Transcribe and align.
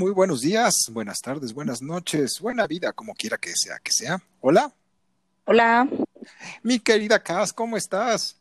muy 0.00 0.12
buenos 0.12 0.40
días, 0.40 0.74
buenas 0.90 1.18
tardes, 1.18 1.52
buenas 1.52 1.82
noches, 1.82 2.40
buena 2.40 2.66
vida, 2.66 2.90
como 2.94 3.12
quiera 3.12 3.36
que 3.36 3.52
sea 3.54 3.78
que 3.80 3.92
sea. 3.92 4.18
Hola. 4.40 4.72
Hola. 5.44 5.86
Mi 6.62 6.80
querida 6.80 7.22
Cas, 7.22 7.52
¿cómo 7.52 7.76
estás? 7.76 8.34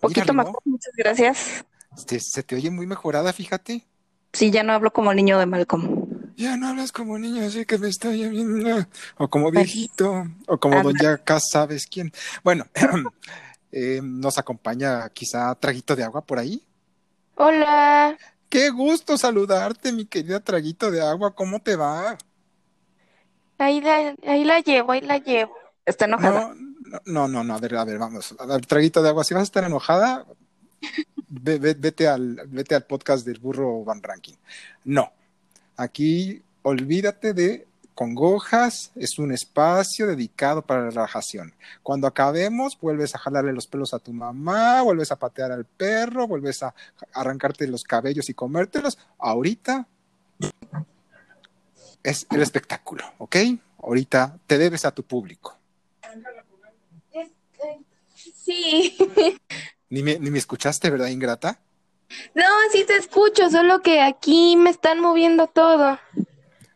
Poquito 0.00 0.32
más, 0.32 0.46
muchas 0.64 0.94
gracias. 0.96 1.64
se 1.94 2.42
te 2.42 2.56
oye 2.56 2.70
muy 2.70 2.86
mejorada, 2.86 3.34
fíjate. 3.34 3.84
Sí, 4.32 4.50
ya 4.50 4.62
no 4.62 4.72
hablo 4.72 4.94
como 4.94 5.12
niño 5.12 5.38
de 5.38 5.44
Malcolm. 5.44 6.06
Ya 6.38 6.56
no 6.56 6.68
hablas 6.68 6.90
como 6.90 7.18
niño, 7.18 7.44
así 7.44 7.66
que 7.66 7.76
me 7.76 7.88
está 7.88 8.08
viendo. 8.08 8.86
O 9.18 9.28
como 9.28 9.50
viejito, 9.50 10.26
o 10.46 10.58
como 10.58 10.82
doña 10.82 11.18
Cas, 11.18 11.50
¿sabes 11.52 11.86
quién? 11.86 12.14
Bueno, 12.42 12.64
eh, 13.72 14.00
nos 14.02 14.38
acompaña 14.38 15.06
quizá 15.10 15.54
Traguito 15.56 15.94
de 15.94 16.04
Agua 16.04 16.22
por 16.24 16.38
ahí. 16.38 16.62
Hola. 17.34 18.16
Qué 18.48 18.70
gusto 18.70 19.18
saludarte, 19.18 19.92
mi 19.92 20.06
querida 20.06 20.40
Traguito 20.40 20.90
de 20.90 21.00
Agua. 21.00 21.34
¿Cómo 21.34 21.60
te 21.60 21.76
va? 21.76 22.16
Ahí 23.58 23.80
la, 23.80 24.14
ahí 24.26 24.44
la 24.44 24.60
llevo, 24.60 24.92
ahí 24.92 25.00
la 25.00 25.18
llevo. 25.18 25.54
Está 25.84 26.04
enojada. 26.06 26.54
No, 27.06 27.28
no, 27.28 27.42
no, 27.42 27.54
a 27.54 27.58
ver, 27.58 27.76
a 27.76 27.84
ver, 27.84 27.98
vamos. 27.98 28.34
A 28.38 28.46
ver, 28.46 28.66
Traguito 28.66 29.02
de 29.02 29.08
Agua, 29.08 29.24
si 29.24 29.34
vas 29.34 29.42
a 29.42 29.44
estar 29.44 29.64
enojada, 29.64 30.26
vete, 31.28 32.08
al, 32.08 32.42
vete 32.46 32.74
al 32.74 32.84
podcast 32.84 33.26
del 33.26 33.40
burro 33.40 33.84
Van 33.84 34.02
Ranking. 34.02 34.34
No, 34.84 35.12
aquí 35.76 36.42
olvídate 36.62 37.34
de 37.34 37.66
congojas, 37.94 38.90
es 38.96 39.18
un 39.18 39.32
espacio 39.32 40.06
dedicado 40.06 40.62
para 40.62 40.82
la 40.82 40.90
relajación. 40.90 41.54
Cuando 41.82 42.06
acabemos, 42.06 42.78
vuelves 42.80 43.14
a 43.14 43.18
jalarle 43.18 43.52
los 43.52 43.66
pelos 43.66 43.94
a 43.94 43.98
tu 43.98 44.12
mamá, 44.12 44.82
vuelves 44.82 45.12
a 45.12 45.16
patear 45.16 45.52
al 45.52 45.64
perro, 45.64 46.26
vuelves 46.26 46.62
a 46.62 46.74
arrancarte 47.12 47.66
los 47.68 47.84
cabellos 47.84 48.28
y 48.28 48.34
comértelos. 48.34 48.98
Ahorita 49.18 49.86
es 52.02 52.26
el 52.30 52.42
espectáculo, 52.42 53.04
¿ok? 53.18 53.36
Ahorita 53.78 54.38
te 54.46 54.58
debes 54.58 54.84
a 54.84 54.90
tu 54.90 55.02
público. 55.04 55.56
Sí. 58.34 58.96
Ni 59.88 60.02
me, 60.02 60.18
ni 60.18 60.30
me 60.30 60.38
escuchaste, 60.38 60.90
¿verdad, 60.90 61.06
ingrata? 61.06 61.60
No, 62.34 62.44
sí 62.72 62.84
te 62.84 62.96
escucho, 62.96 63.50
solo 63.50 63.80
que 63.80 64.00
aquí 64.00 64.56
me 64.56 64.70
están 64.70 65.00
moviendo 65.00 65.46
todo. 65.46 65.98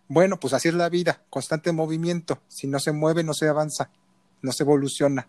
Bueno, 0.09 0.41
pues 0.41 0.55
así 0.55 0.69
es 0.69 0.75
la 0.75 0.89
vida, 0.89 1.23
constante 1.29 1.71
movimiento. 1.71 2.41
Si 2.49 2.67
no 2.67 2.79
se 2.81 2.93
mueve, 2.93 3.23
no 3.23 3.35
se 3.35 3.47
avanza, 3.47 3.91
no 4.41 4.53
se 4.53 4.63
evoluciona. 4.63 5.29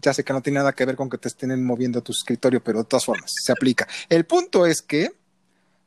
Ya 0.00 0.14
sé 0.14 0.24
que 0.24 0.32
no 0.32 0.40
tiene 0.40 0.58
nada 0.58 0.72
que 0.72 0.86
ver 0.86 0.96
con 0.96 1.10
que 1.10 1.18
te 1.18 1.28
estén 1.28 1.62
moviendo 1.62 2.02
tu 2.02 2.12
escritorio, 2.12 2.62
pero 2.64 2.78
de 2.78 2.84
todas 2.86 3.04
formas, 3.04 3.30
se 3.42 3.52
aplica. 3.52 3.86
El 4.08 4.24
punto 4.24 4.64
es 4.64 4.80
que 4.80 5.12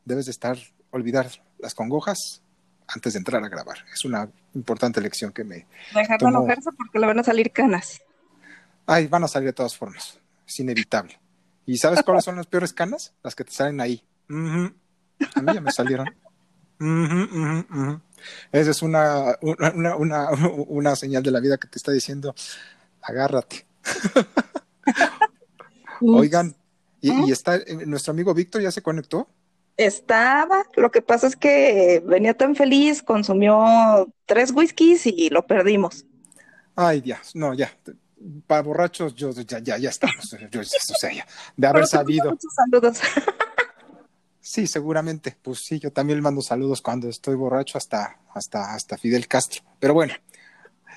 debes 0.05 0.25
de 0.25 0.31
estar, 0.31 0.57
olvidar 0.91 1.27
las 1.57 1.73
congojas 1.73 2.43
antes 2.87 3.13
de 3.13 3.19
entrar 3.19 3.43
a 3.43 3.49
grabar. 3.49 3.79
Es 3.91 4.05
una 4.05 4.29
importante 4.53 5.01
lección 5.01 5.31
que 5.31 5.43
me. 5.43 5.65
Dejarlo 5.93 6.29
enojarse 6.29 6.71
porque 6.77 6.99
le 6.99 7.07
van 7.07 7.19
a 7.19 7.23
salir 7.23 7.51
canas. 7.51 7.99
Ay, 8.85 9.07
van 9.07 9.23
a 9.23 9.27
salir 9.27 9.47
de 9.47 9.53
todas 9.53 9.75
formas. 9.75 10.19
Es 10.47 10.59
inevitable. 10.59 11.19
¿Y 11.65 11.77
sabes 11.77 12.03
cuáles 12.03 12.23
son 12.23 12.35
las 12.35 12.45
peores 12.45 12.73
canas? 12.73 13.13
Las 13.23 13.33
que 13.33 13.43
te 13.43 13.51
salen 13.51 13.81
ahí. 13.81 14.03
A 14.29 15.41
mí 15.41 15.53
ya 15.53 15.61
me 15.61 15.71
salieron. 15.71 16.07
Esa 18.51 18.71
es 18.71 18.81
una, 18.81 19.37
una, 19.41 19.95
una, 19.95 20.29
una, 20.67 20.95
señal 20.95 21.23
de 21.23 21.31
la 21.31 21.39
vida 21.39 21.57
que 21.57 21.67
te 21.67 21.77
está 21.77 21.91
diciendo, 21.91 22.35
agárrate. 23.01 23.65
Oigan, 26.01 26.55
¿y, 27.01 27.31
está 27.31 27.55
eh, 27.55 27.85
nuestro 27.85 28.11
amigo 28.11 28.33
Víctor 28.33 28.61
ya 28.61 28.71
se 28.71 28.81
conectó? 28.81 29.29
Estaba, 29.77 30.63
lo 30.75 30.91
que 30.91 31.01
pasa 31.01 31.27
es 31.27 31.35
que 31.35 32.01
venía 32.05 32.33
tan 32.33 32.55
feliz, 32.55 33.03
consumió 33.03 34.07
tres 34.25 34.51
whiskies 34.51 35.05
y 35.05 35.29
lo 35.29 35.45
perdimos. 35.45 36.05
Ay, 36.75 37.01
Dios, 37.01 37.35
no, 37.35 37.53
ya. 37.53 37.71
Para 38.47 38.61
borrachos, 38.61 39.13
yo 39.15 39.31
ya, 39.31 39.59
ya, 39.59 39.77
ya 39.77 39.89
estamos. 39.89 40.35
Yo, 40.49 40.61
o 40.61 40.63
sea, 40.63 41.13
ya, 41.13 41.27
de 41.55 41.67
haber 41.67 41.87
sabido. 41.87 42.31
Muchos 42.31 42.53
saludos. 42.53 42.99
Sí, 44.47 44.67
seguramente. 44.67 45.35
Pues 45.41 45.61
sí, 45.65 45.79
yo 45.79 45.91
también 45.91 46.19
le 46.19 46.21
mando 46.21 46.39
saludos 46.39 46.79
cuando 46.79 47.09
estoy 47.09 47.33
borracho 47.33 47.79
hasta, 47.79 48.19
hasta, 48.31 48.75
hasta 48.75 48.95
Fidel 48.95 49.27
Castro. 49.27 49.63
Pero 49.79 49.95
bueno, 49.95 50.13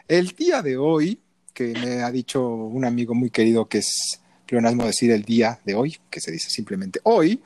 el 0.06 0.28
día 0.32 0.60
de 0.60 0.76
hoy, 0.76 1.18
que 1.54 1.72
me 1.72 2.02
ha 2.02 2.10
dicho 2.10 2.46
un 2.46 2.84
amigo 2.84 3.14
muy 3.14 3.30
querido 3.30 3.66
que 3.66 3.78
es 3.78 4.20
pleonasmo 4.44 4.84
decir 4.84 5.10
el 5.12 5.22
día 5.24 5.58
de 5.64 5.74
hoy, 5.74 5.96
que 6.10 6.20
se 6.20 6.30
dice 6.30 6.50
simplemente 6.50 7.00
hoy, 7.04 7.42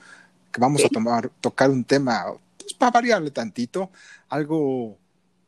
que 0.50 0.60
vamos 0.60 0.84
a 0.84 0.88
tomar, 0.88 1.30
tocar 1.40 1.70
un 1.70 1.84
tema, 1.84 2.24
pues 2.58 2.74
para 2.74 2.90
variarle 2.90 3.30
tantito, 3.30 3.92
algo, 4.28 4.98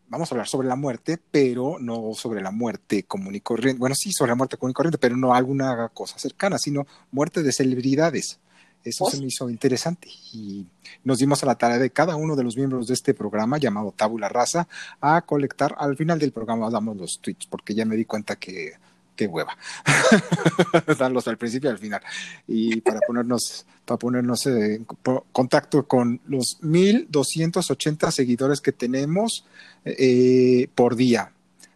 vamos 0.09 0.31
a 0.31 0.35
hablar 0.37 0.47
sobre 0.47 0.69
la 0.69 0.77
muerte, 0.77 1.19
pero 1.33 1.79
no 1.81 2.15
sobre 2.15 2.41
la 2.41 2.53
muerte 2.53 3.03
común 3.03 3.35
y 3.35 3.41
corriente. 3.41 3.81
Bueno, 3.81 3.97
sí, 3.97 4.13
sobre 4.13 4.31
la 4.31 4.37
muerte 4.37 4.57
común 4.57 4.71
y 4.71 4.75
corriente, 4.75 4.99
pero 4.99 5.17
no 5.17 5.35
alguna 5.35 5.89
cosa 5.93 6.17
cercana, 6.17 6.59
sino 6.59 6.87
muerte 7.11 7.43
de 7.43 7.51
celebridades. 7.51 8.39
Eso 8.85 9.07
se 9.07 9.19
me 9.19 9.27
hizo 9.27 9.49
interesante 9.49 10.09
y 10.33 10.67
nos 11.05 11.19
dimos 11.19 11.43
a 11.43 11.47
la 11.47 11.55
tarea 11.55 11.79
de 11.79 11.91
cada 11.91 12.17
uno 12.17 12.37
de 12.37 12.45
los 12.45 12.57
miembros 12.57 12.87
de 12.87 12.95
este 12.95 13.15
programa 13.15 13.57
llamado 13.59 13.95
Tabula 13.97 14.29
Raza 14.29 14.69
a 15.01 15.23
colectar. 15.23 15.75
Al 15.79 15.97
final 15.97 16.19
del 16.19 16.33
programa 16.33 16.69
damos 16.71 16.97
los 16.97 17.19
tweets 17.21 17.47
porque 17.47 17.75
ya 17.75 17.85
me 17.85 17.97
di 17.97 18.05
cuenta 18.05 18.37
que 18.37 18.75
qué 19.17 19.27
hueva 19.29 19.57
darlos 20.99 21.29
al 21.29 21.39
principio 21.39 21.71
y 21.71 21.73
al 21.73 21.79
final 21.79 22.03
y 22.49 22.81
para 22.81 22.99
ponernos 23.07 23.65
para 23.85 23.99
ponernos 23.99 24.47
en 24.47 24.87
contacto 25.33 25.87
con 25.87 26.21
los 26.27 26.59
1280 26.63 28.11
seguidores 28.11 28.61
que 28.61 28.73
tenemos 28.73 29.45
eh, 29.85 30.69
por 30.75 30.97
día. 30.97 31.31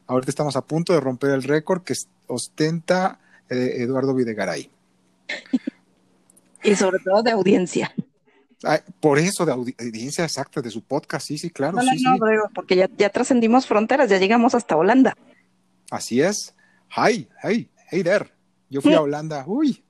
Ahorita 0.06 0.30
estamos 0.30 0.56
a 0.56 0.62
punto 0.62 0.94
de 0.94 1.00
romper 1.00 1.30
el 1.30 1.42
récord 1.42 1.82
que 1.82 1.94
ostenta 2.26 3.20
eh, 3.50 3.74
Eduardo 3.78 4.14
Videgaray. 4.14 4.70
Y 6.68 6.76
sobre 6.76 6.98
todo 7.00 7.22
de 7.22 7.30
audiencia. 7.30 7.94
por 9.00 9.18
eso, 9.18 9.46
de 9.46 9.52
audiencia 9.52 10.24
exacta 10.24 10.60
de 10.60 10.70
su 10.70 10.82
podcast, 10.82 11.26
sí, 11.26 11.38
sí, 11.38 11.50
claro. 11.50 11.76
No, 11.76 11.82
sí, 11.82 12.02
no, 12.02 12.18
porque 12.54 12.76
ya, 12.76 12.88
ya 12.96 13.10
trascendimos 13.10 13.66
fronteras, 13.66 14.10
ya 14.10 14.18
llegamos 14.18 14.54
hasta 14.54 14.76
Holanda. 14.76 15.16
Así 15.90 16.20
es. 16.20 16.54
Hi, 16.96 17.28
hey, 17.42 17.70
hey 17.90 18.02
there. 18.02 18.30
Yo 18.70 18.80
fui 18.80 18.94
a 18.94 19.00
Holanda. 19.00 19.44
Uy, 19.46 19.82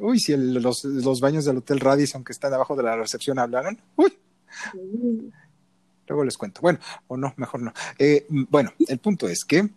uy, 0.00 0.18
si 0.18 0.36
los, 0.36 0.84
los, 0.84 1.20
baños 1.20 1.44
del 1.44 1.58
Hotel 1.58 1.80
Radisson 1.80 2.24
que 2.24 2.32
están 2.32 2.52
abajo 2.52 2.76
de 2.76 2.82
la 2.82 2.96
recepción 2.96 3.38
hablaron. 3.38 3.78
Uy. 3.96 4.12
Luego 6.06 6.24
les 6.24 6.36
cuento. 6.36 6.60
Bueno, 6.60 6.78
o 7.06 7.16
no, 7.16 7.34
mejor 7.36 7.62
no. 7.62 7.72
Eh, 7.98 8.26
bueno, 8.28 8.72
el 8.86 8.98
punto 8.98 9.28
es 9.28 9.44
que 9.44 9.68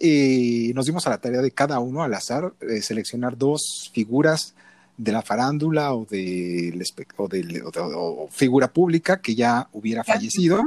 eh, 0.00 0.72
nos 0.74 0.86
dimos 0.86 1.06
a 1.06 1.10
la 1.10 1.18
tarea 1.18 1.40
de 1.40 1.52
cada 1.52 1.78
uno 1.78 2.02
al 2.02 2.14
azar 2.14 2.52
eh, 2.60 2.82
seleccionar 2.82 3.36
dos 3.36 3.90
figuras 3.92 4.54
de 4.98 5.12
la 5.12 5.22
farándula 5.22 5.94
o 5.94 6.04
de, 6.04 6.86
o 7.16 7.28
de, 7.28 8.28
figura 8.30 8.72
pública 8.72 9.20
que 9.22 9.34
ya 9.34 9.68
hubiera 9.72 10.04
fallecido 10.04 10.62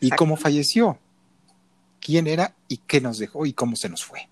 y 0.00 0.10
cómo 0.10 0.36
falleció, 0.36 0.98
quién 2.00 2.26
era 2.26 2.54
y 2.66 2.78
qué 2.78 3.00
nos 3.00 3.18
dejó 3.18 3.46
y 3.46 3.52
cómo 3.52 3.76
se 3.76 3.90
nos 3.90 4.04
fue. 4.04 4.28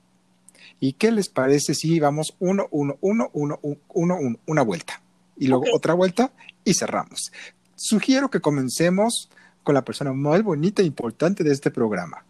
¿Y 0.81 0.95
qué 0.95 1.13
les 1.13 1.29
parece 1.29 1.75
si 1.75 2.01
vamos 2.01 2.35
uno, 2.41 2.67
uno, 2.71 2.99
uno, 3.03 3.31
uno, 3.35 3.61
uno, 3.63 3.79
uno 3.95 4.37
una 4.47 4.63
vuelta 4.63 5.01
y 5.37 5.47
luego 5.47 5.67
otra 5.73 5.95
vuelta 5.95 6.33
y 6.65 6.75
cerramos? 6.75 7.31
Sugiero 7.77 8.31
que 8.31 8.41
comencemos 8.41 9.31
con 9.63 9.75
la 9.75 9.85
persona 9.85 10.13
más 10.13 10.43
bonita 10.43 10.83
e 10.83 10.87
importante 10.87 11.45
de 11.45 11.53
este 11.53 11.71
programa, 11.71 12.25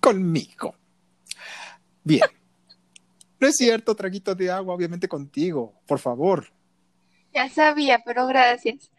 conmigo. 0.00 0.74
Bien. 2.02 2.22
No 3.40 3.48
es 3.48 3.56
cierto, 3.56 3.94
traguito 3.94 4.34
de 4.34 4.50
agua, 4.50 4.74
obviamente 4.74 5.08
contigo, 5.08 5.72
por 5.86 5.98
favor. 5.98 6.48
Ya 7.34 7.50
sabía, 7.50 8.00
pero 8.04 8.26
gracias. 8.26 8.90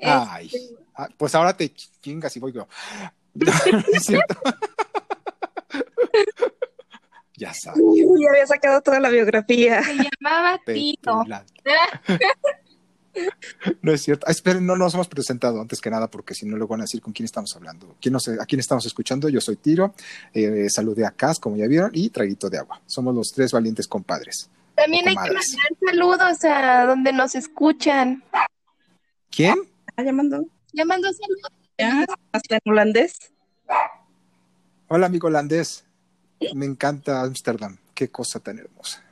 Ay, 0.00 0.46
este, 0.46 0.74
ah, 0.96 1.08
pues 1.16 1.34
ahora 1.34 1.56
te 1.56 1.72
chingas 1.72 2.36
y 2.36 2.40
voy 2.40 2.52
yo. 2.52 2.68
ya 7.36 7.54
sabía. 7.54 8.04
Ya 8.18 8.30
había 8.30 8.46
sacado 8.46 8.80
toda 8.80 9.00
la 9.00 9.10
biografía. 9.10 9.82
Se 9.82 9.94
llamaba 9.94 10.58
Tito. 10.66 11.24
No 13.80 13.92
es 13.92 14.02
cierto. 14.02 14.26
Ah, 14.26 14.32
esperen, 14.32 14.66
no 14.66 14.76
nos 14.76 14.94
hemos 14.94 15.08
presentado 15.08 15.60
antes 15.60 15.80
que 15.80 15.90
nada, 15.90 16.10
porque 16.10 16.34
si 16.34 16.46
no, 16.46 16.56
luego 16.56 16.72
van 16.72 16.80
a 16.80 16.84
decir 16.84 17.00
con 17.00 17.12
quién 17.12 17.24
estamos 17.24 17.54
hablando. 17.54 17.94
¿Quién 18.00 18.16
¿A 18.16 18.46
quién 18.46 18.60
estamos 18.60 18.84
escuchando? 18.86 19.28
Yo 19.28 19.40
soy 19.40 19.54
Tiro, 19.56 19.94
eh, 20.32 20.68
saludé 20.68 21.06
a 21.06 21.12
Cas, 21.12 21.38
como 21.38 21.56
ya 21.56 21.68
vieron, 21.68 21.92
y 21.94 22.10
Traguito 22.10 22.50
de 22.50 22.58
Agua. 22.58 22.80
Somos 22.86 23.14
los 23.14 23.32
tres 23.32 23.52
valientes 23.52 23.86
compadres. 23.86 24.50
También 24.74 25.08
hay 25.08 25.14
que 25.14 25.20
mandar 25.20 25.42
saludos 25.86 26.44
a 26.44 26.86
donde 26.86 27.12
nos 27.12 27.34
escuchan. 27.34 28.22
¿Quién? 29.30 29.56
¿Está 29.88 30.02
llamando? 30.02 30.44
Llamando 30.72 31.08
saludos. 31.12 32.08
¿Hasta 32.32 32.56
en 32.56 32.72
holandés? 32.72 33.32
Hola, 34.88 35.06
amigo 35.06 35.28
holandés. 35.28 35.84
Me 36.54 36.66
encanta 36.66 37.22
Ámsterdam. 37.22 37.78
Qué 37.94 38.08
cosa 38.10 38.40
tan 38.40 38.58
hermosa. 38.58 39.02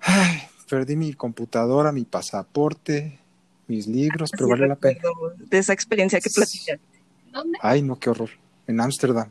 Ay, 0.00 0.42
perdí 0.68 0.96
mi 0.96 1.12
computadora, 1.14 1.92
mi 1.92 2.04
pasaporte, 2.04 3.18
mis 3.66 3.86
libros, 3.86 4.30
pero 4.30 4.48
vale 4.48 4.66
la 4.66 4.76
pena. 4.76 5.00
De 5.36 5.58
esa 5.58 5.72
experiencia 5.72 6.20
que 6.20 6.30
platicas. 6.30 6.80
¿Dónde? 7.30 7.58
Ay, 7.60 7.82
no, 7.82 7.98
qué 7.98 8.10
horror. 8.10 8.30
En 8.66 8.80
Ámsterdam, 8.80 9.30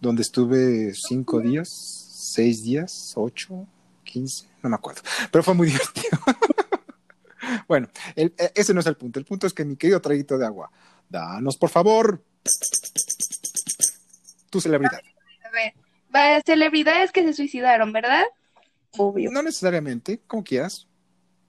donde 0.00 0.22
estuve 0.22 0.92
cinco 0.94 1.40
días, 1.40 1.99
seis 2.32 2.62
días, 2.62 3.12
ocho, 3.16 3.66
quince, 4.04 4.46
no 4.62 4.68
me 4.70 4.76
acuerdo. 4.76 5.02
Pero 5.30 5.42
fue 5.42 5.54
muy 5.54 5.66
divertido. 5.72 6.18
bueno, 7.68 7.88
el- 8.16 8.34
e- 8.38 8.52
ese 8.54 8.74
no 8.74 8.80
es 8.80 8.86
el 8.86 8.96
punto. 8.96 9.18
El 9.18 9.24
punto 9.24 9.46
es 9.46 9.52
que 9.52 9.64
mi 9.64 9.76
querido 9.76 10.00
traguito 10.00 10.38
de 10.38 10.46
agua, 10.46 10.70
danos 11.08 11.56
por 11.56 11.70
favor 11.70 12.22
tu 14.50 14.60
celebridad. 14.60 15.00
A 15.44 15.50
ver, 15.50 15.74
va, 16.14 16.40
celebridades 16.44 17.12
que 17.12 17.22
se 17.22 17.32
suicidaron, 17.34 17.92
¿verdad? 17.92 18.24
Obvio. 18.96 19.30
No 19.30 19.42
necesariamente, 19.42 20.20
como 20.26 20.42
quieras, 20.44 20.86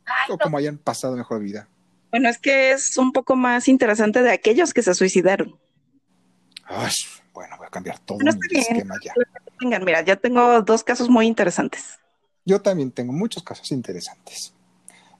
Ay, 0.06 0.32
o 0.34 0.38
como 0.38 0.58
hayan 0.58 0.78
pasado 0.78 1.16
mejor 1.16 1.42
vida. 1.42 1.68
Bueno, 2.12 2.30
es 2.30 2.38
que 2.38 2.72
es 2.72 2.98
un 2.98 3.12
poco 3.14 3.36
más 3.36 3.68
interesante 3.68 4.22
de 4.22 4.32
aquellos 4.32 4.74
que 4.74 4.82
se 4.84 4.94
suicidaron. 4.94 5.58
Ay, 6.66 6.92
bueno, 7.34 7.58
voy 7.58 7.68
a 7.68 7.70
cambiar 7.70 8.00
todo 8.00 8.18
Bueno, 8.18 8.32
mi 8.34 8.40
está 8.40 8.48
bien. 8.50 8.66
esquema 8.78 8.96
ya. 9.04 9.14
Vengan, 9.62 9.86
mira, 9.86 10.02
ya 10.02 10.16
tengo 10.16 10.64
dos 10.64 10.84
casos 10.84 11.08
muy 11.08 11.28
interesantes. 11.28 12.00
Yo 12.44 12.60
también 12.60 12.92
tengo 12.92 13.14
muchos 13.14 13.44
casos 13.44 13.72
interesantes. 13.72 14.56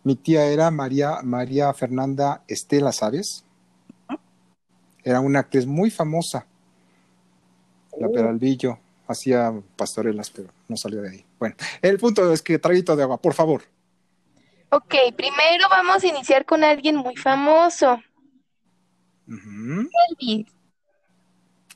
Mi 0.04 0.16
tía 0.16 0.46
era 0.46 0.72
María, 0.72 1.20
María 1.24 1.72
Fernanda 1.74 2.44
Estela, 2.48 2.92
¿sabes? 2.92 3.46
Era 5.04 5.20
una 5.20 5.40
actriz 5.40 5.68
muy 5.68 5.92
famosa. 5.92 6.48
La 8.00 8.08
Oh. 8.08 8.12
Peralvillo 8.12 8.80
hacía 9.08 9.54
pastorelas, 9.76 10.32
pero 10.32 10.50
no 10.68 10.76
salió 10.76 11.04
de 11.04 11.10
ahí. 11.12 11.26
Bueno, 11.38 11.56
el 11.84 12.00
punto 12.00 12.34
es 12.34 12.42
que 12.42 12.58
traguito 12.58 12.96
de 12.96 13.04
agua, 13.04 13.22
por 13.22 13.36
favor. 13.36 13.62
Ok, 14.72 14.96
primero 15.16 15.68
vamos 15.70 16.04
a 16.04 16.08
iniciar 16.08 16.46
con 16.46 16.64
alguien 16.64 16.96
muy 16.96 17.16
famoso. 17.16 18.02
Elvis. 19.28 20.48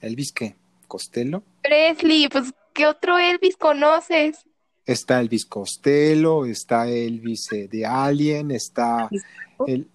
Elvis, 0.01 0.31
¿qué? 0.31 0.55
¿Costello? 0.85 1.43
Presley, 1.61 2.27
pues, 2.29 2.53
¿qué 2.73 2.87
otro 2.87 3.17
Elvis 3.17 3.57
conoces? 3.57 4.37
Está 4.85 5.19
Elvis 5.19 5.45
Costello, 5.45 6.45
está 6.45 6.87
Elvis 6.87 7.51
eh, 7.51 7.67
de 7.67 7.85
Alien, 7.85 8.51
está 8.51 9.09
el, 9.65 9.87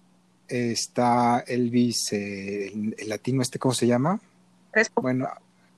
está 0.47 1.43
Elvis, 1.47 2.11
eh, 2.11 2.67
el, 2.73 2.95
el 2.97 3.09
latino 3.09 3.41
este, 3.41 3.57
¿cómo 3.57 3.73
se 3.73 3.87
llama? 3.87 4.19
Crespo. 4.71 5.01
Bueno, 5.01 5.29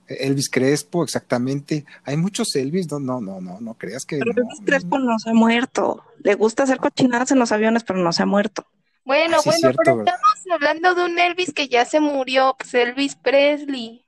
Elvis 0.07 0.49
Crespo, 0.49 1.03
exactamente. 1.03 1.85
Hay 2.03 2.17
muchos 2.17 2.55
Elvis, 2.55 2.91
no, 2.91 2.99
no, 2.99 3.21
no, 3.21 3.39
no, 3.39 3.61
no 3.61 3.73
creas 3.75 4.03
que 4.05 4.17
Pero 4.17 4.33
no. 4.33 4.41
Elvis 4.41 4.61
Crespo 4.65 4.97
no 4.99 5.17
se 5.19 5.29
ha 5.29 5.33
muerto. 5.33 6.03
Le 6.23 6.33
gusta 6.35 6.63
hacer 6.63 6.77
cochinadas 6.79 7.31
en 7.31 7.39
los 7.39 7.51
aviones, 7.51 7.83
pero 7.83 7.99
no 7.99 8.11
se 8.13 8.23
ha 8.23 8.25
muerto. 8.25 8.65
Bueno, 9.05 9.37
Ah, 9.37 9.41
sí, 9.43 9.49
bueno, 9.49 9.59
cierto, 9.59 9.81
pero 9.83 9.97
¿verdad? 9.97 10.15
estamos 10.15 10.55
hablando 10.55 10.95
de 10.95 11.05
un 11.11 11.19
Elvis 11.19 11.53
que 11.53 11.67
ya 11.67 11.85
se 11.85 11.99
murió, 11.99 12.55
pues 12.57 12.73
Elvis 12.73 13.15
Presley. 13.15 14.02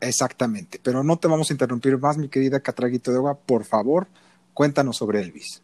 Exactamente, 0.00 0.78
pero 0.82 1.02
no 1.02 1.18
te 1.18 1.26
vamos 1.28 1.50
a 1.50 1.52
interrumpir 1.54 1.96
más, 1.98 2.18
mi 2.18 2.28
querida 2.28 2.60
Catraguito 2.60 3.10
de 3.10 3.16
Agua, 3.16 3.38
por 3.38 3.64
favor, 3.64 4.06
cuéntanos 4.54 4.96
sobre 4.96 5.20
Elvis. 5.20 5.62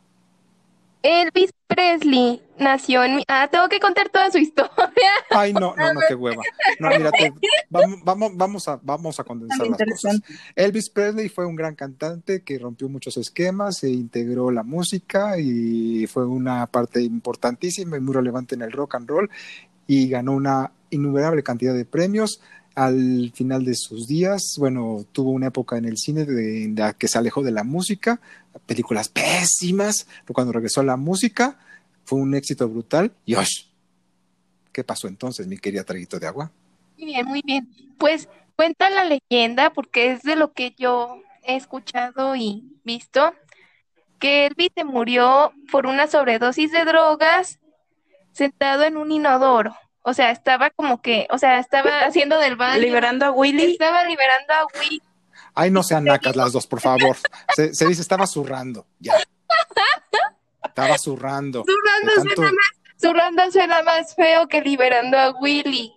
Elvis 1.03 1.51
Presley 1.67 2.41
nació 2.61 3.03
en... 3.03 3.17
mi- 3.17 3.25
Ah, 3.27 3.49
tengo 3.51 3.69
que 3.69 3.81
contar 3.81 4.09
toda 4.09 4.31
su 4.31 4.39
historia. 4.39 4.71
Ay, 5.31 5.53
no, 5.53 5.75
no, 5.77 5.93
no, 5.95 6.01
qué 6.07 6.15
hueva. 6.15 6.43
No, 6.79 6.89
mírate, 6.91 7.33
vamos, 7.69 7.99
vamos, 8.05 8.31
vamos 8.37 8.69
a, 8.69 8.79
vamos 8.81 9.19
a 9.19 9.25
condensar 9.25 9.67
las 9.67 9.79
cosas. 9.79 10.21
Elvis 10.55 10.89
Presley 10.91 11.29
fue 11.29 11.45
un 11.45 11.57
gran 11.57 11.75
cantante 11.75 12.43
que 12.43 12.57
rompió 12.59 12.89
muchos 12.89 13.17
esquemas, 13.17 13.83
e 13.83 13.91
integró 13.91 14.51
la 14.53 14.63
música 14.63 15.39
y 15.41 16.07
fue 16.07 16.25
una 16.25 16.67
parte 16.69 17.03
importantísima 17.03 17.97
y 17.97 18.01
muy 18.01 18.15
relevante 18.15 18.55
en 18.55 18.63
el 18.63 18.71
rock 18.71 18.95
and 18.95 19.09
roll 19.09 19.29
y 19.89 20.09
ganó 20.09 20.33
una 20.33 20.71
innumerable 20.91 21.43
cantidad 21.43 21.75
de 21.75 21.85
premios. 21.85 22.41
Al 22.75 23.33
final 23.35 23.65
de 23.65 23.75
sus 23.75 24.07
días, 24.07 24.55
bueno, 24.59 25.05
tuvo 25.13 25.31
una 25.31 25.49
época 25.49 25.77
en 25.77 25.85
el 25.85 25.99
cine 25.99 26.25
de, 26.25 26.73
la 26.75 26.95
que 26.95 27.09
se 27.09 27.19
alejó 27.19 27.43
de 27.43 27.51
la 27.51 27.65
música, 27.65 28.21
películas 28.67 29.09
pésimas, 29.09 30.07
pero 30.23 30.35
cuando 30.35 30.53
regresó 30.53 30.81
a 30.81 30.85
la 30.85 30.97
música 30.97 31.59
fue 32.05 32.19
un 32.19 32.35
éxito 32.35 32.69
brutal. 32.69 33.13
Y 33.27 33.35
¡osh! 33.35 33.67
¿Qué 34.73 34.85
pasó 34.85 35.07
entonces, 35.07 35.47
mi 35.47 35.59
querida 35.59 35.85
Traguito 35.85 36.19
de 36.19 36.27
Agua? 36.27 36.51
Muy 36.97 37.07
bien, 37.07 37.27
muy 37.27 37.43
bien. 37.45 37.69
Pues 37.99 38.29
cuenta 38.57 38.89
la 38.89 39.05
leyenda, 39.05 39.73
porque 39.73 40.13
es 40.13 40.23
de 40.23 40.37
lo 40.37 40.53
que 40.53 40.75
yo 40.79 41.23
he 41.43 41.57
escuchado 41.57 42.37
y 42.37 42.65
visto, 42.85 43.35
que 44.19 44.47
Elvis 44.47 44.71
se 44.75 44.85
murió 44.85 45.53
por 45.71 45.87
una 45.87 46.07
sobredosis 46.07 46.73
de 46.73 46.85
drogas 46.85 47.59
sentado 48.33 48.85
en 48.85 48.97
un 48.97 49.13
inodoro. 49.13 49.75
O 50.03 50.15
sea, 50.15 50.31
estaba 50.33 50.71
como 50.71 51.01
que, 51.01 51.27
o 51.31 51.39
sea, 51.39 51.59
estaba 51.61 52.01
haciendo 52.01 52.39
del 52.39 52.57
baño. 52.57 52.81
Liberando 52.81 53.27
a 53.27 53.31
Willy. 53.31 53.73
Estaba 53.73 54.05
liberando 54.05 54.53
a 54.53 54.67
Will. 54.81 55.03
Ay, 55.55 55.71
no 55.71 55.83
sean 55.83 56.05
nacas 56.05 56.35
las 56.35 56.53
dos, 56.53 56.67
por 56.67 56.81
favor. 56.81 57.17
Se, 57.55 57.75
se 57.75 57.87
dice, 57.87 58.03
estaba 58.03 58.27
zurrando, 58.27 58.87
ya. 58.99 59.15
Estaba 60.65 60.97
zurrando. 60.99 61.65
Zurrando 61.65 62.13
tanto- 62.17 62.35
suena 62.35 62.53
más, 62.53 62.67
zurrando 63.01 63.51
suena 63.53 63.83
más 63.83 64.15
feo 64.15 64.49
que 64.49 64.61
liberando 64.63 65.19
a 65.19 65.31
Willy. 65.41 65.93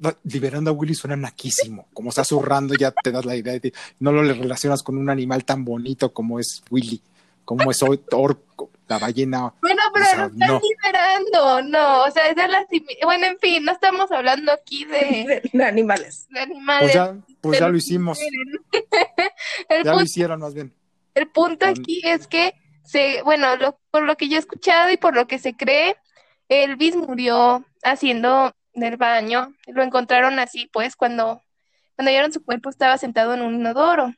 no, 0.00 0.12
liberando 0.24 0.70
a 0.70 0.74
Willy 0.74 0.94
suena 0.94 1.16
naquísimo. 1.16 1.86
Como 1.94 2.10
está 2.10 2.24
zurrando, 2.24 2.74
ya 2.74 2.90
te 2.90 3.10
das 3.12 3.24
la 3.24 3.36
idea 3.36 3.58
de 3.58 3.72
no 4.00 4.12
lo 4.12 4.22
relacionas 4.22 4.82
con 4.82 4.98
un 4.98 5.08
animal 5.10 5.44
tan 5.44 5.64
bonito 5.64 6.12
como 6.12 6.38
es 6.40 6.62
Willy, 6.70 7.00
como 7.44 7.70
es 7.70 7.82
or- 7.82 8.00
orco, 8.12 8.70
la 8.88 8.98
ballena. 8.98 9.52
Bueno, 9.60 9.82
pero 9.92 10.04
O 10.04 10.08
sea, 10.08 10.18
lo 10.18 10.26
están 10.26 10.48
no. 10.48 10.60
liberando, 10.60 11.62
no, 11.62 12.04
o 12.04 12.10
sea, 12.10 12.28
es 12.28 12.36
de 12.36 12.48
las... 12.48 12.64
Bueno, 13.04 13.26
en 13.26 13.38
fin, 13.38 13.64
no 13.64 13.72
estamos 13.72 14.10
hablando 14.10 14.50
aquí 14.52 14.84
de, 14.86 15.42
De 15.52 15.64
animales. 15.64 16.26
de 16.30 16.40
animales. 16.40 16.82
Pues 16.82 16.94
ya, 16.94 17.16
pues 17.40 17.58
ya 17.60 17.68
lo 17.68 17.76
hicimos. 17.76 18.18
El 19.68 19.84
Ya 19.84 19.92
lo 19.92 20.02
hicieron 20.02 20.40
más 20.40 20.54
bien. 20.54 20.72
el 21.14 21.28
punto 21.28 21.66
Con- 21.66 21.68
aquí 21.80 22.00
es 22.04 22.26
que, 22.26 22.54
se, 22.84 23.22
bueno, 23.22 23.56
lo- 23.56 23.78
por 23.90 24.02
lo 24.02 24.16
que 24.16 24.28
yo 24.28 24.36
he 24.36 24.40
escuchado 24.40 24.90
y 24.90 24.96
por 24.96 25.14
lo 25.14 25.26
que 25.26 25.38
se 25.38 25.54
cree, 25.56 25.96
Elvis 26.48 26.96
murió 26.96 27.64
haciendo 27.82 28.54
del 28.72 28.96
baño. 28.96 29.52
Lo 29.66 29.82
encontraron 29.82 30.38
así, 30.38 30.70
pues, 30.72 30.96
cuando, 30.96 31.42
cuando 31.96 32.10
vieron 32.10 32.32
su 32.32 32.42
cuerpo 32.42 32.70
estaba 32.70 32.96
sentado 32.96 33.34
en 33.34 33.42
un 33.42 33.56
inodoro. 33.56 34.14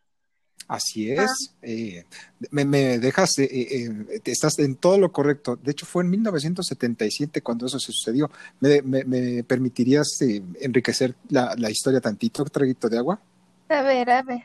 Así 0.70 1.10
es. 1.10 1.52
Eh, 1.62 2.04
me, 2.52 2.64
me 2.64 3.00
dejas, 3.00 3.36
eh, 3.40 3.48
eh, 3.50 3.90
eh, 4.08 4.20
estás 4.24 4.56
en 4.60 4.76
todo 4.76 4.98
lo 4.98 5.10
correcto. 5.10 5.56
De 5.56 5.72
hecho, 5.72 5.84
fue 5.84 6.04
en 6.04 6.10
1977 6.10 7.42
cuando 7.42 7.66
eso 7.66 7.80
se 7.80 7.90
sucedió. 7.92 8.30
¿Me, 8.60 8.80
me- 8.82 9.02
me 9.04 9.42
permitirías 9.42 10.22
eh, 10.22 10.40
enriquecer 10.60 11.16
la, 11.28 11.56
la 11.58 11.70
historia 11.70 12.00
tantito, 12.00 12.44
traguito 12.44 12.88
de 12.88 12.98
agua? 12.98 13.20
A 13.68 13.82
ver, 13.82 14.10
a 14.10 14.22
ver. 14.22 14.44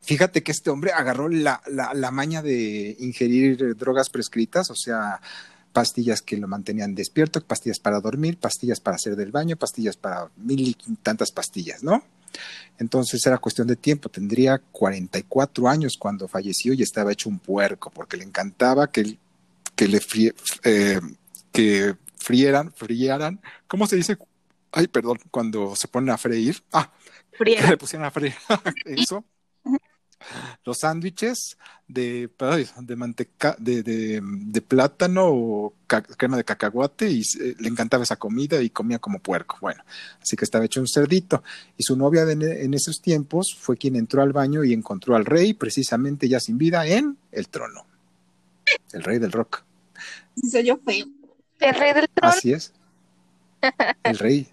Fíjate 0.00 0.42
que 0.42 0.52
este 0.52 0.70
hombre 0.70 0.92
agarró 0.92 1.28
la, 1.28 1.60
la, 1.66 1.92
la 1.92 2.10
maña 2.10 2.40
de 2.40 2.96
ingerir 3.00 3.76
drogas 3.76 4.08
prescritas, 4.08 4.70
o 4.70 4.74
sea, 4.74 5.20
pastillas 5.74 6.22
que 6.22 6.38
lo 6.38 6.48
mantenían 6.48 6.94
despierto, 6.94 7.44
pastillas 7.44 7.78
para 7.78 8.00
dormir, 8.00 8.38
pastillas 8.38 8.80
para 8.80 8.94
hacer 8.96 9.16
del 9.16 9.32
baño, 9.32 9.56
pastillas 9.56 9.98
para 9.98 10.30
mil 10.36 10.60
y 10.60 10.76
tantas 11.02 11.30
pastillas, 11.30 11.82
¿no? 11.82 12.02
Entonces 12.78 13.24
era 13.26 13.38
cuestión 13.38 13.66
de 13.66 13.76
tiempo, 13.76 14.08
tendría 14.08 14.58
44 14.58 15.68
años 15.68 15.96
cuando 15.98 16.28
falleció 16.28 16.72
y 16.74 16.82
estaba 16.82 17.12
hecho 17.12 17.28
un 17.28 17.38
puerco, 17.38 17.90
porque 17.90 18.16
le 18.16 18.24
encantaba 18.24 18.90
que, 18.90 19.18
que 19.74 19.88
le 19.88 20.00
frie- 20.00 20.34
eh, 20.64 21.00
que 21.52 21.96
frieran, 22.16 22.72
frieran, 22.72 23.40
¿cómo 23.66 23.86
se 23.86 23.96
dice? 23.96 24.16
Ay, 24.72 24.86
perdón, 24.88 25.18
cuando 25.30 25.74
se 25.76 25.88
ponen 25.88 26.10
a 26.10 26.18
freír. 26.18 26.62
Ah, 26.72 26.92
le 27.70 27.76
pusieran 27.76 28.06
a 28.06 28.10
freír 28.10 28.34
eso. 28.84 29.24
Los 30.64 30.78
sándwiches 30.78 31.56
de, 31.86 32.28
de 32.80 32.96
manteca, 32.96 33.56
de, 33.58 33.82
de, 33.82 34.20
de 34.22 34.62
plátano 34.62 35.28
o 35.28 35.74
crema 35.86 36.36
de 36.36 36.44
cacahuate 36.44 37.08
y 37.08 37.20
eh, 37.20 37.54
le 37.58 37.68
encantaba 37.68 38.02
esa 38.02 38.16
comida 38.16 38.60
y 38.60 38.70
comía 38.70 38.98
como 38.98 39.20
puerco. 39.20 39.58
Bueno, 39.60 39.82
así 40.20 40.36
que 40.36 40.44
estaba 40.44 40.64
hecho 40.64 40.80
un 40.80 40.88
cerdito. 40.88 41.42
Y 41.76 41.84
su 41.84 41.96
novia 41.96 42.24
de 42.24 42.64
en, 42.64 42.74
esos 42.74 43.00
tiempos 43.00 43.56
fue 43.58 43.76
quien 43.76 43.96
entró 43.96 44.22
al 44.22 44.32
baño 44.32 44.64
y 44.64 44.72
encontró 44.72 45.16
al 45.16 45.24
rey 45.24 45.54
precisamente 45.54 46.28
ya 46.28 46.40
sin 46.40 46.58
vida 46.58 46.86
en 46.86 47.16
el 47.32 47.48
trono. 47.48 47.86
El 48.92 49.02
rey 49.02 49.18
del 49.18 49.32
rock. 49.32 49.64
Sí, 50.36 50.50
soy 50.50 50.64
yo 50.64 50.78
feo. 50.84 51.06
El 51.60 51.74
rey 51.74 51.94
del 51.94 52.08
trono. 52.08 52.34
Así 52.34 52.52
es. 52.52 52.72
El 54.02 54.18
rey. 54.18 54.48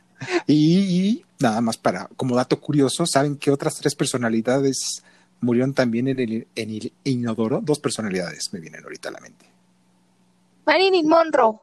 Y, 0.48 0.80
y 0.80 1.26
nada 1.40 1.60
más 1.62 1.78
para, 1.78 2.08
como 2.16 2.36
dato 2.36 2.60
curioso, 2.60 3.06
¿saben 3.06 3.36
que 3.36 3.52
otras 3.52 3.76
tres 3.76 3.94
personalidades 3.96 5.04
murieron 5.42 5.74
también 5.74 6.08
en 6.08 6.20
el, 6.20 6.48
en 6.56 6.70
el 6.70 6.94
inodoro? 7.04 7.60
Dos 7.62 7.80
personalidades 7.80 8.52
me 8.54 8.60
vienen 8.60 8.84
ahorita 8.84 9.10
a 9.10 9.12
la 9.14 9.20
mente. 9.20 9.46
Marilyn 10.66 11.08
Monroe. 11.08 11.60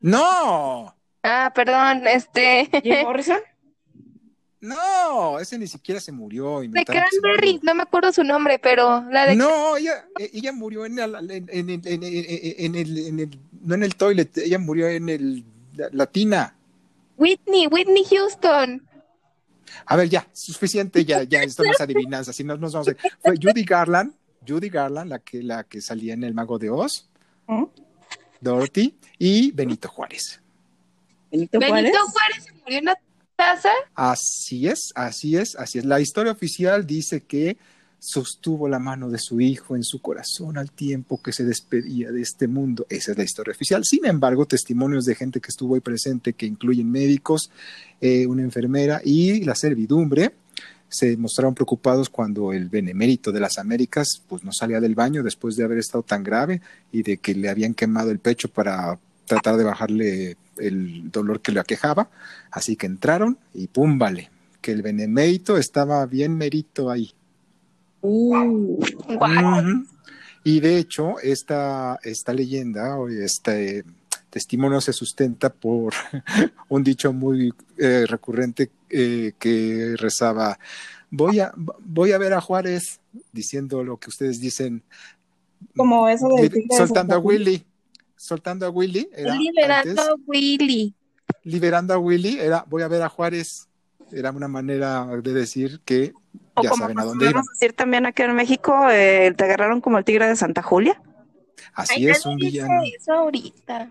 ¡No! 0.00 0.94
Ah, 1.22 1.52
perdón, 1.54 2.06
este. 2.06 2.68
Jim 2.82 3.02
Morrison. 3.02 3.38
¡No! 4.60 5.38
Ese 5.38 5.58
ni 5.58 5.66
siquiera 5.66 6.00
se 6.00 6.12
murió. 6.12 6.60
De 6.60 6.84
Cranberry, 6.84 7.60
no 7.62 7.74
me 7.74 7.82
acuerdo 7.82 8.12
su 8.12 8.22
nombre, 8.22 8.58
pero 8.58 9.02
la 9.10 9.26
de 9.26 9.36
No, 9.36 9.76
ella, 9.76 10.04
e- 10.18 10.30
ella 10.34 10.52
murió 10.52 10.84
en 10.84 10.98
el, 10.98 11.14
en, 11.30 11.48
en 11.50 11.70
el, 11.70 11.80
en 11.86 12.02
el- 12.02 12.54
en 12.58 12.74
el- 12.74 12.98
en 13.06 13.20
el- 13.20 13.38
no 13.62 13.74
en 13.74 13.82
el 13.82 13.94
toilet, 13.96 14.36
ella 14.38 14.58
murió 14.58 14.88
en 14.88 15.08
el, 15.08 15.44
la, 15.74 15.88
la 15.92 16.06
tina. 16.06 16.54
Whitney, 17.16 17.66
Whitney 17.68 18.04
Houston. 18.04 18.86
A 19.86 19.96
ver, 19.96 20.08
ya, 20.08 20.26
suficiente, 20.32 21.04
ya, 21.04 21.22
ya, 21.22 21.42
esto 21.42 21.62
no 21.62 21.70
es 21.70 21.80
adivinanza, 21.80 22.32
si 22.32 22.44
no 22.44 22.56
nos 22.56 22.72
vamos 22.72 22.88
a... 22.88 22.94
Fue 23.20 23.34
Judy 23.40 23.64
Garland, 23.64 24.14
Judy 24.46 24.68
Garland, 24.68 25.10
la 25.10 25.18
que, 25.18 25.42
la 25.42 25.64
que 25.64 25.80
salía 25.80 26.14
en 26.14 26.24
El 26.24 26.34
Mago 26.34 26.58
de 26.58 26.70
Oz, 26.70 27.08
¿Mm? 27.46 27.64
Dorothy, 28.40 28.96
y 29.18 29.50
Benito 29.52 29.88
Juárez. 29.88 30.40
Benito 31.30 31.58
Juárez. 31.58 31.74
Benito 31.74 31.98
Juárez 32.06 32.44
se 32.44 32.52
murió 32.52 32.78
en 32.78 32.84
una 32.84 32.94
taza. 33.36 33.72
Así 33.94 34.68
es, 34.68 34.92
así 34.94 35.36
es, 35.36 35.56
así 35.56 35.78
es. 35.78 35.84
La 35.84 36.00
historia 36.00 36.32
oficial 36.32 36.86
dice 36.86 37.22
que 37.22 37.58
sostuvo 38.00 38.66
la 38.66 38.78
mano 38.78 39.10
de 39.10 39.18
su 39.18 39.40
hijo 39.40 39.76
en 39.76 39.84
su 39.84 40.00
corazón 40.00 40.56
al 40.56 40.72
tiempo 40.72 41.20
que 41.22 41.32
se 41.32 41.44
despedía 41.44 42.10
de 42.10 42.22
este 42.22 42.48
mundo. 42.48 42.86
Esa 42.88 43.12
es 43.12 43.18
la 43.18 43.24
historia 43.24 43.52
oficial. 43.52 43.84
Sin 43.84 44.06
embargo, 44.06 44.46
testimonios 44.46 45.04
de 45.04 45.14
gente 45.14 45.40
que 45.40 45.48
estuvo 45.50 45.74
ahí 45.74 45.80
presente, 45.80 46.32
que 46.32 46.46
incluyen 46.46 46.90
médicos, 46.90 47.50
eh, 48.00 48.26
una 48.26 48.42
enfermera 48.42 49.02
y 49.04 49.44
la 49.44 49.54
servidumbre, 49.54 50.32
se 50.88 51.16
mostraron 51.16 51.54
preocupados 51.54 52.08
cuando 52.08 52.52
el 52.52 52.68
benemérito 52.68 53.30
de 53.30 53.38
las 53.38 53.58
Américas 53.58 54.22
pues 54.28 54.42
no 54.42 54.50
salía 54.52 54.80
del 54.80 54.96
baño 54.96 55.22
después 55.22 55.54
de 55.54 55.62
haber 55.62 55.78
estado 55.78 56.02
tan 56.02 56.24
grave 56.24 56.62
y 56.90 57.02
de 57.04 57.18
que 57.18 57.34
le 57.34 57.48
habían 57.48 57.74
quemado 57.74 58.10
el 58.10 58.18
pecho 58.18 58.48
para 58.48 58.98
tratar 59.26 59.56
de 59.56 59.62
bajarle 59.62 60.36
el 60.56 61.10
dolor 61.12 61.40
que 61.40 61.52
le 61.52 61.60
aquejaba. 61.60 62.10
Así 62.50 62.74
que 62.74 62.86
entraron 62.86 63.38
y 63.54 63.68
pum, 63.68 63.98
vale, 63.98 64.30
que 64.60 64.72
el 64.72 64.82
benemérito 64.82 65.58
estaba 65.58 66.04
bien 66.06 66.36
merito 66.36 66.90
ahí. 66.90 67.12
Uh. 68.02 68.80
Y 70.42 70.60
de 70.60 70.78
hecho, 70.78 71.18
esta, 71.20 71.98
esta 72.02 72.32
leyenda 72.32 72.96
o 72.96 73.08
este 73.08 73.84
testimonio 74.30 74.80
se 74.80 74.92
sustenta 74.92 75.50
por 75.52 75.92
un 76.68 76.82
dicho 76.82 77.12
muy 77.12 77.52
eh, 77.76 78.06
recurrente 78.06 78.70
eh, 78.88 79.32
que 79.38 79.94
rezaba, 79.96 80.58
voy 81.10 81.40
a, 81.40 81.52
voy 81.56 82.12
a 82.12 82.18
ver 82.18 82.32
a 82.32 82.40
Juárez, 82.40 83.00
diciendo 83.32 83.84
lo 83.84 83.98
que 83.98 84.08
ustedes 84.08 84.40
dicen, 84.40 84.82
como 85.76 86.08
eso 86.08 86.28
de 86.28 86.66
soltando 86.76 87.16
a. 87.16 87.18
Willy, 87.18 87.62
soltando 88.16 88.66
a 88.66 88.70
Willy, 88.70 89.08
era 89.14 89.34
Liberando 89.34 89.90
antes, 89.90 89.98
a 89.98 90.14
Willy. 90.26 90.94
liberando 91.44 91.94
a 91.94 91.98
Willy, 91.98 92.38
era 92.38 92.64
voy 92.68 92.82
a 92.82 92.88
ver 92.88 93.02
a 93.02 93.08
Juárez, 93.08 93.68
era 94.12 94.30
una 94.30 94.48
manera 94.48 95.06
de 95.22 95.32
decir 95.32 95.80
que 95.84 96.12
O 96.60 96.62
ya 96.64 96.70
como 96.70 96.82
saben 96.84 96.98
a 96.98 97.04
dónde 97.04 97.24
podemos 97.26 97.46
decir 97.48 97.72
también 97.74 98.06
aquí 98.06 98.22
en 98.22 98.34
México, 98.34 98.88
eh, 98.90 99.32
te 99.36 99.44
agarraron 99.44 99.80
como 99.80 99.98
el 99.98 100.04
tigre 100.04 100.26
de 100.28 100.36
Santa 100.36 100.62
Julia. 100.62 101.00
Así 101.74 101.94
Ay, 102.06 102.08
es, 102.10 102.24
un 102.26 102.36
villano. 102.36 102.82
eso 102.96 103.12
ahorita. 103.12 103.90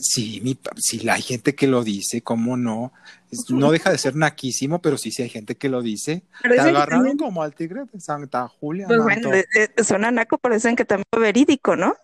Sí, 0.00 0.40
mi, 0.42 0.58
sí, 0.78 1.08
hay 1.08 1.22
gente 1.22 1.54
que 1.54 1.68
lo 1.68 1.84
dice, 1.84 2.20
¿cómo 2.20 2.56
no? 2.56 2.92
Es- 3.30 3.48
No 3.50 3.70
deja 3.70 3.90
de 3.92 3.98
ser 3.98 4.16
naquísimo, 4.16 4.82
pero 4.82 4.98
sí, 4.98 5.12
sí 5.12 5.22
hay 5.22 5.28
gente 5.28 5.56
que 5.56 5.68
lo 5.68 5.80
dice. 5.80 6.24
Pero 6.42 6.54
Te 6.56 6.60
agarraron 6.60 7.06
también- 7.06 7.18
como 7.18 7.42
al 7.42 7.54
tigre 7.54 7.82
de 7.92 8.00
Santa 8.00 8.48
Julia. 8.48 8.86
Pues 8.88 9.00
bueno, 9.00 9.32
eh, 9.32 9.46
eh, 9.54 9.84
suena 9.84 10.10
naco, 10.10 10.38
pero 10.38 10.54
dicen 10.56 10.74
que 10.74 10.84
también 10.84 11.04
fue 11.12 11.22
verídico, 11.22 11.76
¿no? 11.76 11.96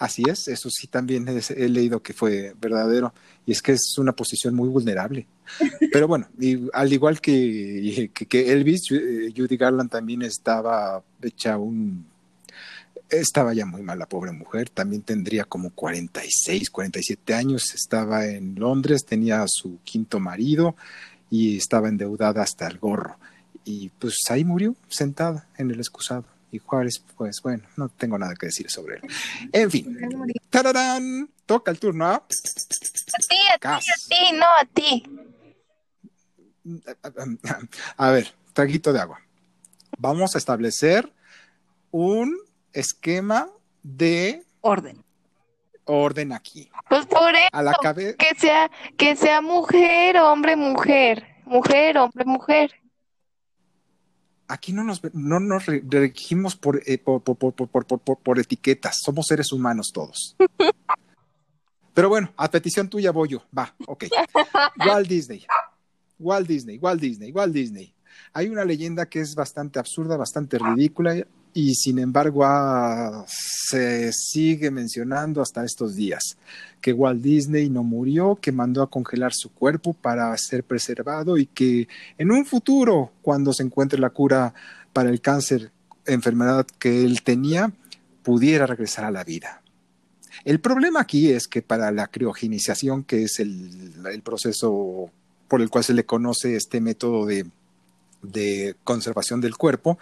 Así 0.00 0.22
es, 0.26 0.48
eso 0.48 0.70
sí 0.70 0.86
también 0.86 1.28
es- 1.28 1.50
he 1.50 1.68
leído 1.68 2.02
que 2.02 2.14
fue 2.14 2.54
verdadero. 2.60 3.12
Y 3.46 3.52
es 3.52 3.60
que 3.62 3.72
es 3.72 3.96
una 3.98 4.12
posición 4.12 4.54
muy 4.54 4.68
vulnerable. 4.68 5.26
Pero 5.92 6.08
bueno, 6.08 6.26
y 6.40 6.58
al 6.72 6.92
igual 6.92 7.20
que, 7.20 8.10
que, 8.14 8.26
que 8.26 8.50
Elvis, 8.52 8.90
eh, 8.92 9.32
Judy 9.36 9.56
Garland 9.58 9.90
también 9.90 10.22
estaba 10.22 11.02
hecha 11.22 11.58
un... 11.58 12.06
Estaba 13.10 13.52
ya 13.52 13.66
muy 13.66 13.82
mal 13.82 13.98
la 13.98 14.08
pobre 14.08 14.30
mujer, 14.32 14.70
también 14.70 15.02
tendría 15.02 15.44
como 15.44 15.70
46, 15.70 16.70
47 16.70 17.34
años, 17.34 17.74
estaba 17.74 18.24
en 18.26 18.54
Londres, 18.54 19.04
tenía 19.04 19.42
a 19.42 19.46
su 19.48 19.80
quinto 19.82 20.20
marido 20.20 20.76
y 21.28 21.56
estaba 21.56 21.88
endeudada 21.88 22.42
hasta 22.42 22.68
el 22.68 22.78
gorro. 22.78 23.16
Y 23.64 23.90
pues 23.98 24.16
ahí 24.30 24.44
murió, 24.44 24.76
sentada 24.88 25.48
en 25.58 25.72
el 25.72 25.78
excusado. 25.80 26.24
Y 26.52 26.58
Juárez, 26.58 26.98
pues 27.16 27.40
bueno, 27.42 27.62
no 27.76 27.88
tengo 27.88 28.18
nada 28.18 28.34
que 28.34 28.46
decir 28.46 28.70
sobre 28.70 28.96
él. 28.96 29.02
En 29.52 29.70
fin, 29.70 29.96
¡Tararán! 30.50 31.30
Toca 31.46 31.70
el 31.70 31.78
turno. 31.78 32.06
¿ah? 32.06 32.14
A 32.14 33.18
ti, 33.28 33.36
a 33.54 33.58
ti, 33.58 33.66
a 33.68 33.80
ti, 34.08 34.36
no 34.36 34.46
a 34.46 34.64
ti. 34.64 35.04
A 37.96 38.10
ver, 38.10 38.32
traguito 38.52 38.92
de 38.92 39.00
agua. 39.00 39.20
Vamos 39.98 40.34
a 40.34 40.38
establecer 40.38 41.10
un 41.90 42.36
esquema 42.72 43.48
de 43.82 44.44
Orden. 44.60 45.02
orden 45.84 46.32
aquí. 46.32 46.70
Pues 46.88 47.06
por 47.06 47.34
eso, 47.34 47.48
A 47.52 47.62
la 47.62 47.72
cabeza. 47.74 48.16
que 48.16 48.34
sea, 48.38 48.70
que 48.96 49.16
sea 49.16 49.40
mujer, 49.40 50.18
hombre, 50.18 50.54
mujer. 50.56 51.26
Mujer, 51.44 51.98
hombre, 51.98 52.24
mujer. 52.24 52.72
Aquí 54.50 54.72
no 54.72 54.82
nos, 54.82 55.00
no 55.14 55.38
nos 55.38 55.66
re- 55.66 55.82
regimos 55.88 56.56
por, 56.56 56.82
eh, 56.86 56.98
por, 56.98 57.22
por, 57.22 57.36
por, 57.36 57.54
por, 57.54 57.68
por, 57.68 57.86
por- 57.86 58.00
por- 58.00 58.18
por 58.18 58.38
etiquetas. 58.38 58.98
Somos 59.00 59.26
seres 59.26 59.52
humanos 59.52 59.90
todos. 59.94 60.36
Pero 61.94 62.08
bueno, 62.08 62.32
a 62.36 62.50
petición 62.50 62.88
tuya 62.88 63.10
voy 63.12 63.28
yo. 63.28 63.42
Va, 63.56 63.74
ok. 63.86 64.04
Walt 64.86 65.08
Disney. 65.08 65.46
Walt 66.18 66.46
Disney, 66.48 66.78
Walt 66.78 67.00
Disney, 67.00 67.32
Walt 67.32 67.52
Disney. 67.54 67.94
Hay 68.32 68.48
una 68.48 68.64
leyenda 68.64 69.06
que 69.06 69.20
es 69.20 69.34
bastante 69.34 69.78
absurda, 69.78 70.16
bastante 70.16 70.58
ridícula 70.58 71.14
y 71.52 71.74
sin 71.74 71.98
embargo 71.98 72.44
ah, 72.44 73.24
se 73.26 74.12
sigue 74.12 74.70
mencionando 74.70 75.42
hasta 75.42 75.64
estos 75.64 75.94
días 75.94 76.36
que 76.80 76.92
Walt 76.92 77.20
Disney 77.20 77.68
no 77.68 77.82
murió, 77.82 78.38
que 78.40 78.52
mandó 78.52 78.82
a 78.82 78.90
congelar 78.90 79.32
su 79.34 79.50
cuerpo 79.50 79.92
para 79.92 80.36
ser 80.38 80.64
preservado 80.64 81.36
y 81.36 81.46
que 81.46 81.88
en 82.18 82.30
un 82.30 82.46
futuro, 82.46 83.12
cuando 83.22 83.52
se 83.52 83.62
encuentre 83.62 83.98
la 83.98 84.10
cura 84.10 84.54
para 84.92 85.10
el 85.10 85.20
cáncer, 85.20 85.70
enfermedad 86.06 86.66
que 86.78 87.04
él 87.04 87.22
tenía, 87.22 87.72
pudiera 88.22 88.66
regresar 88.66 89.04
a 89.04 89.10
la 89.10 89.24
vida. 89.24 89.62
El 90.44 90.60
problema 90.60 91.00
aquí 91.00 91.30
es 91.30 91.48
que 91.48 91.60
para 91.60 91.90
la 91.90 92.06
criogenización, 92.06 93.04
que 93.04 93.24
es 93.24 93.40
el, 93.40 93.92
el 94.10 94.22
proceso 94.22 95.10
por 95.48 95.60
el 95.60 95.68
cual 95.68 95.84
se 95.84 95.94
le 95.94 96.06
conoce 96.06 96.56
este 96.56 96.80
método 96.80 97.26
de, 97.26 97.46
de 98.22 98.76
conservación 98.84 99.40
del 99.40 99.56
cuerpo, 99.56 99.98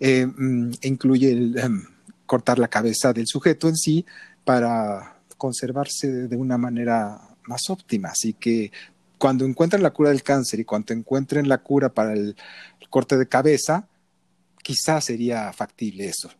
eh, 0.00 0.26
mm, 0.26 0.72
incluye 0.82 1.32
el, 1.32 1.58
em, 1.58 1.84
cortar 2.26 2.58
la 2.58 2.68
cabeza 2.68 3.12
del 3.12 3.26
sujeto 3.26 3.68
en 3.68 3.76
sí 3.76 4.04
para 4.44 5.20
conservarse 5.36 6.28
de, 6.28 6.36
una 6.36 6.58
manera 6.58 7.20
más 7.46 7.70
óptima. 7.70 8.10
Así 8.10 8.34
que 8.34 8.72
cuando 9.18 9.44
encuentren 9.44 9.82
la 9.82 9.90
cura 9.92 10.10
del 10.10 10.22
cáncer 10.22 10.60
y 10.60 10.64
cuando 10.64 10.94
encuentren 10.94 11.48
la 11.48 11.58
cura 11.58 11.88
para 11.88 12.12
el, 12.12 12.36
el 12.80 12.88
corte 12.88 13.16
de 13.16 13.28
cabeza, 13.28 13.88
quizás 14.62 15.06
sería 15.06 15.52
factible 15.52 16.06
eso. 16.08 16.30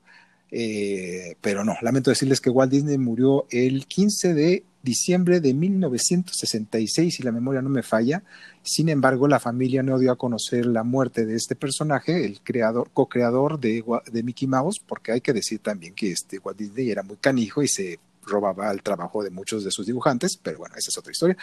Eh, 0.50 1.37
pero 1.41 1.65
no, 1.65 1.77
lamento 1.83 2.11
decirles 2.11 2.41
que 2.41 2.50
Walt 2.50 2.73
Disney 2.73 2.99
murió 2.99 3.47
el 3.50 3.87
15 3.87 4.35
de 4.35 4.65
diciembre 4.82 5.40
de 5.40 5.54
1966, 5.54 7.16
si 7.16 7.23
la 7.23 7.32
memoria 7.32 7.62
no 7.62 7.68
me 7.68 7.82
falla. 7.82 8.23
Sin 8.62 8.88
embargo, 8.88 9.28
la 9.28 9.40
familia 9.40 9.82
no 9.82 9.99
dio 9.99 10.12
a 10.12 10.16
conocer 10.16 10.66
la 10.66 10.85
muerte 10.85 11.26
de 11.26 11.35
este 11.35 11.56
personaje, 11.56 12.25
el 12.25 12.40
creador, 12.40 12.90
co-creador 12.92 13.58
de, 13.58 13.85
de 14.11 14.23
Mickey 14.23 14.49
Mouse, 14.49 14.80
porque 14.87 15.12
hay 15.12 15.20
que 15.20 15.32
decir 15.32 15.61
también 15.61 15.94
que 15.94 16.12
este 16.12 16.38
Walt 16.38 16.58
Disney 16.58 16.90
era 16.90 17.02
muy 17.02 17.16
canijo 17.16 17.62
y 17.62 17.68
se 17.68 17.99
robaba 18.28 18.70
el 18.70 18.82
trabajo 18.82 19.23
de 19.23 19.30
muchos 19.30 19.64
de 19.64 19.70
sus 19.70 19.87
dibujantes, 19.87 20.37
pero 20.37 20.58
bueno, 20.58 20.75
esa 20.76 20.90
es 20.90 20.99
otra 20.99 21.12
historia. 21.12 21.37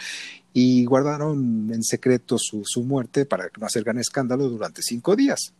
Y 0.52 0.84
guardaron 0.84 1.70
en 1.72 1.82
secreto 1.82 2.38
su, 2.38 2.62
su 2.64 2.82
muerte 2.84 3.26
para 3.26 3.50
no 3.58 3.66
hacer 3.66 3.82
gran 3.82 3.98
escándalo 3.98 4.48
durante 4.48 4.82
cinco 4.82 5.16
días. 5.16 5.52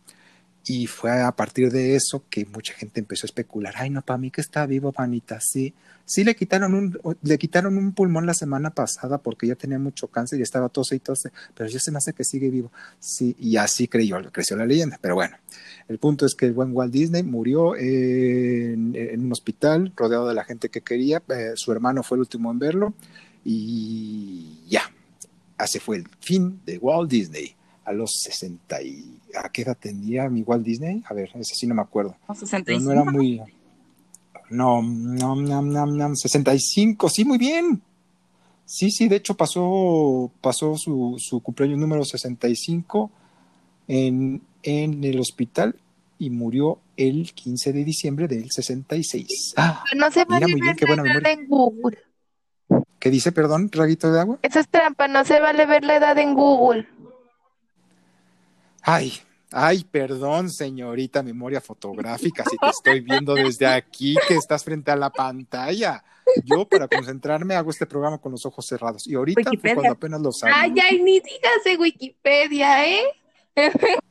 Y 0.69 0.85
fue 0.87 1.21
a 1.21 1.31
partir 1.31 1.71
de 1.71 1.95
eso 1.95 2.25
que 2.29 2.45
mucha 2.45 2.73
gente 2.73 2.99
empezó 2.99 3.25
a 3.25 3.27
especular, 3.27 3.73
ay 3.77 3.89
no, 3.89 4.01
para 4.01 4.17
mí 4.17 4.31
que 4.31 4.41
está 4.41 4.65
vivo, 4.65 4.91
panita, 4.91 5.39
sí. 5.39 5.73
Sí 6.03 6.23
le 6.23 6.35
quitaron 6.35 6.73
un, 6.73 6.99
le 7.21 7.37
quitaron 7.37 7.77
un 7.77 7.93
pulmón 7.93 8.25
la 8.25 8.33
semana 8.33 8.69
pasada 8.69 9.17
porque 9.17 9.47
ya 9.47 9.55
tenía 9.55 9.79
mucho 9.79 10.07
cáncer 10.07 10.39
y 10.39 10.41
estaba 10.41 10.69
tose 10.69 10.95
y 10.95 10.99
tose, 10.99 11.31
pero 11.53 11.69
ya 11.69 11.79
se 11.79 11.91
me 11.91 11.97
hace 11.97 12.13
que 12.13 12.23
sigue 12.23 12.49
vivo. 12.49 12.71
Sí, 12.99 13.35
y 13.39 13.57
así 13.57 13.87
creyó, 13.87 14.17
creció 14.31 14.55
la 14.55 14.65
leyenda. 14.65 14.97
Pero 15.01 15.15
bueno, 15.15 15.35
el 15.89 15.99
punto 15.99 16.25
es 16.25 16.33
que 16.33 16.45
el 16.45 16.53
buen 16.53 16.71
Walt 16.73 16.93
Disney 16.93 17.23
murió 17.23 17.75
en, 17.75 18.95
en 18.95 19.25
un 19.25 19.31
hospital 19.33 19.91
rodeado 19.97 20.27
de 20.29 20.33
la 20.33 20.45
gente 20.45 20.69
que 20.69 20.81
quería. 20.81 21.21
Eh, 21.27 21.51
su 21.55 21.73
hermano 21.73 22.03
fue 22.03 22.15
el 22.15 22.21
último 22.21 22.51
en 22.51 22.59
verlo 22.59 22.93
y 23.43 24.63
ya. 24.69 24.83
Así 25.57 25.79
fue 25.79 25.97
el 25.97 26.07
fin 26.21 26.61
de 26.65 26.77
Walt 26.77 27.09
Disney 27.09 27.56
a 27.87 27.93
los 27.93 28.11
60 28.21 28.81
y... 28.83 29.19
¿A 29.43 29.49
qué 29.49 29.61
edad 29.63 29.77
tenía 29.79 30.29
mi 30.29 30.41
Walt 30.41 30.63
Disney? 30.65 31.03
A 31.09 31.13
ver, 31.13 31.29
ese 31.35 31.55
sí 31.55 31.65
no 31.67 31.75
me 31.75 31.81
acuerdo. 31.81 32.11
¿O 32.27 32.33
Pero 32.33 32.39
65? 32.39 32.83
no 32.83 32.91
era 32.91 33.03
muy... 33.11 33.41
No, 34.49 34.81
no, 34.81 35.35
no, 35.35 35.61
no, 35.61 35.85
no, 35.85 36.15
65, 36.15 37.09
sí, 37.09 37.25
muy 37.25 37.37
bien. 37.37 37.81
Sí, 38.65 38.91
sí, 38.91 39.07
de 39.07 39.17
hecho 39.17 39.35
pasó, 39.35 40.31
pasó 40.41 40.77
su, 40.77 41.15
su 41.19 41.41
cumpleaños 41.41 41.79
número 41.79 42.03
65 42.05 43.11
en, 43.87 44.41
en 44.63 45.03
el 45.03 45.19
hospital 45.19 45.75
y 46.19 46.29
murió 46.29 46.79
el 46.97 47.33
15 47.33 47.73
de 47.73 47.83
diciembre 47.83 48.27
del 48.27 48.49
66. 48.49 49.53
Ah, 49.57 49.83
No 49.97 50.09
se 50.11 50.25
vale 50.25 50.47
muy 50.47 50.61
bien, 50.61 50.75
qué 50.75 50.85
buena 50.85 51.03
nada 51.03 51.15
memoria. 51.19 51.33
en 51.33 51.47
Google. 51.47 51.97
¿Qué 52.99 53.09
dice, 53.09 53.31
perdón, 53.31 53.69
traguito 53.69 54.11
de 54.11 54.19
agua? 54.19 54.39
Eso 54.41 54.59
es 54.59 54.67
trampa, 54.67 55.07
no 55.07 55.23
se 55.25 55.39
vale 55.39 55.65
ver 55.65 55.83
la 55.83 55.97
edad 55.97 56.17
en 56.17 56.33
Google. 56.33 56.87
Ay, 58.89 59.11
ay, 59.51 59.83
perdón, 59.83 60.49
señorita 60.49 61.21
memoria 61.21 61.59
fotográfica, 61.59 62.45
si 62.49 62.57
te 62.57 62.69
estoy 62.69 63.01
viendo 63.01 63.35
desde 63.35 63.65
aquí 63.67 64.15
que 64.29 64.35
estás 64.35 64.63
frente 64.63 64.91
a 64.91 64.95
la 64.95 65.09
pantalla. 65.09 66.01
Yo 66.45 66.65
para 66.65 66.87
concentrarme 66.87 67.55
hago 67.55 67.69
este 67.69 67.85
programa 67.85 68.17
con 68.17 68.31
los 68.31 68.45
ojos 68.45 68.65
cerrados 68.65 69.05
y 69.05 69.15
ahorita 69.15 69.51
fue 69.59 69.73
cuando 69.73 69.91
apenas 69.91 70.21
lo 70.21 70.31
sabía. 70.31 70.61
Ay, 70.61 70.73
ay, 70.81 71.01
ni 71.03 71.19
digas 71.19 71.63
de 71.65 71.75
Wikipedia, 71.75 72.87
¿eh? 72.87 73.03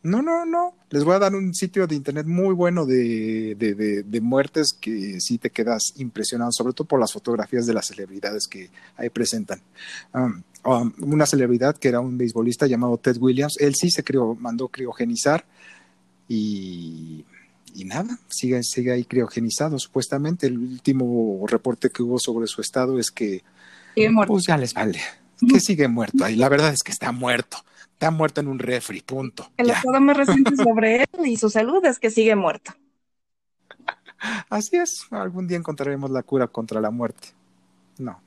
No, 0.06 0.22
no, 0.22 0.46
no. 0.46 0.72
Les 0.90 1.02
voy 1.02 1.14
a 1.16 1.18
dar 1.18 1.34
un 1.34 1.52
sitio 1.52 1.86
de 1.88 1.96
internet 1.96 2.26
muy 2.26 2.54
bueno 2.54 2.86
de, 2.86 3.56
de, 3.58 3.74
de, 3.74 4.02
de 4.04 4.20
muertes 4.20 4.72
que 4.72 5.20
sí 5.20 5.36
te 5.36 5.50
quedas 5.50 5.92
impresionado, 5.96 6.52
sobre 6.52 6.74
todo 6.74 6.86
por 6.86 7.00
las 7.00 7.12
fotografías 7.12 7.66
de 7.66 7.74
las 7.74 7.86
celebridades 7.86 8.46
que 8.46 8.70
ahí 8.96 9.10
presentan. 9.10 9.60
Um, 10.14 10.42
um, 10.64 10.92
una 11.00 11.26
celebridad 11.26 11.76
que 11.76 11.88
era 11.88 11.98
un 11.98 12.16
beisbolista 12.16 12.68
llamado 12.68 12.98
Ted 12.98 13.16
Williams, 13.18 13.56
él 13.58 13.74
sí 13.74 13.90
se 13.90 14.04
crió, 14.04 14.36
mandó 14.36 14.68
criogenizar 14.68 15.44
y, 16.28 17.24
y 17.74 17.84
nada, 17.84 18.18
sigue, 18.28 18.62
sigue 18.62 18.92
ahí 18.92 19.04
criogenizado. 19.04 19.76
Supuestamente 19.80 20.46
el 20.46 20.56
último 20.58 21.44
reporte 21.48 21.90
que 21.90 22.04
hubo 22.04 22.20
sobre 22.20 22.46
su 22.46 22.60
estado 22.60 23.00
es 23.00 23.10
que 23.10 23.42
Sigue 23.94 24.10
muerto. 24.10 24.32
pues 24.34 24.44
ya 24.46 24.56
les 24.56 24.72
vale, 24.72 25.00
que 25.48 25.58
sigue 25.58 25.88
muerto 25.88 26.24
ahí. 26.24 26.36
La 26.36 26.48
verdad 26.48 26.72
es 26.72 26.82
que 26.84 26.92
está 26.92 27.10
muerto. 27.10 27.56
Está 27.96 28.10
muerto 28.10 28.42
en 28.42 28.48
un 28.48 28.58
refri, 28.58 29.00
punto. 29.00 29.50
El 29.56 29.68
Ya. 29.68 29.72
estado 29.78 29.98
más 30.02 30.18
reciente 30.18 30.54
sobre 30.54 30.96
él 31.02 31.08
y 31.26 31.38
su 31.38 31.48
salud 31.48 31.82
es 31.86 31.98
que 31.98 32.10
sigue 32.10 32.36
muerto. 32.36 32.74
Así 34.50 34.76
es, 34.76 35.06
algún 35.10 35.48
día 35.48 35.56
encontraremos 35.56 36.10
la 36.10 36.22
cura 36.22 36.46
contra 36.46 36.78
la 36.82 36.90
muerte. 36.90 37.28
No. 37.96 38.20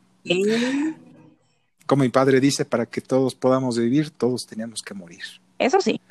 Como 1.86 2.02
mi 2.04 2.10
padre 2.10 2.40
dice, 2.40 2.66
para 2.66 2.88
que 2.88 3.00
todos 3.02 3.36
podamos 3.36 3.78
vivir, 3.78 4.10
todos 4.10 4.48
teníamos 4.48 4.82
que 4.82 4.96
morir. 4.96 5.22
Eso 5.60 5.80
sí. 5.82 6.02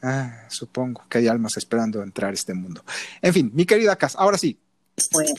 Ah, 0.00 0.44
supongo 0.48 1.02
que 1.08 1.18
hay 1.18 1.26
almas 1.26 1.56
esperando 1.56 2.00
entrar 2.04 2.30
a 2.30 2.34
este 2.34 2.54
mundo. 2.54 2.84
En 3.20 3.34
fin, 3.34 3.50
mi 3.52 3.64
querida 3.66 3.96
Cas, 3.96 4.14
ahora 4.16 4.38
sí, 4.38 4.56
Pues, 5.10 5.34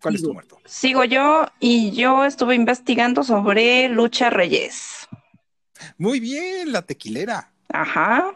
¿cuál 0.00 0.14
es 0.14 0.22
tu 0.22 0.32
muerto? 0.32 0.58
Sigo 0.66 1.02
yo 1.04 1.46
y 1.58 1.90
yo 1.90 2.24
estuve 2.24 2.54
investigando 2.54 3.24
sobre 3.24 3.88
Lucha 3.88 4.30
Reyes. 4.30 5.08
Muy 5.98 6.20
bien, 6.20 6.72
la 6.72 6.82
tequilera. 6.82 7.52
Ajá. 7.68 8.34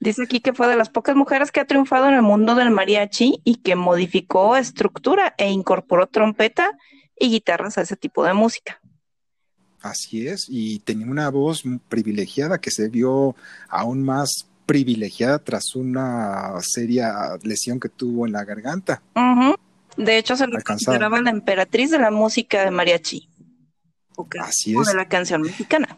Dice 0.00 0.22
aquí 0.22 0.40
que 0.40 0.52
fue 0.52 0.68
de 0.68 0.76
las 0.76 0.90
pocas 0.90 1.16
mujeres 1.16 1.50
que 1.50 1.60
ha 1.60 1.66
triunfado 1.66 2.08
en 2.08 2.14
el 2.14 2.22
mundo 2.22 2.54
del 2.54 2.70
mariachi 2.70 3.40
y 3.44 3.56
que 3.56 3.74
modificó 3.74 4.56
estructura 4.56 5.34
e 5.38 5.50
incorporó 5.50 6.06
trompeta 6.06 6.78
y 7.18 7.30
guitarras 7.30 7.78
a 7.78 7.82
ese 7.82 7.96
tipo 7.96 8.24
de 8.24 8.32
música. 8.32 8.80
Así 9.82 10.26
es, 10.28 10.46
y 10.48 10.80
tenía 10.80 11.06
una 11.06 11.30
voz 11.30 11.62
privilegiada 11.88 12.60
que 12.60 12.70
se 12.70 12.88
vio 12.88 13.34
aún 13.68 14.02
más 14.04 14.48
privilegiada 14.66 15.38
tras 15.38 15.74
una 15.76 16.52
seria 16.60 17.38
lesión 17.42 17.80
que 17.80 17.88
tuvo 17.88 18.26
en 18.26 18.32
la 18.32 18.44
garganta. 18.44 19.02
De 19.96 20.16
hecho, 20.18 20.36
se 20.36 20.44
Alcanzaba. 20.44 20.64
consideraba 20.64 21.20
la 21.22 21.30
emperatriz 21.30 21.90
de 21.90 21.98
la 21.98 22.10
música 22.10 22.64
de 22.64 22.70
mariachi. 22.70 23.28
O, 24.16 24.28
Así 24.40 24.76
o 24.76 24.82
es. 24.82 24.88
de 24.88 24.94
la 24.94 25.08
canción 25.08 25.42
mexicana. 25.42 25.96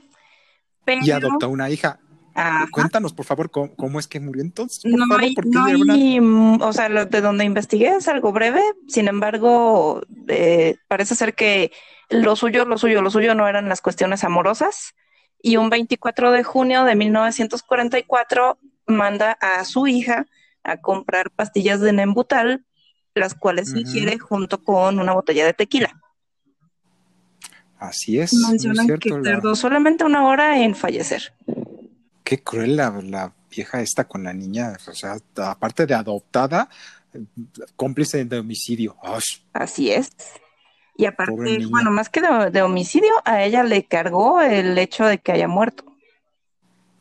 Pero, 0.85 1.05
Y 1.05 1.11
adoptó 1.11 1.49
una 1.49 1.71
hija. 1.71 1.99
ajá, 2.35 2.69
Cuéntanos, 2.71 3.13
por 3.13 3.27
favor, 3.27 3.51
cómo, 3.51 3.75
cómo 3.77 3.99
es 3.99 4.07
que 4.07 4.21
murió 4.21 4.43
entonces. 4.43 4.83
Por 4.83 4.93
no 4.93 5.07
favor, 5.07 5.23
hay, 5.25 5.35
no 5.45 5.65
alguna- 5.65 5.95
mm, 5.97 6.63
o 6.63 6.73
sea, 6.73 6.89
lo 6.89 7.05
de 7.07 7.21
donde 7.21 7.45
investigué 7.45 7.89
es 7.97 8.09
algo 8.09 8.33
breve, 8.33 8.63
sin 8.89 9.09
embargo, 9.09 10.03
eh, 10.29 10.77
parece 10.89 11.15
ser 11.15 11.35
que 11.35 11.73
lo 12.09 12.37
suyo, 12.37 12.65
lo 12.65 12.79
suyo, 12.79 13.03
lo 13.03 13.11
suyo 13.11 13.35
no 13.35 13.47
eran 13.49 13.69
las 13.69 13.81
cuestiones 13.81 14.25
amorosas. 14.25 14.95
Y 15.43 15.57
un 15.57 15.71
24 15.71 16.33
de 16.33 16.43
junio 16.45 16.85
de 16.85 16.95
1944 16.97 18.59
manda 18.87 19.33
a 19.41 19.65
su 19.65 19.87
hija 19.87 20.27
a 20.63 20.77
comprar 20.79 21.31
pastillas 21.31 21.81
de 21.81 21.93
Nembutal, 21.93 22.65
las 23.15 23.35
cuales 23.35 23.75
ingiere 23.75 24.19
junto 24.19 24.63
con 24.63 24.99
una 24.99 25.13
botella 25.13 25.45
de 25.45 25.55
tequila. 25.55 25.99
Así 27.81 28.21
es, 28.21 28.33
Mencionan 28.35 28.87
cierto. 28.87 29.09
que 29.09 29.11
la- 29.23 29.33
tardó 29.33 29.57
solamente 29.57 30.05
una 30.05 30.27
hora 30.29 30.63
en 30.63 30.75
fallecer. 30.77 31.33
Qué 32.23 32.43
cruel 32.43 32.77
la, 32.77 32.91
la 33.03 33.33
vieja 33.51 33.81
esta 33.81 34.05
con 34.07 34.23
la 34.23 34.33
niña. 34.33 34.75
O 34.87 34.93
sea, 34.95 35.17
aparte 35.39 35.87
de 35.87 35.95
adoptada, 35.95 36.69
cómplice 37.77 38.25
de 38.25 38.39
homicidio. 38.39 38.97
Así 39.53 39.91
es. 39.91 40.11
Y 40.97 41.07
aparte, 41.07 41.67
bueno, 41.71 41.91
más 41.91 42.11
que 42.11 42.21
de, 42.21 42.51
de 42.51 42.63
homicidio, 42.63 43.11
a 43.25 43.43
ella 43.43 43.63
le 43.63 43.85
cargó 43.87 44.41
el 44.43 44.77
hecho 44.77 45.07
de 45.07 45.19
que 45.19 45.33
haya 45.33 45.49
muerto. 45.49 45.85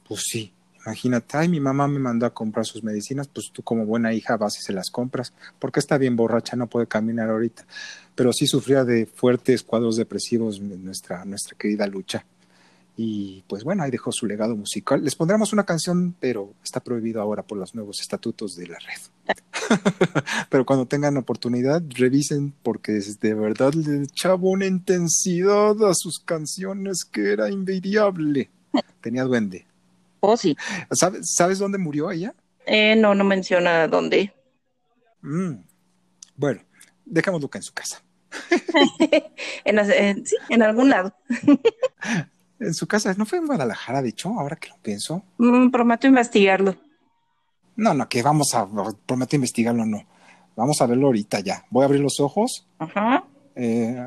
pues 0.08 0.22
sí. 0.24 0.54
Imagínate, 0.90 1.38
ay, 1.38 1.48
mi 1.50 1.60
mamá 1.60 1.88
me 1.88 2.00
mandó 2.00 2.26
a 2.26 2.34
comprar 2.34 2.66
sus 2.66 2.84
medicinas, 2.84 3.28
pues 3.28 3.52
tú 3.54 3.62
como 3.62 3.86
buena 3.86 4.12
hija 4.12 4.38
vas 4.38 4.58
y 4.58 4.64
se 4.64 4.74
las 4.74 4.90
compras, 4.90 5.34
porque 5.60 5.80
está 5.80 6.00
bien 6.00 6.16
borracha, 6.16 6.56
no 6.56 6.66
puede 6.66 6.88
caminar 6.88 7.30
ahorita. 7.30 7.64
Pero 8.16 8.34
sí 8.34 8.48
sufría 8.48 8.84
de 8.84 9.06
fuertes 9.06 9.62
cuadros 9.62 9.98
depresivos 9.98 10.60
nuestra, 10.60 11.24
nuestra 11.26 11.56
querida 11.56 11.86
Lucha. 11.86 12.26
Y 12.98 13.44
pues 13.48 13.64
bueno, 13.64 13.84
ahí 13.84 13.92
dejó 13.92 14.12
su 14.12 14.26
legado 14.26 14.56
musical. 14.56 15.04
Les 15.04 15.14
pondremos 15.14 15.54
una 15.54 15.64
canción, 15.64 16.16
pero 16.20 16.56
está 16.64 16.80
prohibido 16.80 17.22
ahora 17.22 17.44
por 17.44 17.60
los 17.60 17.76
nuevos 17.76 18.02
estatutos 18.02 18.56
de 18.56 18.68
la 18.68 18.80
red. 18.80 19.38
pero 20.50 20.66
cuando 20.66 20.88
tengan 20.88 21.18
oportunidad, 21.18 21.84
revisen, 21.88 22.52
porque 22.64 22.94
de 22.94 23.34
verdad 23.36 23.76
le 23.76 24.06
echaba 24.06 24.40
una 24.42 24.66
intensidad 24.66 25.76
a 25.88 25.94
sus 25.94 26.18
canciones 26.18 27.06
que 27.06 27.32
era 27.32 27.52
invidiable. 27.52 28.50
Tenía 29.02 29.24
duende. 29.26 29.69
Oh, 30.22 30.38
sí. 30.38 30.56
¿Sabes, 30.92 31.34
¿Sabes 31.34 31.60
dónde 31.60 31.78
murió 31.78 32.12
ella? 32.12 32.34
Eh, 32.66 32.96
no, 32.96 33.16
no 33.16 33.24
menciona 33.24 33.88
dónde. 33.88 34.34
Mm. 35.22 35.54
Bueno, 36.36 36.62
dejémoslo 37.06 37.50
que 37.50 37.58
en 37.60 37.64
su 37.64 37.74
casa. 37.74 38.02
en, 39.66 39.76
las- 39.76 39.90
en- 39.90 40.26
sí, 40.26 40.36
en 40.50 40.62
algún 40.62 40.90
lado. 40.90 41.14
En 42.62 42.74
su 42.74 42.88
casa, 42.88 43.14
¿no 43.18 43.26
fue 43.26 43.38
en 43.38 43.48
Guadalajara, 43.48 44.02
de 44.02 44.10
hecho, 44.10 44.38
ahora 44.38 44.58
que 44.58 44.68
lo 44.68 44.76
pienso? 44.82 45.24
Mm, 45.38 45.70
prometo 45.70 46.08
investigarlo. 46.08 46.76
No, 47.78 47.94
no, 47.94 48.10
que 48.10 48.22
vamos 48.22 48.54
a, 48.54 48.68
prometo 49.06 49.38
investigarlo, 49.38 49.86
no. 49.86 50.06
Vamos 50.58 50.82
a 50.82 50.86
verlo 50.86 51.08
ahorita 51.08 51.40
ya. 51.40 51.64
Voy 51.70 51.84
a 51.84 51.86
abrir 51.86 52.02
los 52.02 52.20
ojos. 52.20 52.68
Ajá. 52.78 53.24
Eh, 53.56 54.06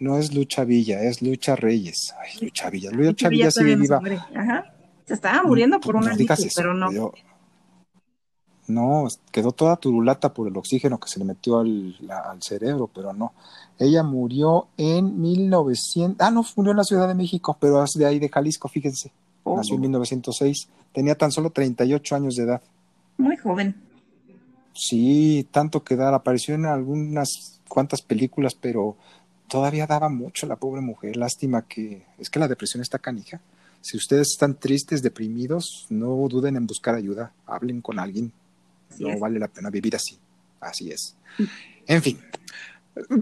no 0.00 0.18
es 0.18 0.34
Lucha 0.34 0.64
Villa, 0.64 1.00
es 1.04 1.22
Lucha 1.22 1.56
Reyes. 1.56 2.14
Ay, 2.22 2.38
Lucha 2.44 2.68
Villa. 2.68 2.90
Lucha 2.90 3.02
Lucha 3.08 3.28
Villa 3.30 3.50
sigue 3.50 3.76
viva. 3.76 3.98
Ajá. 4.34 4.74
Se 5.06 5.14
estaba 5.14 5.42
muriendo 5.44 5.80
por 5.80 5.94
No 5.94 6.00
una 6.02 6.14
gripe, 6.14 6.34
eso, 6.34 6.48
pero 6.54 6.74
no. 6.74 6.90
No, 8.68 9.06
quedó 9.30 9.52
toda 9.52 9.76
turulata 9.76 10.34
por 10.34 10.48
el 10.48 10.56
oxígeno 10.56 10.98
que 10.98 11.08
se 11.08 11.20
le 11.20 11.24
metió 11.24 11.60
al, 11.60 11.96
la- 12.04 12.18
al 12.18 12.42
cerebro, 12.42 12.90
pero 12.92 13.12
no. 13.12 13.32
Ella 13.78 14.02
murió 14.02 14.66
en 14.76 15.20
1900. 15.20 16.26
Ah, 16.26 16.32
no, 16.32 16.44
murió 16.56 16.72
en 16.72 16.78
la 16.78 16.84
Ciudad 16.84 17.06
de 17.06 17.14
México, 17.14 17.56
pero 17.60 17.84
es 17.84 17.92
de 17.92 18.06
ahí 18.06 18.18
de 18.18 18.28
Jalisco, 18.28 18.66
fíjense. 18.68 19.12
Oh, 19.44 19.56
Nació 19.56 19.76
en 19.76 19.82
1906. 19.82 20.68
Tenía 20.92 21.14
tan 21.16 21.30
solo 21.30 21.50
38 21.50 22.16
años 22.16 22.34
de 22.34 22.42
edad. 22.42 22.62
muy 23.18 23.36
joven. 23.36 23.76
Sí, 24.74 25.46
tanto 25.52 25.84
que 25.84 25.94
dar. 25.94 26.12
Apareció 26.12 26.56
en 26.56 26.66
algunas 26.66 27.60
cuantas 27.68 28.02
películas, 28.02 28.56
pero 28.56 28.96
todavía 29.48 29.86
daba 29.86 30.08
mucho 30.08 30.46
la 30.48 30.56
pobre 30.56 30.80
mujer. 30.80 31.16
Lástima 31.16 31.62
que. 31.62 32.04
Es 32.18 32.30
que 32.30 32.40
la 32.40 32.48
depresión 32.48 32.82
está 32.82 32.98
canija. 32.98 33.40
Si 33.86 33.96
ustedes 33.96 34.32
están 34.32 34.58
tristes, 34.58 35.00
deprimidos, 35.00 35.86
no 35.90 36.08
duden 36.28 36.56
en 36.56 36.66
buscar 36.66 36.96
ayuda. 36.96 37.32
Hablen 37.46 37.80
con 37.80 38.00
alguien. 38.00 38.32
Así 38.90 39.04
No 39.04 39.10
es. 39.10 39.20
vale 39.20 39.38
la 39.38 39.46
pena 39.46 39.70
vivir 39.70 39.94
así. 39.94 40.18
Así 40.58 40.90
es. 40.90 41.16
En 41.86 42.02
fin. 42.02 42.20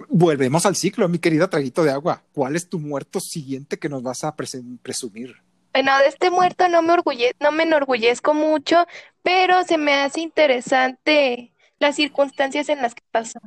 Volvemos 0.09 0.65
al 0.65 0.75
ciclo, 0.75 1.07
mi 1.07 1.19
querida 1.19 1.51
traguito 1.51 1.85
de 1.85 1.91
agua. 1.91 2.23
¿Cuál 2.33 2.57
es 2.57 2.67
tu 2.67 2.79
muerto 2.79 3.21
siguiente 3.21 3.79
que 3.79 3.91
nos 3.91 4.03
vas 4.03 4.25
a 4.25 4.35
presumir? 4.35 5.37
Bueno, 5.75 5.99
de 5.99 6.07
este 6.07 6.31
muerto 6.31 6.67
no 6.69 6.81
me 6.81 6.95
orgulle, 6.95 7.33
no 7.41 7.53
me 7.53 7.65
enorgullezco 7.65 8.33
mucho, 8.33 8.87
pero 9.23 9.65
se 9.65 9.77
me 9.77 9.93
hace 9.93 10.23
interesante 10.23 11.53
las 11.79 11.97
circunstancias 11.97 12.71
en 12.71 12.81
las 12.81 12.95
que 12.95 13.03
pasó. 13.11 13.39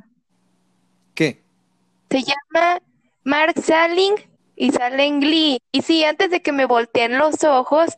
¿Qué? 1.14 1.42
Se 2.12 2.22
llama 2.22 2.80
Mark 3.24 3.60
Salling 3.60 4.14
y 4.58 4.72
sale 4.72 5.04
en 5.04 5.20
Glee. 5.20 5.60
Y 5.72 5.82
sí, 5.82 6.04
antes 6.04 6.30
de 6.30 6.42
que 6.42 6.52
me 6.52 6.66
volteen 6.66 7.16
los 7.16 7.44
ojos, 7.44 7.96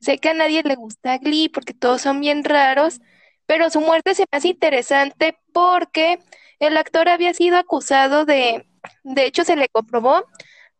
sé 0.00 0.18
que 0.18 0.30
a 0.30 0.34
nadie 0.34 0.62
le 0.64 0.74
gusta 0.74 1.18
Glee 1.18 1.48
porque 1.50 1.74
todos 1.74 2.00
son 2.00 2.20
bien 2.20 2.42
raros, 2.42 3.00
pero 3.46 3.68
su 3.70 3.80
muerte 3.80 4.14
se 4.14 4.24
me 4.32 4.38
hace 4.38 4.48
interesante 4.48 5.38
porque 5.52 6.18
el 6.58 6.76
actor 6.76 7.08
había 7.08 7.34
sido 7.34 7.58
acusado 7.58 8.24
de, 8.24 8.66
de 9.04 9.26
hecho 9.26 9.44
se 9.44 9.56
le 9.56 9.68
comprobó 9.68 10.24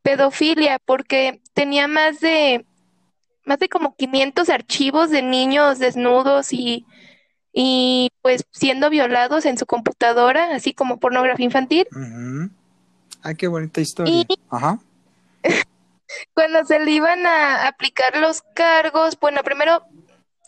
pedofilia 0.02 0.78
porque 0.84 1.42
tenía 1.52 1.86
más 1.86 2.20
de 2.20 2.64
más 3.44 3.58
de 3.58 3.68
como 3.68 3.94
500 3.96 4.48
archivos 4.48 5.10
de 5.10 5.22
niños 5.22 5.78
desnudos 5.78 6.52
y 6.52 6.86
y 7.52 8.10
pues 8.22 8.44
siendo 8.52 8.90
violados 8.90 9.44
en 9.44 9.58
su 9.58 9.66
computadora, 9.66 10.54
así 10.54 10.72
como 10.72 11.00
pornografía 11.00 11.44
infantil. 11.46 11.86
Ujú. 11.90 12.50
Ay, 13.22 13.34
qué 13.34 13.48
bonita 13.48 13.80
historia. 13.80 14.14
Y- 14.14 14.26
Ajá. 14.48 14.78
Cuando 16.34 16.64
se 16.64 16.78
le 16.80 16.90
iban 16.90 17.26
a 17.26 17.66
aplicar 17.66 18.16
los 18.16 18.42
cargos, 18.54 19.18
bueno, 19.20 19.42
primero 19.42 19.84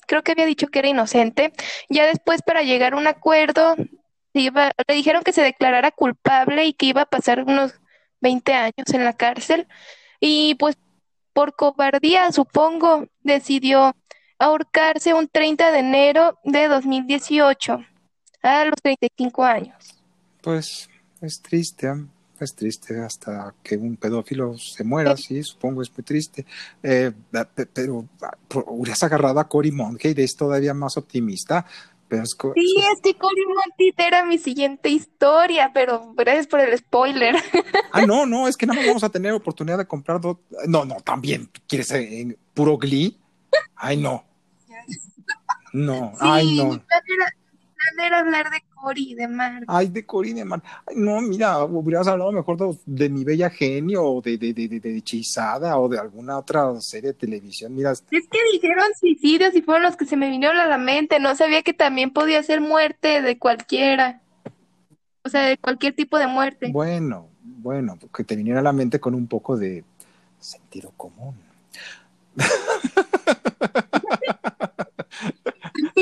creo 0.06 0.22
que 0.22 0.32
había 0.32 0.46
dicho 0.46 0.68
que 0.68 0.80
era 0.80 0.88
inocente, 0.88 1.52
ya 1.88 2.06
después 2.06 2.42
para 2.42 2.62
llegar 2.62 2.92
a 2.92 2.96
un 2.96 3.06
acuerdo, 3.06 3.76
iba, 4.34 4.72
le 4.86 4.94
dijeron 4.94 5.22
que 5.22 5.32
se 5.32 5.42
declarara 5.42 5.90
culpable 5.90 6.64
y 6.64 6.74
que 6.74 6.86
iba 6.86 7.02
a 7.02 7.06
pasar 7.06 7.44
unos 7.44 7.74
20 8.20 8.52
años 8.54 8.92
en 8.92 9.04
la 9.04 9.12
cárcel 9.12 9.66
y 10.20 10.54
pues 10.56 10.76
por 11.32 11.56
cobardía, 11.56 12.30
supongo, 12.30 13.06
decidió 13.20 13.96
ahorcarse 14.38 15.14
un 15.14 15.28
30 15.28 15.72
de 15.72 15.78
enero 15.78 16.38
de 16.44 16.68
2018 16.68 17.78
a 18.42 18.64
los 18.64 18.74
35 18.82 19.44
años. 19.44 20.02
Pues 20.42 20.88
es 21.20 21.40
triste, 21.40 21.86
¿eh? 21.86 22.06
Es 22.44 22.54
triste 22.54 22.98
hasta 23.00 23.54
que 23.62 23.76
un 23.76 23.96
pedófilo 23.96 24.56
se 24.58 24.84
muera, 24.84 25.16
sí, 25.16 25.42
supongo 25.42 25.82
es 25.82 25.90
muy 25.96 26.04
triste. 26.04 26.44
Eh, 26.82 27.12
pe- 27.54 27.66
pero 27.66 28.06
ah, 28.22 28.36
hubieras 28.66 29.02
agarrado 29.02 29.40
a 29.40 29.48
Cory 29.48 29.72
Monteith, 29.72 30.18
es 30.18 30.36
todavía 30.36 30.74
más 30.74 30.96
optimista. 30.96 31.64
Pero 32.08 32.24
es 32.24 32.36
Sí, 32.54 32.74
es 32.92 33.00
que 33.00 33.14
Cory 33.14 33.42
Monteith 33.46 33.98
era 33.98 34.22
mi 34.26 34.36
siguiente 34.36 34.90
historia, 34.90 35.70
pero 35.72 36.12
gracias 36.14 36.46
por 36.46 36.60
el 36.60 36.76
spoiler. 36.76 37.34
Ah, 37.90 38.04
no, 38.04 38.26
no, 38.26 38.48
es 38.48 38.56
que 38.58 38.66
nada 38.66 38.80
más 38.80 38.86
vamos 38.86 39.04
a 39.04 39.08
tener 39.08 39.32
oportunidad 39.32 39.78
de 39.78 39.86
comprar 39.86 40.20
dos. 40.20 40.36
No, 40.68 40.84
no, 40.84 40.96
también. 40.96 41.48
¿Quieres 41.66 41.90
en 41.92 42.36
puro 42.52 42.76
Glee? 42.76 43.18
Ay, 43.76 43.96
no. 43.96 44.24
No, 45.74 46.12
ay, 46.20 46.54
no. 46.58 46.64
mi 46.66 46.78
plan 46.80 47.00
era, 47.08 47.34
mi 47.50 47.58
plan 47.74 48.06
era 48.06 48.18
hablar 48.18 48.50
de 48.50 48.62
Cory 48.82 49.12
y 49.12 49.14
de 49.14 49.28
Mark. 49.28 49.64
Ay, 49.68 49.88
de 49.88 50.04
Corine, 50.04 50.44
man. 50.44 50.60
Ay, 50.86 50.96
no, 50.96 51.20
mira, 51.20 51.64
hubieras 51.64 52.08
hablado 52.08 52.32
mejor 52.32 52.56
de, 52.56 52.76
de 52.84 53.08
mi 53.08 53.22
bella 53.22 53.48
genio 53.48 54.04
o 54.04 54.20
de, 54.20 54.36
de, 54.36 54.52
de, 54.52 54.66
de, 54.68 54.80
de 54.80 54.96
Hechizada 54.98 55.78
o 55.78 55.88
de 55.88 55.98
alguna 56.00 56.38
otra 56.38 56.80
serie 56.80 57.12
de 57.12 57.14
televisión. 57.14 57.74
Mira, 57.74 57.92
Es 57.92 58.02
que 58.10 58.38
dijeron 58.52 58.86
suicidios 58.98 59.54
y 59.54 59.62
fueron 59.62 59.84
los 59.84 59.96
que 59.96 60.04
se 60.06 60.16
me 60.16 60.28
vinieron 60.28 60.58
a 60.58 60.66
la 60.66 60.78
mente. 60.78 61.20
No 61.20 61.34
sabía 61.36 61.62
que 61.62 61.72
también 61.72 62.10
podía 62.12 62.42
ser 62.42 62.60
muerte 62.60 63.22
de 63.22 63.38
cualquiera. 63.38 64.20
O 65.24 65.28
sea, 65.28 65.42
de 65.42 65.56
cualquier 65.56 65.94
tipo 65.94 66.18
de 66.18 66.26
muerte. 66.26 66.70
bueno, 66.72 67.28
bueno, 67.44 67.96
que 68.12 68.24
te 68.24 68.34
viniera 68.34 68.58
a 68.58 68.62
la 68.62 68.72
mente 68.72 68.98
con 68.98 69.14
un 69.14 69.28
poco 69.28 69.56
de 69.56 69.84
sentido 70.40 70.92
común. 70.96 71.36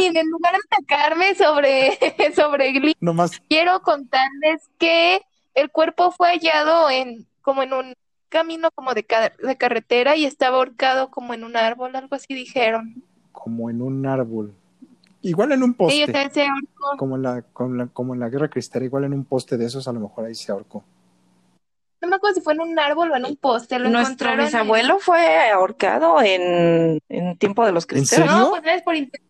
En 0.06 0.12
fin, 0.12 0.16
en 0.16 0.30
lugar 0.30 0.52
de 0.54 0.58
atacarme 0.70 1.34
sobre, 1.34 1.98
sobre 2.34 2.72
Glee, 2.72 2.96
Nomás, 3.00 3.40
quiero 3.48 3.80
contarles 3.82 4.68
que 4.78 5.20
el 5.54 5.70
cuerpo 5.70 6.10
fue 6.10 6.28
hallado 6.28 6.88
en 6.90 7.26
como 7.42 7.62
en 7.62 7.72
un 7.72 7.94
camino 8.28 8.70
como 8.74 8.94
de, 8.94 9.04
ca- 9.04 9.32
de 9.42 9.56
carretera 9.56 10.14
y 10.16 10.24
estaba 10.24 10.56
ahorcado 10.58 11.10
como 11.10 11.34
en 11.34 11.42
un 11.44 11.56
árbol, 11.56 11.96
algo 11.96 12.14
así 12.14 12.32
dijeron. 12.34 13.02
como 13.32 13.70
en 13.70 13.82
un 13.82 14.06
árbol. 14.06 14.54
Igual 15.22 15.52
en 15.52 15.62
un 15.62 15.70
Sí, 15.72 15.76
poste. 15.76 16.04
o 16.04 16.06
sea, 16.06 16.30
se 16.30 16.42
ahorcó. 16.46 16.96
como 16.96 17.16
en 17.16 17.22
la, 17.22 17.42
como 17.52 17.70
en 17.72 17.78
la, 17.78 17.86
como 17.88 18.14
en 18.14 18.20
la 18.20 18.28
guerra 18.30 18.48
cristera, 18.48 18.84
igual 18.84 19.04
en 19.04 19.12
un 19.12 19.24
poste 19.24 19.56
de 19.58 19.66
esos, 19.66 19.86
a 19.88 19.92
lo 19.92 20.00
mejor 20.00 20.24
ahí 20.26 20.34
se 20.34 20.50
ahorcó. 20.52 20.82
No 22.00 22.08
me 22.08 22.16
acuerdo 22.16 22.36
si 22.36 22.40
fue 22.40 22.54
en 22.54 22.60
un 22.62 22.78
árbol 22.78 23.10
o 23.10 23.16
en 23.16 23.26
un 23.26 23.36
poste. 23.36 23.78
Lo 23.78 23.90
Nuestro 23.90 24.12
encontraron 24.30 24.40
en- 24.40 24.46
bisabuelo 24.46 24.98
fue 25.00 25.50
ahorcado 25.50 26.22
en, 26.22 26.98
en 27.10 27.36
tiempo 27.36 27.66
de 27.66 27.72
los 27.72 27.84
cristeros. 27.84 28.26
serio? 28.30 28.44
No, 28.44 28.50
pues 28.50 28.62
es 28.76 28.82
por 28.82 28.94
internet. 28.96 29.28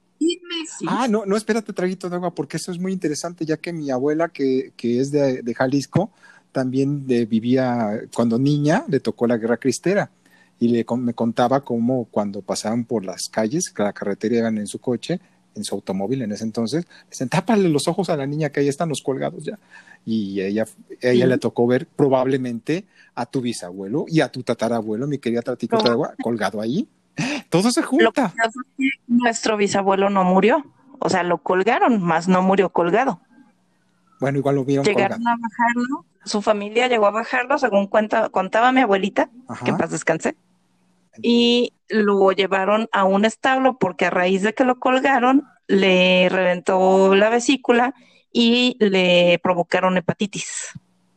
Ah, 0.86 1.06
no, 1.08 1.24
no, 1.26 1.36
espérate, 1.36 1.72
traguito 1.72 2.08
de 2.08 2.16
agua, 2.16 2.34
porque 2.34 2.56
eso 2.56 2.72
es 2.72 2.78
muy 2.78 2.92
interesante, 2.92 3.44
ya 3.44 3.56
que 3.58 3.72
mi 3.72 3.90
abuela, 3.90 4.28
que, 4.28 4.72
que 4.76 5.00
es 5.00 5.10
de, 5.10 5.42
de 5.42 5.54
Jalisco, 5.54 6.10
también 6.52 7.06
de- 7.06 7.26
vivía, 7.26 8.00
cuando 8.14 8.38
niña, 8.38 8.84
le 8.88 9.00
tocó 9.00 9.26
la 9.26 9.36
guerra 9.36 9.58
cristera. 9.58 10.10
Y 10.58 10.68
le, 10.68 10.84
me 10.98 11.14
contaba 11.14 11.64
cómo 11.64 12.06
cuando 12.10 12.42
pasaban 12.42 12.84
por 12.84 13.04
las 13.04 13.28
calles, 13.30 13.70
que 13.70 13.82
la 13.82 13.92
carretera 13.92 14.36
iban 14.38 14.58
en 14.58 14.66
su 14.66 14.78
coche, 14.78 15.20
en 15.54 15.64
su 15.64 15.74
automóvil 15.74 16.22
en 16.22 16.32
ese 16.32 16.44
entonces, 16.44 16.84
le 16.86 17.08
decían, 17.10 17.28
tápale 17.28 17.68
los 17.68 17.88
ojos 17.88 18.08
a 18.10 18.16
la 18.16 18.26
niña 18.26 18.50
que 18.50 18.60
ahí 18.60 18.68
están 18.68 18.88
los 18.88 19.00
colgados 19.02 19.44
ya. 19.44 19.58
Y 20.04 20.40
ella, 20.40 20.66
ella 21.00 21.26
le 21.26 21.38
tocó 21.38 21.66
ver 21.66 21.86
probablemente 21.86 22.86
a 23.14 23.26
tu 23.26 23.40
bisabuelo 23.40 24.04
y 24.08 24.20
a 24.20 24.30
tu 24.30 24.42
tatarabuelo, 24.42 25.06
mi 25.06 25.18
querida 25.18 25.42
de 25.42 25.88
agua, 25.88 26.14
colgado 26.20 26.60
ahí. 26.60 26.88
Todo 27.48 27.70
se 27.70 27.82
junta. 27.82 28.32
nuestro 29.06 29.56
bisabuelo 29.56 30.10
no 30.10 30.24
murió. 30.24 30.64
O 30.98 31.08
sea, 31.08 31.22
lo 31.22 31.38
colgaron, 31.38 32.02
más 32.02 32.28
no 32.28 32.42
murió 32.42 32.70
colgado. 32.70 33.20
Bueno, 34.20 34.38
igual 34.38 34.56
lo 34.56 34.64
vieron 34.64 34.84
Llegaron 34.84 35.18
colgado. 35.18 35.36
a 35.36 35.48
bajarlo. 35.48 36.04
Su 36.26 36.42
familia 36.42 36.88
llegó 36.88 37.06
a 37.06 37.10
bajarlo, 37.10 37.56
según 37.58 37.86
cuenta, 37.86 38.28
contaba 38.28 38.70
mi 38.72 38.82
abuelita, 38.82 39.30
Ajá. 39.48 39.64
que 39.64 39.70
en 39.70 39.78
paz 39.78 39.90
descanse. 39.90 40.36
Y 41.22 41.72
lo 41.88 42.30
llevaron 42.32 42.88
a 42.92 43.04
un 43.04 43.24
establo 43.24 43.78
porque 43.78 44.06
a 44.06 44.10
raíz 44.10 44.42
de 44.42 44.52
que 44.52 44.64
lo 44.64 44.78
colgaron, 44.78 45.44
le 45.66 46.28
reventó 46.28 47.14
la 47.14 47.30
vesícula 47.30 47.94
y 48.32 48.76
le 48.78 49.40
provocaron 49.42 49.96
hepatitis. 49.96 50.72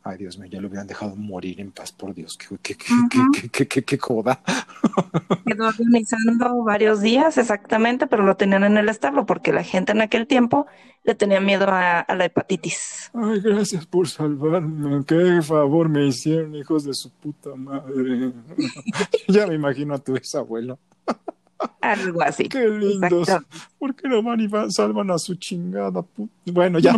Ay, 0.06 0.18
Dios 0.18 0.38
mío, 0.38 0.50
ya 0.52 0.60
lo 0.60 0.68
hubieran 0.68 0.86
dejado 0.86 1.16
morir 1.16 1.62
en 1.62 1.72
paz, 1.72 1.94
por 1.94 2.14
Dios. 2.14 2.38
Qué, 2.38 2.58
qué, 2.62 2.76
qué, 2.76 2.94
Ujú. 2.94 3.32
qué, 3.32 3.50
qué, 3.50 3.68
qué, 3.70 3.84
qué 3.84 3.98
joda. 3.98 4.42
Quedó 5.46 5.66
agonizando 5.66 6.62
varios 6.64 7.00
días 7.00 7.38
exactamente, 7.38 8.06
pero 8.08 8.24
lo 8.26 8.36
tenían 8.36 8.66
en 8.66 8.78
el 8.78 8.90
establo 8.90 9.26
porque 9.26 9.54
la 9.54 9.64
gente 9.64 9.94
en 9.94 10.02
aquel 10.02 10.28
tiempo 10.28 10.68
le 11.06 11.16
tenía 11.16 11.40
miedo 11.40 11.68
a, 11.70 12.02
a 12.02 12.16
la 12.16 12.26
hepatitis. 12.26 13.12
Ay, 13.14 13.40
gracias 13.40 13.86
por 13.86 14.10
salvarme. 14.10 15.06
Qué 15.06 15.42
favor 15.42 15.88
me 15.88 16.06
hicieron, 16.06 16.54
hijos 16.56 16.84
de 16.84 16.94
su 16.94 17.10
puta 17.10 17.56
madre. 17.56 18.34
ya 19.30 19.48
me 19.48 19.56
imagino 19.56 19.94
a 19.94 20.00
tu 20.00 20.14
bisabuelo. 20.14 20.80
Algo 21.82 22.22
así. 22.24 22.50
Qué 22.50 22.68
lindos. 22.68 23.30
Exacto. 23.30 23.58
¿Por 23.80 23.96
qué 23.96 24.10
no 24.10 24.22
van 24.22 24.42
y 24.42 24.48
van- 24.48 24.70
salvan 24.70 25.12
a 25.12 25.18
su 25.18 25.36
chingada 25.36 26.02
puta? 26.02 26.34
Bueno, 26.48 26.80
ya. 26.80 26.94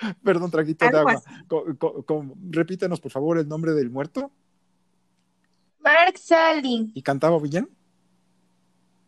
Perdón, 0.24 0.50
traguito 0.50 0.84
de 0.88 0.98
agua. 0.98 1.22
Co- 1.48 1.64
co- 1.78 2.02
co- 2.04 2.34
repítenos, 2.50 3.00
por 3.00 3.10
favor, 3.12 3.38
el 3.38 3.48
nombre 3.48 3.72
del 3.72 3.90
muerto. 3.90 4.30
Mark 5.80 6.18
Sally. 6.18 6.90
¿Y 6.94 7.02
cantaba 7.02 7.38
bien? 7.38 7.68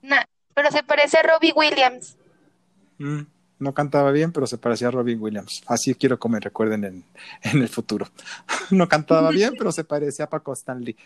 Nah, 0.03 0.24
pero 0.55 0.70
se 0.70 0.83
parece 0.83 1.18
a 1.18 1.22
Robbie 1.22 1.53
Williams. 1.55 2.16
Mm, 2.98 3.20
no 3.59 3.74
cantaba 3.74 4.11
bien, 4.12 4.33
pero 4.33 4.46
se 4.46 4.59
parecía 4.59 4.88
a 4.88 4.90
Robin 4.90 5.20
Williams. 5.20 5.62
Así 5.66 5.94
quiero 5.94 6.18
que 6.18 6.29
me 6.29 6.40
recuerden 6.40 6.85
en, 6.85 7.05
en 7.42 7.62
el 7.62 7.68
futuro. 7.68 8.07
No 8.70 8.88
cantaba 8.88 9.31
bien, 9.31 9.55
pero 9.59 9.72
se 9.72 9.85
parecía 9.85 10.26
a 10.26 10.31
Paco 10.31 10.53
Stanley. 10.53 10.96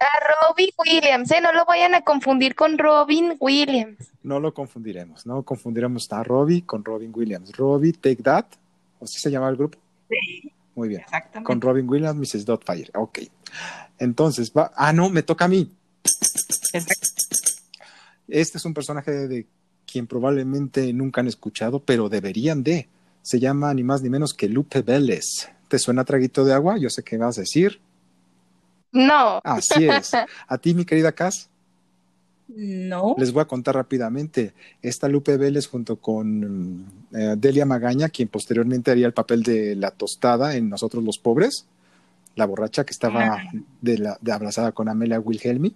A 0.00 0.48
Robbie 0.48 0.72
Williams, 0.78 1.30
¿eh? 1.30 1.40
No 1.40 1.52
lo 1.52 1.64
vayan 1.64 1.94
a 1.94 2.02
confundir 2.02 2.54
con 2.54 2.78
Robin 2.78 3.36
Williams. 3.40 3.98
No 4.22 4.40
lo 4.40 4.52
confundiremos, 4.54 5.26
no 5.26 5.42
confundiremos 5.42 6.06
a 6.12 6.22
Robbie 6.22 6.62
con 6.62 6.84
Robin 6.84 7.12
Williams. 7.14 7.56
Robbie, 7.56 7.92
Take 7.92 8.22
That, 8.22 8.46
¿o 8.98 9.04
así 9.04 9.18
se 9.18 9.30
llamaba 9.30 9.50
el 9.50 9.56
grupo? 9.56 9.78
Sí, 10.08 10.52
Muy 10.74 10.88
bien. 10.88 11.00
exactamente. 11.02 11.46
Con 11.46 11.60
Robin 11.60 11.88
Williams, 11.88 12.18
Mrs. 12.34 12.44
Dotfire. 12.44 12.90
Ok. 12.94 13.20
Entonces, 13.98 14.52
va. 14.56 14.70
Ah, 14.76 14.92
no, 14.92 15.08
me 15.10 15.22
toca 15.22 15.46
a 15.46 15.48
mí. 15.48 15.72
Exacto. 16.72 17.06
Este 18.28 18.58
es 18.58 18.64
un 18.64 18.74
personaje 18.74 19.10
de 19.12 19.46
quien 19.90 20.06
probablemente 20.06 20.92
nunca 20.92 21.20
han 21.20 21.28
escuchado, 21.28 21.80
pero 21.80 22.08
deberían 22.08 22.62
de. 22.62 22.88
Se 23.22 23.40
llama 23.40 23.72
ni 23.74 23.82
más 23.82 24.02
ni 24.02 24.10
menos 24.10 24.34
que 24.34 24.48
Lupe 24.48 24.82
Vélez. 24.82 25.48
¿Te 25.68 25.78
suena 25.80 26.04
traguito 26.04 26.44
de 26.44 26.52
agua? 26.52 26.76
Yo 26.78 26.90
sé 26.90 27.02
qué 27.02 27.16
vas 27.16 27.38
a 27.38 27.40
decir. 27.40 27.80
No. 28.92 29.40
Así 29.44 29.88
es. 29.88 30.12
A 30.48 30.58
ti, 30.58 30.74
mi 30.74 30.84
querida 30.84 31.12
Cass, 31.12 31.48
No. 32.48 33.14
les 33.18 33.32
voy 33.32 33.42
a 33.42 33.46
contar 33.46 33.74
rápidamente. 33.74 34.54
Esta 34.82 35.08
Lupe 35.08 35.36
Vélez 35.36 35.66
junto 35.66 35.96
con 35.96 36.86
eh, 37.12 37.34
Delia 37.36 37.66
Magaña, 37.66 38.08
quien 38.08 38.28
posteriormente 38.28 38.90
haría 38.90 39.06
el 39.06 39.14
papel 39.14 39.42
de 39.42 39.76
la 39.76 39.90
tostada 39.90 40.56
en 40.56 40.68
Nosotros 40.68 41.02
los 41.02 41.18
Pobres, 41.18 41.66
la 42.36 42.46
borracha 42.46 42.84
que 42.84 42.92
estaba 42.92 43.42
de 43.80 43.98
la, 43.98 44.18
de 44.20 44.32
abrazada 44.32 44.72
con 44.72 44.88
Amelia 44.88 45.18
Wilhelmi. 45.18 45.74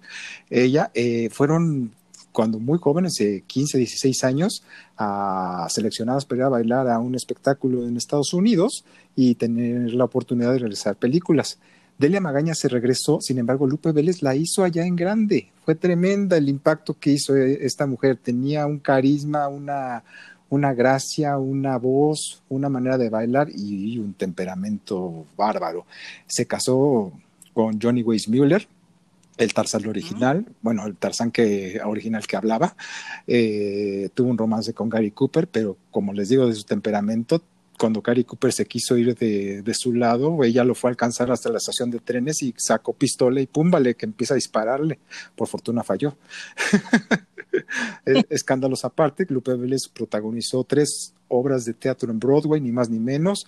Ella 0.50 0.90
eh, 0.94 1.28
fueron 1.30 1.92
cuando 2.32 2.58
muy 2.58 2.78
jóvenes, 2.78 3.14
de 3.14 3.42
15, 3.46 3.78
16 3.78 4.24
años, 4.24 4.62
a, 4.96 5.66
seleccionadas 5.68 6.24
para 6.24 6.38
ir 6.38 6.42
a 6.44 6.48
bailar 6.48 6.88
a 6.88 6.98
un 6.98 7.14
espectáculo 7.14 7.86
en 7.86 7.96
Estados 7.96 8.32
Unidos 8.32 8.84
y 9.16 9.34
tener 9.34 9.92
la 9.94 10.04
oportunidad 10.04 10.52
de 10.52 10.60
realizar 10.60 10.96
películas. 10.96 11.58
Delia 12.00 12.18
Magaña 12.18 12.54
se 12.54 12.66
regresó, 12.68 13.20
sin 13.20 13.36
embargo, 13.36 13.66
Lupe 13.66 13.92
Vélez 13.92 14.22
la 14.22 14.34
hizo 14.34 14.64
allá 14.64 14.86
en 14.86 14.96
grande. 14.96 15.50
Fue 15.66 15.74
tremenda 15.74 16.38
el 16.38 16.48
impacto 16.48 16.96
que 16.98 17.10
hizo 17.10 17.36
eh, 17.36 17.58
esta 17.60 17.84
mujer. 17.86 18.16
Tenía 18.16 18.64
un 18.64 18.78
carisma, 18.78 19.48
una, 19.48 20.02
una 20.48 20.72
gracia, 20.72 21.36
una 21.36 21.76
voz, 21.76 22.42
una 22.48 22.70
manera 22.70 22.96
de 22.96 23.10
bailar 23.10 23.50
y, 23.54 23.92
y 23.92 23.98
un 23.98 24.14
temperamento 24.14 25.26
bárbaro. 25.36 25.84
Se 26.26 26.46
casó 26.46 27.12
con 27.52 27.78
Johnny 27.78 28.02
Weissmuller, 28.02 28.66
el 29.36 29.52
Tarzán 29.52 29.86
original, 29.86 30.46
bueno, 30.62 30.86
el 30.86 30.96
Tarzán 30.96 31.30
que, 31.30 31.82
original 31.84 32.26
que 32.26 32.36
hablaba. 32.36 32.76
Eh, 33.26 34.08
tuvo 34.14 34.30
un 34.30 34.38
romance 34.38 34.72
con 34.72 34.88
Gary 34.88 35.10
Cooper, 35.10 35.48
pero 35.48 35.76
como 35.90 36.14
les 36.14 36.30
digo, 36.30 36.46
de 36.46 36.54
su 36.54 36.64
temperamento, 36.64 37.42
cuando 37.80 38.02
Cary 38.02 38.24
Cooper 38.24 38.52
se 38.52 38.66
quiso 38.66 38.98
ir 38.98 39.16
de, 39.16 39.74
su 39.74 39.94
lado, 39.94 40.44
ella 40.44 40.64
lo 40.64 40.74
fue 40.74 40.90
a 40.90 40.92
alcanzar 40.92 41.30
hasta 41.30 41.48
la 41.48 41.56
estación 41.56 41.90
de 41.90 41.98
trenes 41.98 42.42
y 42.42 42.54
sacó 42.58 42.92
pistola 42.92 43.40
y 43.40 43.46
pum, 43.46 43.70
vale, 43.70 43.94
que 43.94 44.04
empieza 44.04 44.34
a 44.34 44.36
dispararle. 44.36 44.98
Por 45.34 45.48
fortuna 45.48 45.82
falló. 45.82 46.14
Escándalos 48.04 48.84
aparte, 48.84 49.24
Lupe 49.30 49.54
Vélez 49.54 49.88
protagonizó 49.88 50.62
tres 50.64 51.14
obras 51.28 51.64
de 51.64 51.72
teatro 51.72 52.10
en 52.12 52.20
Broadway, 52.20 52.60
ni 52.60 52.70
más 52.70 52.90
ni 52.90 52.98
menos. 52.98 53.46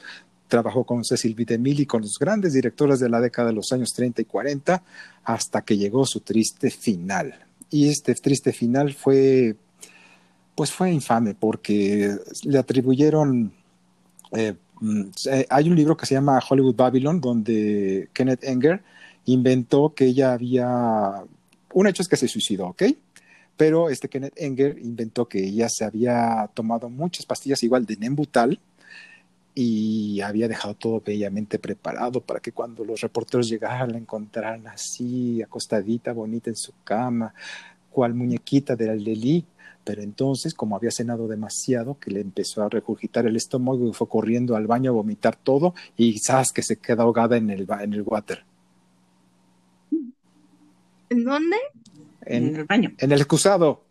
Trabajó 0.49 0.85
con 0.85 1.05
Cecil 1.05 1.35
B. 1.35 1.45
DeMille 1.45 1.83
y 1.83 1.87
con 1.87 2.01
los 2.01 2.19
grandes 2.19 2.55
directores 2.55 3.01
de 3.01 3.11
la 3.11 3.21
década 3.21 3.49
de 3.49 3.55
los 3.55 3.71
años 3.71 3.93
30 3.93 4.23
y 4.23 4.25
40 4.25 4.83
hasta 5.25 5.61
que 5.61 5.77
llegó 5.77 6.07
su 6.07 6.21
triste 6.21 6.71
final. 6.71 7.39
Y 7.69 7.91
este 7.91 8.15
triste 8.15 8.55
final 8.55 8.95
fue, 8.95 9.57
pues 10.55 10.73
fue 10.73 10.91
infame 10.91 11.35
porque 11.35 12.17
le 12.45 12.59
atribuyeron 12.59 13.53
eh, 14.33 14.55
mm, 14.81 15.03
hay 15.49 15.69
un 15.69 15.77
libro 15.77 15.97
que 15.97 16.07
se 16.07 16.15
llama 16.15 16.41
Hollywood 16.49 16.77
Babylon, 16.77 17.21
donde 17.21 18.09
Kenneth 18.13 18.45
Enger 18.45 18.83
inventó 19.27 19.95
que 19.95 20.07
ella 20.07 20.33
había. 20.33 21.23
Un 21.75 21.87
hecho 21.87 22.03
es 22.03 22.09
que 22.09 22.17
se 22.17 22.29
suicidó, 22.29 22.69
¿ok? 22.69 22.83
Pero 23.57 23.91
este 23.91 24.09
Kenneth 24.09 24.35
Enger 24.37 24.79
inventó 24.79 25.27
que 25.27 25.39
ella 25.39 25.69
se 25.69 25.85
había 25.85 26.51
tomado 26.55 26.89
muchas 26.89 27.27
pastillas 27.27 27.63
igual 27.63 27.87
de 27.87 27.97
Nembutal 27.97 28.59
y 29.55 30.21
había 30.23 30.49
dejado 30.49 30.75
todo 30.75 31.03
bellamente 31.05 31.59
preparado 31.59 32.21
para 32.21 32.41
que 32.41 32.53
cuando 32.53 32.85
los 32.85 33.01
reporteros 33.03 33.49
llegaran 33.49 33.93
la 33.93 33.99
encontraran 33.99 34.67
así, 34.67 35.43
acostadita, 35.43 36.13
bonita 36.13 36.49
en 36.49 36.57
su 36.57 36.73
cama, 36.85 37.35
cual 37.91 38.15
muñequita 38.15 38.75
del 38.75 38.91
Aldelí 38.91 39.45
pero 39.85 40.03
entonces, 40.03 40.55
como 40.55 40.77
había 40.77 40.91
cenado 40.91 41.27
demasiado, 41.27 41.99
que 41.99 42.11
le 42.11 42.21
empezó 42.21 42.63
a 42.63 42.69
regurgitar 42.69 43.27
el 43.27 43.37
estómago 43.37 43.89
y 43.89 43.93
fue 43.93 44.09
corriendo 44.09 44.55
al 44.55 44.67
baño 44.67 44.91
a 44.91 44.95
vomitar 44.95 45.37
todo 45.37 45.75
y 45.97 46.19
sabes 46.19 46.53
que 46.53 46.63
se 46.63 46.77
queda 46.77 47.03
ahogada 47.03 47.37
en 47.37 47.51
el, 47.51 47.67
en 47.81 47.93
el 47.93 48.03
water. 48.03 48.45
¿En 51.11 51.25
dónde? 51.25 51.57
En, 52.25 52.57
el 52.57 52.65
baño. 52.65 52.93
En 52.99 53.13
el 53.13 53.19
excusado. 53.19 53.85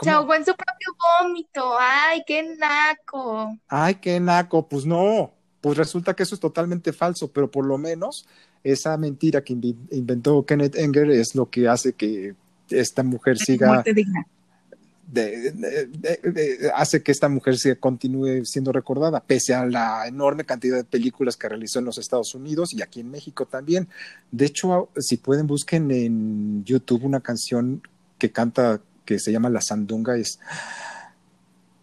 Se 0.00 0.10
ahogó 0.10 0.34
en 0.34 0.44
su 0.44 0.54
propio 0.54 0.96
vómito. 1.20 1.76
¡Ay, 1.78 2.22
qué 2.26 2.56
naco! 2.56 3.58
¡Ay, 3.68 3.96
qué 3.96 4.20
naco! 4.20 4.68
Pues 4.68 4.86
no. 4.86 5.32
Pues 5.60 5.76
resulta 5.76 6.14
que 6.14 6.22
eso 6.22 6.36
es 6.36 6.40
totalmente 6.40 6.92
falso, 6.92 7.30
pero 7.32 7.50
por 7.50 7.66
lo 7.66 7.76
menos 7.78 8.26
esa 8.64 8.96
mentira 8.96 9.42
que 9.42 9.52
inventó 9.52 10.46
Kenneth 10.46 10.76
Enger 10.76 11.10
es 11.10 11.34
lo 11.34 11.50
que 11.50 11.68
hace 11.68 11.94
que 11.94 12.34
esta 12.70 13.02
mujer 13.02 13.38
siga 13.38 13.84
hace 16.74 17.02
que 17.02 17.12
esta 17.12 17.28
mujer 17.28 17.58
se 17.58 17.76
continúe 17.78 18.44
siendo 18.44 18.72
recordada, 18.72 19.20
pese 19.20 19.54
a 19.54 19.66
la 19.66 20.06
enorme 20.06 20.44
cantidad 20.44 20.76
de 20.76 20.84
películas 20.84 21.36
que 21.36 21.48
realizó 21.48 21.78
en 21.78 21.84
los 21.84 21.98
Estados 21.98 22.34
Unidos 22.34 22.72
y 22.72 22.82
aquí 22.82 23.00
en 23.00 23.10
México 23.10 23.46
también. 23.46 23.88
De 24.30 24.46
hecho, 24.46 24.88
si 24.96 25.16
pueden, 25.16 25.46
busquen 25.46 25.90
en 25.90 26.64
YouTube 26.64 27.04
una 27.04 27.20
canción 27.20 27.82
que 28.18 28.30
canta, 28.30 28.80
que 29.04 29.18
se 29.18 29.32
llama 29.32 29.50
La 29.50 29.60
Sandunga, 29.60 30.16
es, 30.16 30.38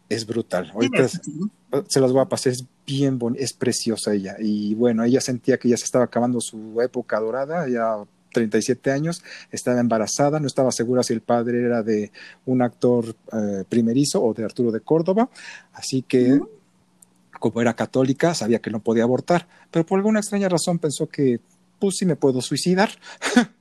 es 0.09 0.25
brutal. 0.25 0.71
Ahorita 0.73 1.07
se 1.07 1.99
las 1.99 2.11
voy 2.11 2.21
a 2.21 2.25
pasar, 2.25 2.53
es 2.53 2.65
bien 2.85 3.19
bonita, 3.19 3.43
es 3.43 3.53
preciosa 3.53 4.13
ella. 4.13 4.37
Y 4.39 4.73
bueno, 4.75 5.03
ella 5.03 5.21
sentía 5.21 5.57
que 5.57 5.69
ya 5.69 5.77
se 5.77 5.85
estaba 5.85 6.05
acabando 6.05 6.41
su 6.41 6.81
época 6.81 7.19
dorada, 7.19 7.67
ya 7.67 7.97
37 8.31 8.91
años, 8.91 9.23
estaba 9.51 9.79
embarazada, 9.79 10.39
no 10.39 10.47
estaba 10.47 10.71
segura 10.71 11.03
si 11.03 11.13
el 11.13 11.21
padre 11.21 11.63
era 11.63 11.83
de 11.83 12.11
un 12.45 12.61
actor 12.61 13.15
eh, 13.33 13.63
primerizo 13.67 14.23
o 14.23 14.33
de 14.33 14.45
Arturo 14.45 14.71
de 14.71 14.81
Córdoba, 14.81 15.29
así 15.73 16.01
que 16.01 16.39
como 17.39 17.61
era 17.61 17.73
católica 17.73 18.33
sabía 18.33 18.59
que 18.59 18.69
no 18.69 18.81
podía 18.81 19.03
abortar, 19.03 19.47
pero 19.71 19.85
por 19.85 19.97
alguna 19.97 20.19
extraña 20.19 20.49
razón 20.49 20.77
pensó 20.77 21.07
que 21.07 21.39
pues 21.79 21.95
sí 21.97 22.05
me 22.05 22.15
puedo 22.15 22.41
suicidar. 22.41 22.89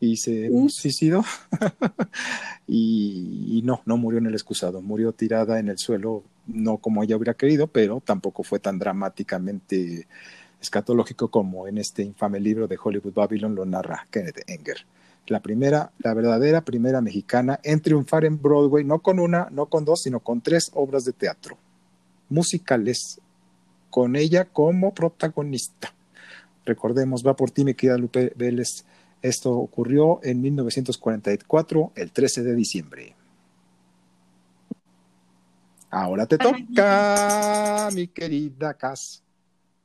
Y 0.00 0.16
se 0.16 0.50
suicidó. 0.68 1.24
Y, 2.70 3.58
y, 3.58 3.62
no, 3.62 3.80
no 3.86 3.96
murió 3.96 4.18
en 4.18 4.26
el 4.26 4.34
excusado, 4.34 4.82
murió 4.82 5.12
tirada 5.12 5.58
en 5.58 5.70
el 5.70 5.78
suelo, 5.78 6.22
no 6.46 6.76
como 6.76 7.02
ella 7.02 7.16
hubiera 7.16 7.32
querido, 7.32 7.66
pero 7.68 8.02
tampoco 8.04 8.42
fue 8.42 8.58
tan 8.58 8.78
dramáticamente 8.78 10.06
escatológico 10.60 11.28
como 11.28 11.66
en 11.68 11.78
este 11.78 12.02
infame 12.02 12.40
libro 12.40 12.66
de 12.66 12.78
Hollywood 12.82 13.14
Babylon 13.14 13.54
lo 13.54 13.64
narra 13.64 14.06
Kenneth 14.10 14.42
Enger. 14.46 14.84
La 15.26 15.40
primera, 15.40 15.92
la 15.98 16.14
verdadera 16.14 16.62
primera 16.62 17.00
mexicana 17.00 17.60
en 17.62 17.80
triunfar 17.80 18.24
en 18.24 18.40
Broadway, 18.40 18.84
no 18.84 19.00
con 19.00 19.18
una, 19.18 19.48
no 19.50 19.66
con 19.66 19.84
dos, 19.84 20.02
sino 20.02 20.20
con 20.20 20.40
tres 20.40 20.70
obras 20.74 21.04
de 21.04 21.12
teatro 21.12 21.58
musicales, 22.28 23.20
con 23.90 24.16
ella 24.16 24.44
como 24.46 24.94
protagonista. 24.94 25.92
Recordemos, 26.64 27.24
va 27.26 27.34
por 27.34 27.50
ti, 27.50 27.64
mi 27.64 27.74
querida 27.74 27.96
Lupe 27.96 28.32
Vélez. 28.36 28.84
Esto 29.22 29.52
ocurrió 29.52 30.20
en 30.22 30.40
1944, 30.40 31.92
el 31.96 32.12
13 32.12 32.42
de 32.42 32.54
diciembre. 32.54 33.14
Ahora 35.90 36.26
te 36.26 36.36
toca, 36.36 37.88
mi 37.94 38.08
querida 38.08 38.74
Cass. 38.74 39.22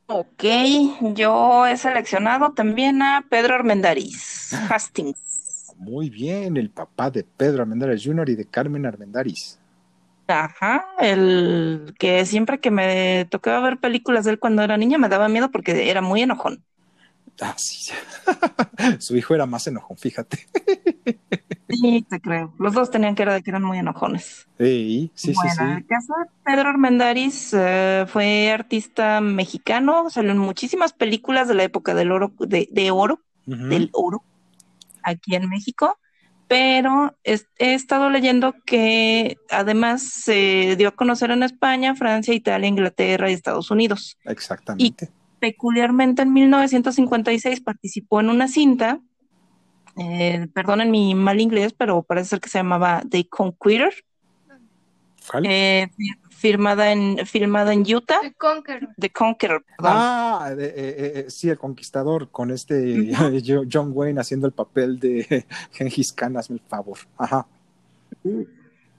Ok, 0.07 0.43
yo 1.15 1.65
he 1.65 1.77
seleccionado 1.77 2.53
también 2.53 3.01
a 3.01 3.25
Pedro 3.29 3.55
Armendáriz, 3.55 4.53
Hastings. 4.69 5.75
Muy 5.77 6.09
bien, 6.09 6.57
el 6.57 6.71
papá 6.71 7.11
de 7.11 7.23
Pedro 7.23 7.61
Armendáriz 7.61 8.03
Jr. 8.03 8.29
y 8.29 8.35
de 8.35 8.45
Carmen 8.45 8.85
Armendáriz. 8.85 9.59
Ajá, 10.27 10.85
el 10.99 11.93
que 11.99 12.25
siempre 12.25 12.59
que 12.59 12.71
me 12.71 13.25
tocaba 13.29 13.59
ver 13.61 13.79
películas 13.79 14.23
de 14.25 14.31
él 14.31 14.39
cuando 14.39 14.61
era 14.63 14.77
niña 14.77 14.97
me 14.97 15.09
daba 15.09 15.27
miedo 15.29 15.51
porque 15.51 15.89
era 15.89 16.01
muy 16.01 16.21
enojón. 16.21 16.63
Ah, 17.41 17.55
sí. 17.57 17.91
Su 18.99 19.15
hijo 19.17 19.35
era 19.35 19.45
más 19.45 19.65
enojón, 19.67 19.97
fíjate. 19.97 20.47
Sí, 21.69 22.05
te 22.07 22.21
creo. 22.21 22.53
Los 22.59 22.73
dos 22.73 22.91
tenían 22.91 23.15
que, 23.15 23.25
que 23.25 23.49
eran 23.49 23.63
muy 23.63 23.79
enojones. 23.79 24.47
Sí, 24.57 25.11
sí, 25.15 25.33
sí, 25.33 25.49
sí. 25.57 25.63
El 25.63 25.85
caso 25.85 26.13
de 26.21 26.29
Pedro 26.43 26.69
Armendáriz 26.69 27.53
eh, 27.53 28.05
fue 28.07 28.51
artista 28.51 29.21
mexicano, 29.21 30.09
salió 30.09 30.31
en 30.31 30.37
muchísimas 30.37 30.93
películas 30.93 31.47
de 31.47 31.55
la 31.55 31.63
época 31.63 31.93
del 31.93 32.11
oro, 32.11 32.31
de, 32.39 32.69
de 32.71 32.91
oro, 32.91 33.19
del 33.45 33.89
oro, 33.93 34.23
aquí 35.01 35.35
en 35.35 35.49
México. 35.49 35.97
Pero 36.47 37.17
he 37.23 37.73
estado 37.73 38.09
leyendo 38.09 38.53
que 38.65 39.37
además 39.49 40.03
se 40.03 40.75
dio 40.77 40.89
a 40.89 40.91
conocer 40.91 41.31
en 41.31 41.41
España, 41.41 41.95
Francia, 41.95 42.33
Italia, 42.33 42.67
Inglaterra 42.67 43.31
y 43.31 43.33
Estados 43.33 43.71
Unidos. 43.71 44.17
Exactamente. 44.25 45.05
Y 45.05 45.22
peculiarmente 45.43 46.21
en 46.21 46.31
1956 46.31 47.59
participó 47.59 48.21
en 48.21 48.29
una 48.29 48.47
cinta 48.47 49.01
eh, 49.97 50.47
perdonen 50.53 50.89
mi 50.89 51.15
mal 51.15 51.41
inglés, 51.41 51.73
pero 51.73 52.01
parece 52.01 52.29
ser 52.29 52.39
que 52.39 52.47
se 52.47 52.59
llamaba 52.59 53.03
The 53.09 53.27
Conqueror. 53.27 53.93
Eh, 55.43 55.89
firmada 56.29 56.93
en 56.93 57.25
filmada 57.25 57.73
en 57.73 57.81
Utah. 57.81 58.21
The 58.21 58.33
Conqueror. 58.35 58.89
The 58.97 59.09
Conqueror. 59.09 59.65
Ah, 59.79 60.49
eh, 60.57 60.73
eh, 60.77 61.25
sí, 61.27 61.49
el 61.49 61.57
conquistador 61.57 62.29
con 62.29 62.49
este 62.51 63.11
John 63.69 63.91
Wayne 63.93 64.21
haciendo 64.21 64.47
el 64.47 64.53
papel 64.53 64.97
de 64.97 65.45
Gengis 65.73 66.13
Khan, 66.13 66.37
hazme 66.37 66.55
el 66.55 66.61
favor. 66.61 66.99
Ajá. 67.17 67.45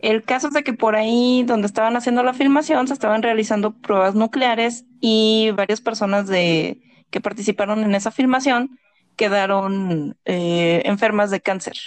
El 0.05 0.23
caso 0.23 0.49
es 0.49 0.53
de 0.53 0.63
que 0.63 0.75
por 0.75 0.97
ahí 0.97 1.45
donde 1.45 1.67
estaban 1.67 1.97
haciendo 1.97 2.23
la 2.23 2.35
filmación 2.35 2.87
se 2.87 2.93
estaban 2.93 3.23
realizando 3.23 3.73
pruebas 3.73 4.15
nucleares 4.15 4.85
y 5.01 5.51
varias 5.57 5.81
personas 5.81 6.27
de 6.27 6.83
que 7.09 7.23
participaron 7.23 7.83
en 7.85 7.95
esa 7.95 8.11
filmación 8.11 8.79
quedaron 9.17 10.15
eh, 10.27 10.83
enfermas 10.85 11.31
de 11.31 11.41
cáncer. 11.41 11.79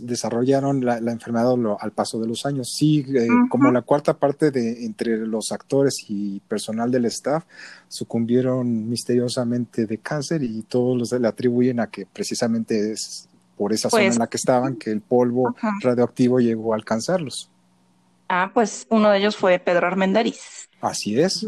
desarrollaron 0.00 0.84
la, 0.84 0.96
enfermedad 0.96 1.54
al 1.78 1.92
paso 1.92 2.18
de 2.18 2.26
los 2.26 2.46
años. 2.46 2.74
Sí, 2.76 3.06
eh, 3.14 3.28
como 3.48 3.70
la 3.70 3.82
cuarta 3.82 4.14
parte 4.14 4.50
de 4.50 4.84
entre 4.84 5.16
los 5.18 5.52
actores 5.52 6.04
y 6.08 6.40
personal 6.48 6.90
del 6.90 7.04
staff 7.04 7.44
sucumbieron 7.86 8.88
misteriosamente 8.88 9.86
de 9.86 9.98
cáncer 9.98 10.42
y 10.42 10.62
todos 10.62 10.98
los 10.98 11.12
le 11.12 11.28
atribuyen 11.28 11.78
a 11.78 11.86
que 11.86 12.06
precisamente 12.06 12.90
es 12.90 13.28
por 13.56 13.72
esa 13.72 13.90
zona 13.90 14.02
en 14.02 14.08
pues, 14.10 14.18
la 14.18 14.26
que 14.26 14.36
estaban 14.36 14.76
que 14.76 14.90
el 14.90 15.00
polvo 15.00 15.54
radioactivo 15.82 16.40
llegó 16.40 16.72
a 16.72 16.76
alcanzarlos. 16.76 17.50
Ah, 18.28 18.50
pues 18.52 18.86
uno 18.90 19.10
de 19.10 19.18
ellos 19.18 19.36
fue 19.36 19.58
Pedro 19.58 19.86
Armendariz. 19.86 20.68
Así 20.80 21.18
es. 21.18 21.46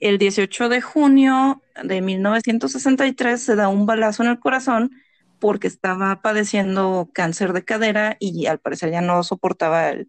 El 0.00 0.18
18 0.18 0.68
de 0.68 0.80
junio 0.80 1.62
de 1.82 2.00
1963 2.00 3.40
se 3.40 3.56
da 3.56 3.68
un 3.68 3.86
balazo 3.86 4.22
en 4.22 4.30
el 4.30 4.38
corazón 4.38 4.92
porque 5.38 5.66
estaba 5.66 6.22
padeciendo 6.22 7.10
cáncer 7.12 7.52
de 7.52 7.64
cadera 7.64 8.16
y 8.18 8.46
al 8.46 8.58
parecer 8.58 8.90
ya 8.90 9.00
no 9.00 9.22
soportaba 9.22 9.90
el, 9.90 10.08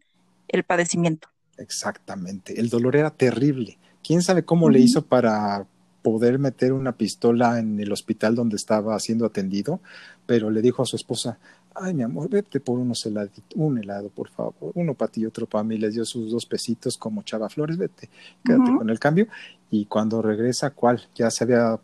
padecimiento. 0.65 1.29
Exactamente. 1.57 2.59
El 2.59 2.69
dolor 2.69 2.95
era 2.95 3.11
terrible. 3.11 3.77
¿Quién 4.03 4.21
sabe 4.21 4.45
cómo 4.45 4.69
le 4.69 4.79
hizo 4.79 5.05
para 5.05 5.65
poder 6.01 6.39
meter 6.39 6.71
una 6.71 6.95
pistola 6.95 7.59
en 7.59 7.79
el 7.79 7.91
hospital 7.91 8.35
donde 8.35 8.55
estaba 8.55 8.97
siendo 8.99 9.25
atendido? 9.25 9.81
Pero 10.27 10.51
le 10.51 10.61
dijo 10.61 10.83
a 10.83 10.85
su 10.85 10.95
esposa, 10.95 11.39
ay 11.73 11.95
mi 11.95 12.03
amor, 12.03 12.29
vete 12.29 12.59
por 12.59 12.77
unos 12.77 13.03
heladitos, 13.05 13.55
un 13.55 13.79
helado, 13.79 14.09
por 14.09 14.29
favor, 14.29 14.71
uno 14.75 14.93
para 14.93 15.11
ti 15.11 15.21
y 15.21 15.25
otro 15.25 15.47
para 15.47 15.63
mí, 15.63 15.77
les 15.77 15.95
dio 15.95 16.05
sus 16.05 16.31
dos 16.31 16.45
pesitos 16.45 16.97
como 16.97 17.23
Chava 17.23 17.49
Flores, 17.49 17.77
vete, 17.77 18.09
quédate 18.43 18.77
con 18.77 18.89
el 18.89 18.99
cambio. 18.99 19.27
y 19.71 19.85
cuando 19.85 20.21
regresa, 20.21 20.69
¿cuál? 20.69 21.01
Ya 21.15 21.31
se 21.31 21.43
había 21.43 21.79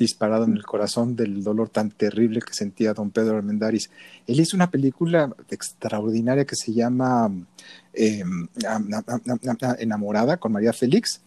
disparado 0.00 0.44
en 0.44 0.54
el 0.56 0.64
corazón 0.64 1.14
del 1.14 1.44
dolor 1.44 1.68
tan 1.68 1.90
terrible 1.90 2.40
que 2.40 2.54
sentía 2.54 2.94
don 2.94 3.10
Pedro 3.10 3.36
Armendáriz. 3.36 3.90
Él 4.26 4.40
hizo 4.40 4.56
una 4.56 4.70
película 4.70 5.30
extraordinaria 5.50 6.46
que 6.46 6.56
se 6.56 6.72
llama 6.72 7.30
eh, 7.92 8.24
Enamorada 9.78 10.38
con 10.38 10.52
María 10.52 10.72
Félix, 10.72 11.20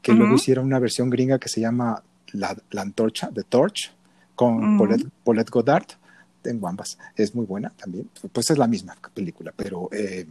que 0.00 0.12
luego 0.12 0.36
hicieron 0.36 0.64
una 0.64 0.78
versión 0.78 1.10
gringa 1.10 1.40
que 1.40 1.48
se 1.48 1.60
llama 1.60 2.02
La, 2.32 2.56
Antorcha, 2.76 3.30
The 3.34 3.42
Torch, 3.42 3.92
con 4.36 4.78
Paulette, 4.78 5.50
Goddard 5.50 5.86
en 6.44 6.64
ambas. 6.64 6.98
Es 7.16 7.34
muy 7.34 7.46
buena 7.46 7.70
también. 7.70 8.08
Pues 8.32 8.50
es 8.50 8.58
la 8.58 8.66
misma 8.66 8.96
película, 9.12 9.52
pero 9.54 9.88
eh, 9.92 10.26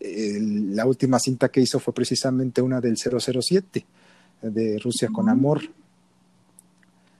la 0.00 0.86
última 0.86 1.18
cinta 1.18 1.48
que 1.48 1.60
hizo 1.60 1.78
fue 1.78 1.92
precisamente 1.92 2.62
una 2.62 2.80
del 2.80 2.96
007, 2.96 3.86
de 4.42 4.78
Rusia 4.78 5.08
con 5.12 5.28
Amor. 5.28 5.62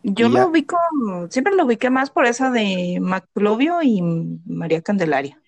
Yo 0.02 0.30
lo 0.30 0.48
ubico, 0.48 0.78
siempre 1.28 1.54
lo 1.54 1.66
ubiqué 1.66 1.90
más 1.90 2.08
por 2.08 2.24
esa 2.24 2.50
de 2.50 2.98
Maclovio 3.00 3.82
y 3.82 4.00
María 4.46 4.80
Candelaria. 4.80 5.38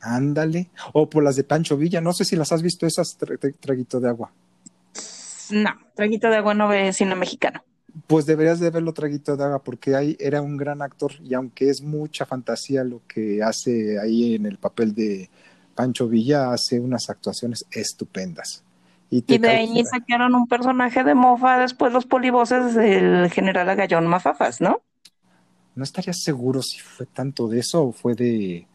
Ándale. 0.00 0.70
O 0.94 1.10
por 1.10 1.22
las 1.22 1.36
de 1.36 1.44
Pancho 1.44 1.76
Villa. 1.76 2.00
No 2.00 2.12
sé 2.12 2.24
si 2.24 2.36
las 2.36 2.52
has 2.52 2.62
visto 2.62 2.86
esas, 2.86 3.18
traguito 3.60 4.00
de 4.00 4.08
agua. 4.08 4.32
No, 5.50 5.70
traguito 5.94 6.28
de 6.28 6.36
agua 6.36 6.54
no 6.54 6.68
ve 6.68 6.92
cine 6.92 7.14
mexicano. 7.14 7.62
Pues 8.06 8.26
deberías 8.26 8.60
de 8.60 8.70
verlo 8.70 8.92
traguito 8.92 9.36
de 9.36 9.44
agua 9.44 9.62
porque 9.62 9.96
ahí 9.96 10.16
era 10.20 10.42
un 10.42 10.56
gran 10.56 10.82
actor 10.82 11.12
y 11.24 11.34
aunque 11.34 11.70
es 11.70 11.82
mucha 11.82 12.26
fantasía 12.26 12.84
lo 12.84 13.02
que 13.08 13.42
hace 13.42 13.98
ahí 13.98 14.34
en 14.34 14.46
el 14.46 14.58
papel 14.58 14.94
de 14.94 15.30
Pancho 15.74 16.08
Villa, 16.08 16.52
hace 16.52 16.80
unas 16.80 17.08
actuaciones 17.08 17.64
estupendas. 17.70 18.64
Y, 19.10 19.22
de 19.38 19.48
ahí 19.48 19.84
sacaron 19.84 20.34
un 20.34 20.46
personaje 20.46 21.02
de 21.02 21.14
mofa 21.14 21.58
después 21.58 21.92
los 21.92 22.04
polivoces 22.04 22.74
del 22.74 23.30
general 23.30 23.68
Agallón 23.70 24.06
Mafafas, 24.06 24.60
¿no? 24.60 24.82
No 25.74 25.84
estaría 25.84 26.12
seguro 26.12 26.60
si 26.60 26.80
fue 26.80 27.06
tanto 27.06 27.48
de 27.48 27.60
eso 27.60 27.84
o 27.84 27.92
fue 27.92 28.14
de... 28.14 28.66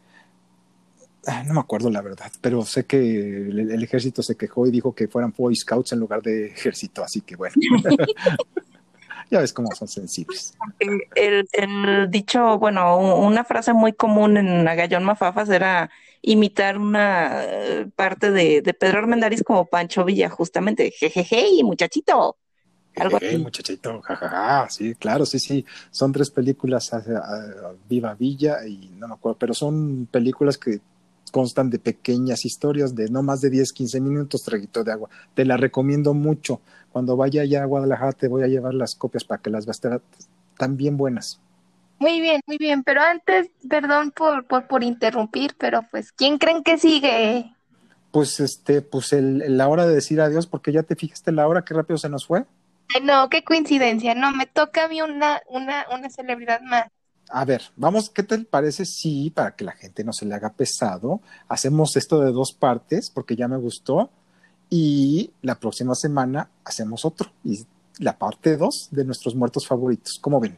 Ah, 1.28 1.44
no 1.46 1.54
me 1.54 1.60
acuerdo 1.60 1.90
la 1.90 2.02
verdad, 2.02 2.32
pero 2.42 2.66
sé 2.66 2.86
que 2.86 2.98
el, 2.98 3.84
ejército 3.84 4.24
se 4.24 4.36
quejó 4.36 4.66
y 4.66 4.72
dijo 4.72 4.96
que 4.96 5.08
fueran 5.08 5.34
Boy 5.38 5.56
Scouts 5.56 5.92
en 5.92 6.00
lugar 6.00 6.22
de 6.22 6.48
ejército, 6.48 7.04
así 7.04 7.22
que 7.22 7.36
bueno. 7.36 7.56
ya 9.34 9.40
ves 9.40 9.52
cómo 9.52 9.70
son 9.76 9.88
sensibles. 9.88 10.54
El, 10.80 11.48
el, 11.52 12.12
dicho, 12.12 12.60
bueno, 12.60 12.98
una 12.98 13.44
frase 13.44 13.74
muy 13.74 13.94
común 13.94 14.38
en 14.38 14.68
Agallón 14.68 15.04
Mafafas 15.04 15.50
era 15.50 15.90
imitar 16.22 16.78
una 16.78 17.44
eh, 17.44 17.88
parte 17.96 18.32
de, 18.32 18.62
Pedro 18.80 19.00
Armendáriz 19.00 19.44
como 19.44 19.66
Pancho 19.66 20.06
Villa, 20.06 20.30
justamente. 20.30 20.92
Jejeje, 20.92 21.64
muchachito. 21.64 22.38
Algo 22.96 23.18
así. 23.18 23.38
muchachito, 23.40 24.02
jajaja, 24.04 24.70
sí, 24.70 24.94
claro, 24.94 25.26
sí, 25.26 25.40
sí. 25.40 25.66
Son 25.90 26.12
tres 26.12 26.30
películas, 26.30 26.92
Viva 27.90 28.14
Villa 28.14 28.68
y 28.68 28.92
no 28.98 29.08
me 29.08 29.16
acuerdo, 29.16 29.40
pero 29.40 29.56
son 29.56 30.08
películas 30.12 30.60
que 30.60 30.80
constan 31.34 31.72
de 31.72 31.80
pequeñas 31.80 32.46
historias 32.46 32.94
de 32.94 33.10
no 33.10 33.24
más 33.24 33.42
de 33.42 33.50
10, 33.50 33.74
15 33.74 34.00
minutos, 34.00 34.44
traguito 34.44 34.84
de 34.84 34.92
agua. 34.92 35.10
Te 35.34 35.46
la 35.46 35.58
recomiendo 35.58 36.14
mucho. 36.14 36.62
Cuando 36.92 37.18
vaya 37.18 37.42
allá 37.42 37.64
a 37.64 37.66
Guadalajara 37.66 38.12
te 38.12 38.28
voy 38.28 38.44
a 38.44 38.48
llevar 38.48 38.76
las 38.76 38.94
copias 38.94 39.24
para 39.24 39.42
que 39.42 39.50
las 39.50 39.66
veas. 39.66 39.82
Están 40.52 40.78
bien 40.78 40.96
buenas. 40.96 41.42
Muy 41.98 42.22
bien, 42.22 42.40
muy 42.46 42.60
bien, 42.60 42.84
pero 42.84 43.02
antes, 43.02 43.50
perdón 43.68 44.12
por, 44.12 44.46
por, 44.46 44.68
por 44.68 44.84
interrumpir, 44.84 45.56
pero 45.58 45.82
pues, 45.90 46.12
¿quién 46.12 46.38
creen 46.38 46.62
que 46.62 46.78
sigue? 46.78 47.52
Pues 48.12 48.40
este, 48.40 48.84
pues 48.84 49.12
el, 49.12 49.58
la 49.58 49.68
hora 49.68 49.88
de 49.88 49.96
decir 49.96 50.22
adiós, 50.22 50.46
porque 50.46 50.72
ya 50.72 50.84
te 50.84 50.96
fijaste 50.96 51.32
la 51.32 51.48
hora, 51.48 51.66
qué 51.66 51.74
rápido 51.74 51.98
se 51.98 52.10
nos 52.10 52.28
fue. 52.28 52.46
Ay, 52.94 53.02
no, 53.02 53.28
qué 53.30 53.44
coincidencia, 53.44 54.14
no, 54.14 54.32
me 54.32 54.46
toca 54.46 54.86
a 54.86 54.88
mí 54.88 55.02
una, 55.02 55.42
una, 55.50 55.88
una 55.92 56.12
celebridad 56.12 56.62
más. 56.62 56.92
A 57.36 57.46
ver, 57.46 57.64
vamos, 57.76 58.10
¿qué 58.10 58.24
te 58.24 58.38
parece 58.40 58.86
si, 58.86 59.32
para 59.32 59.56
que 59.56 59.66
la 59.66 59.72
gente 59.72 60.04
no 60.04 60.14
se 60.14 60.26
le 60.26 60.36
haga 60.36 60.54
pesado, 60.54 61.20
hacemos 61.48 61.96
esto 61.96 62.20
de 62.22 62.32
dos 62.32 62.54
partes, 62.54 63.10
porque 63.10 63.36
ya 63.36 63.48
me 63.48 63.58
gustó, 63.58 64.12
y 64.70 65.32
la 65.42 65.56
próxima 65.60 65.96
semana 65.96 66.50
hacemos 66.64 67.06
otro, 67.06 67.32
y 67.44 67.66
la 68.00 68.18
parte 68.18 68.56
dos 68.56 68.90
de 68.92 69.04
nuestros 69.04 69.36
muertos 69.36 69.68
favoritos, 69.68 70.20
¿cómo 70.22 70.40
ven? 70.40 70.58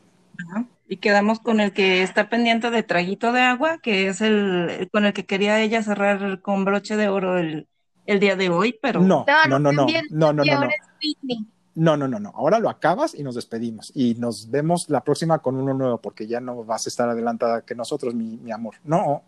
Ajá 0.50 0.68
y 0.88 0.98
quedamos 0.98 1.40
con 1.40 1.60
el 1.60 1.74
que 1.74 2.04
está 2.04 2.30
pendiente 2.30 2.70
de 2.70 2.84
traguito 2.84 3.32
de 3.32 3.42
agua, 3.42 3.80
que 3.80 4.08
es 4.08 4.22
el 4.22 4.88
con 4.92 5.06
el 5.06 5.14
que 5.14 5.26
quería 5.26 5.60
ella 5.62 5.82
cerrar 5.82 6.42
con 6.42 6.64
broche 6.66 6.96
de 6.96 7.08
oro 7.10 7.38
el, 7.38 7.68
el 8.06 8.20
día 8.20 8.36
de 8.36 8.50
hoy, 8.50 8.78
pero 8.82 9.02
no, 9.02 9.26
no, 9.48 9.60
no, 9.60 9.72
no, 9.72 9.72
no, 9.72 9.98
no, 10.10 10.34
no, 10.34 10.34
no. 10.34 10.34
No, 10.34 10.34
no, 10.34 10.60
no, 10.60 10.70
no. 11.76 12.32
Ahora 12.36 12.60
lo 12.60 12.70
acabas 12.70 13.14
y 13.14 13.24
nos 13.24 13.36
despedimos. 13.36 13.92
Y 13.94 14.16
nos 14.16 14.50
vemos 14.50 14.90
la 14.90 15.04
próxima 15.04 15.40
con 15.40 15.56
uno 15.56 15.74
nuevo, 15.74 16.00
porque 16.00 16.28
ya 16.28 16.40
no 16.40 16.64
vas 16.64 16.86
a 16.86 16.90
estar 16.90 17.10
adelantada 17.10 17.62
que 17.62 17.76
nosotros, 17.76 18.14
mi, 18.14 18.38
mi 18.38 18.52
amor. 18.52 18.76
No. 18.84 19.24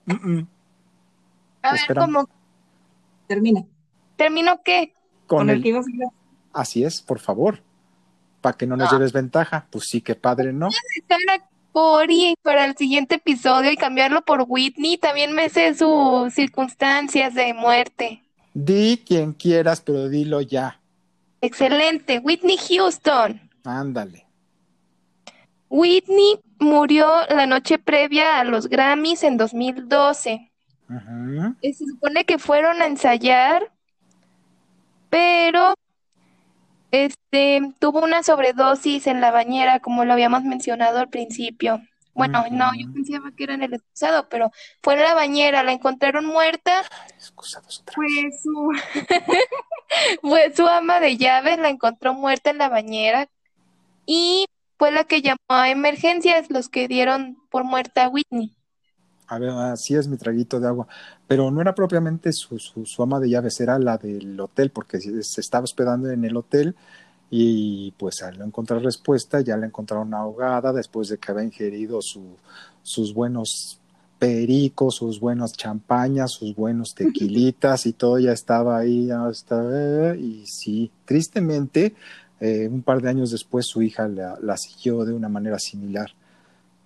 A 1.62 1.72
ver, 1.74 1.98
¿cómo? 1.98 2.30
Termina. 3.28 3.66
¿Termino 4.16 4.62
qué? 4.64 4.94
Con, 5.28 5.50
el, 5.50 5.62
que 5.62 5.70
ibas 5.70 5.86
a 5.86 6.62
Así 6.62 6.84
es, 6.84 7.02
por 7.02 7.20
favor 7.20 7.62
para 8.42 8.58
que 8.58 8.68
no 8.68 8.78
nos 8.78 8.92
lleves 8.92 9.12
ventaja. 9.12 9.68
Pues 9.70 9.86
sí, 9.88 10.02
qué 10.02 10.16
padre, 10.16 10.54
¿no? 10.54 10.70
Cory 11.72 12.36
para 12.42 12.66
el 12.66 12.76
siguiente 12.76 13.16
episodio 13.16 13.72
y 13.72 13.78
cambiarlo 13.78 14.24
por 14.24 14.46
Whitney. 14.48 14.98
También 14.98 15.34
me 15.34 15.50
sé 15.50 15.76
sus 15.76 16.34
circunstancias 16.34 17.36
de 17.36 17.54
muerte. 17.54 18.24
Di 18.54 19.04
quien 19.06 19.34
quieras, 19.34 19.82
pero 19.82 20.10
dilo 20.10 20.42
ya. 20.42 20.80
Excelente, 21.42 22.20
Whitney 22.20 22.58
Houston. 22.58 23.50
Ándale. 23.64 24.28
Whitney 25.70 26.40
murió 26.60 27.08
la 27.30 27.46
noche 27.46 27.78
previa 27.78 28.40
a 28.40 28.44
los 28.44 28.68
Grammys 28.68 29.24
en 29.24 29.38
2012. 29.38 30.52
Se 31.62 31.74
supone 31.74 32.26
que 32.26 32.40
fueron 32.40 32.82
a 32.82 32.86
ensayar, 32.86 33.72
pero 35.10 35.74
este, 36.92 37.74
tuvo 37.80 38.04
una 38.04 38.24
sobredosis 38.24 39.08
en 39.08 39.20
la 39.20 39.32
bañera, 39.32 39.82
como 39.82 40.06
lo 40.06 40.14
habíamos 40.14 40.44
mencionado 40.44 41.00
al 41.00 41.10
principio. 41.10 41.82
Bueno, 42.14 42.46
no, 42.50 42.72
yo 42.76 42.92
pensaba 42.92 43.32
que 43.32 43.44
era 43.44 43.54
en 43.54 43.62
el 43.62 43.76
excusado, 43.76 44.28
pero 44.28 44.52
fue 44.82 44.96
en 44.96 45.02
la 45.02 45.14
bañera, 45.14 45.62
la 45.62 45.74
encontraron 45.74 46.26
muerta. 46.26 46.84
Fue 47.94 48.08
su, 48.42 48.72
fue 50.22 50.54
su 50.56 50.68
ama 50.68 51.00
de 51.00 51.18
llaves, 51.18 51.60
la 51.60 51.70
encontró 51.70 52.14
muerta 52.14 52.50
en 52.50 52.58
la 52.58 52.70
bañera 52.70 53.28
y 54.06 54.46
fue 54.78 54.92
la 54.92 55.04
que 55.04 55.22
llamó 55.22 55.38
a 55.50 55.70
emergencias, 55.70 56.50
los 56.50 56.70
que 56.70 56.88
dieron 56.88 57.38
por 57.50 57.64
muerta 57.64 58.06
a 58.06 58.10
Whitney. 58.10 58.56
A 59.28 59.40
ver, 59.40 59.50
así 59.50 59.96
es 59.96 60.08
mi 60.08 60.18
traguito 60.18 60.60
de 60.60 60.68
agua, 60.68 60.88
pero 61.28 61.52
no 61.52 61.60
era 61.60 61.76
propiamente 61.76 62.32
su, 62.32 62.58
su, 62.60 63.04
ama 63.04 63.20
de 63.20 63.30
llaves, 63.30 63.60
era 63.60 63.78
la 63.78 63.98
del 63.98 64.40
hotel, 64.40 64.72
porque 64.72 65.02
se 65.02 65.42
estaba 65.42 65.66
hospedando 65.66 66.10
en 66.10 66.24
el 66.24 66.38
hotel 66.38 66.76
y 67.30 67.92
pues 67.98 68.24
al 68.24 68.40
no 68.40 68.46
encontrar 68.46 68.82
respuesta 68.82 69.42
ya 69.42 69.58
la 69.58 69.66
encontraron 69.66 70.14
ahogada 70.14 70.72
después 70.72 71.10
de 71.10 71.18
que 71.18 71.32
había 71.32 71.44
ingerido 71.44 72.02
su, 72.02 72.38
sus 72.84 73.14
buenos 73.14 73.82
pericos, 74.20 74.96
sus 74.96 75.20
buenos 75.20 75.54
champañas, 75.54 76.32
sus 76.32 76.56
buenos 76.56 76.96
tequilitas 76.96 77.86
y 77.86 77.94
todo 77.94 78.20
ya 78.20 78.32
estaba 78.32 78.78
ahí, 78.78 79.08
ya 79.08 79.30
estaba, 79.30 80.16
y 80.16 80.46
sí, 80.46 80.92
tristemente, 81.06 81.94
eh, 82.40 82.68
un 82.72 82.82
par 82.82 83.02
de 83.02 83.10
años 83.10 83.32
después 83.32 83.66
su 83.68 83.82
hija 83.82 84.08
la, 84.08 84.38
la 84.42 84.58
siguió 84.58 85.06
de 85.06 85.14
una 85.14 85.30
manera 85.30 85.60
similar 85.60 86.12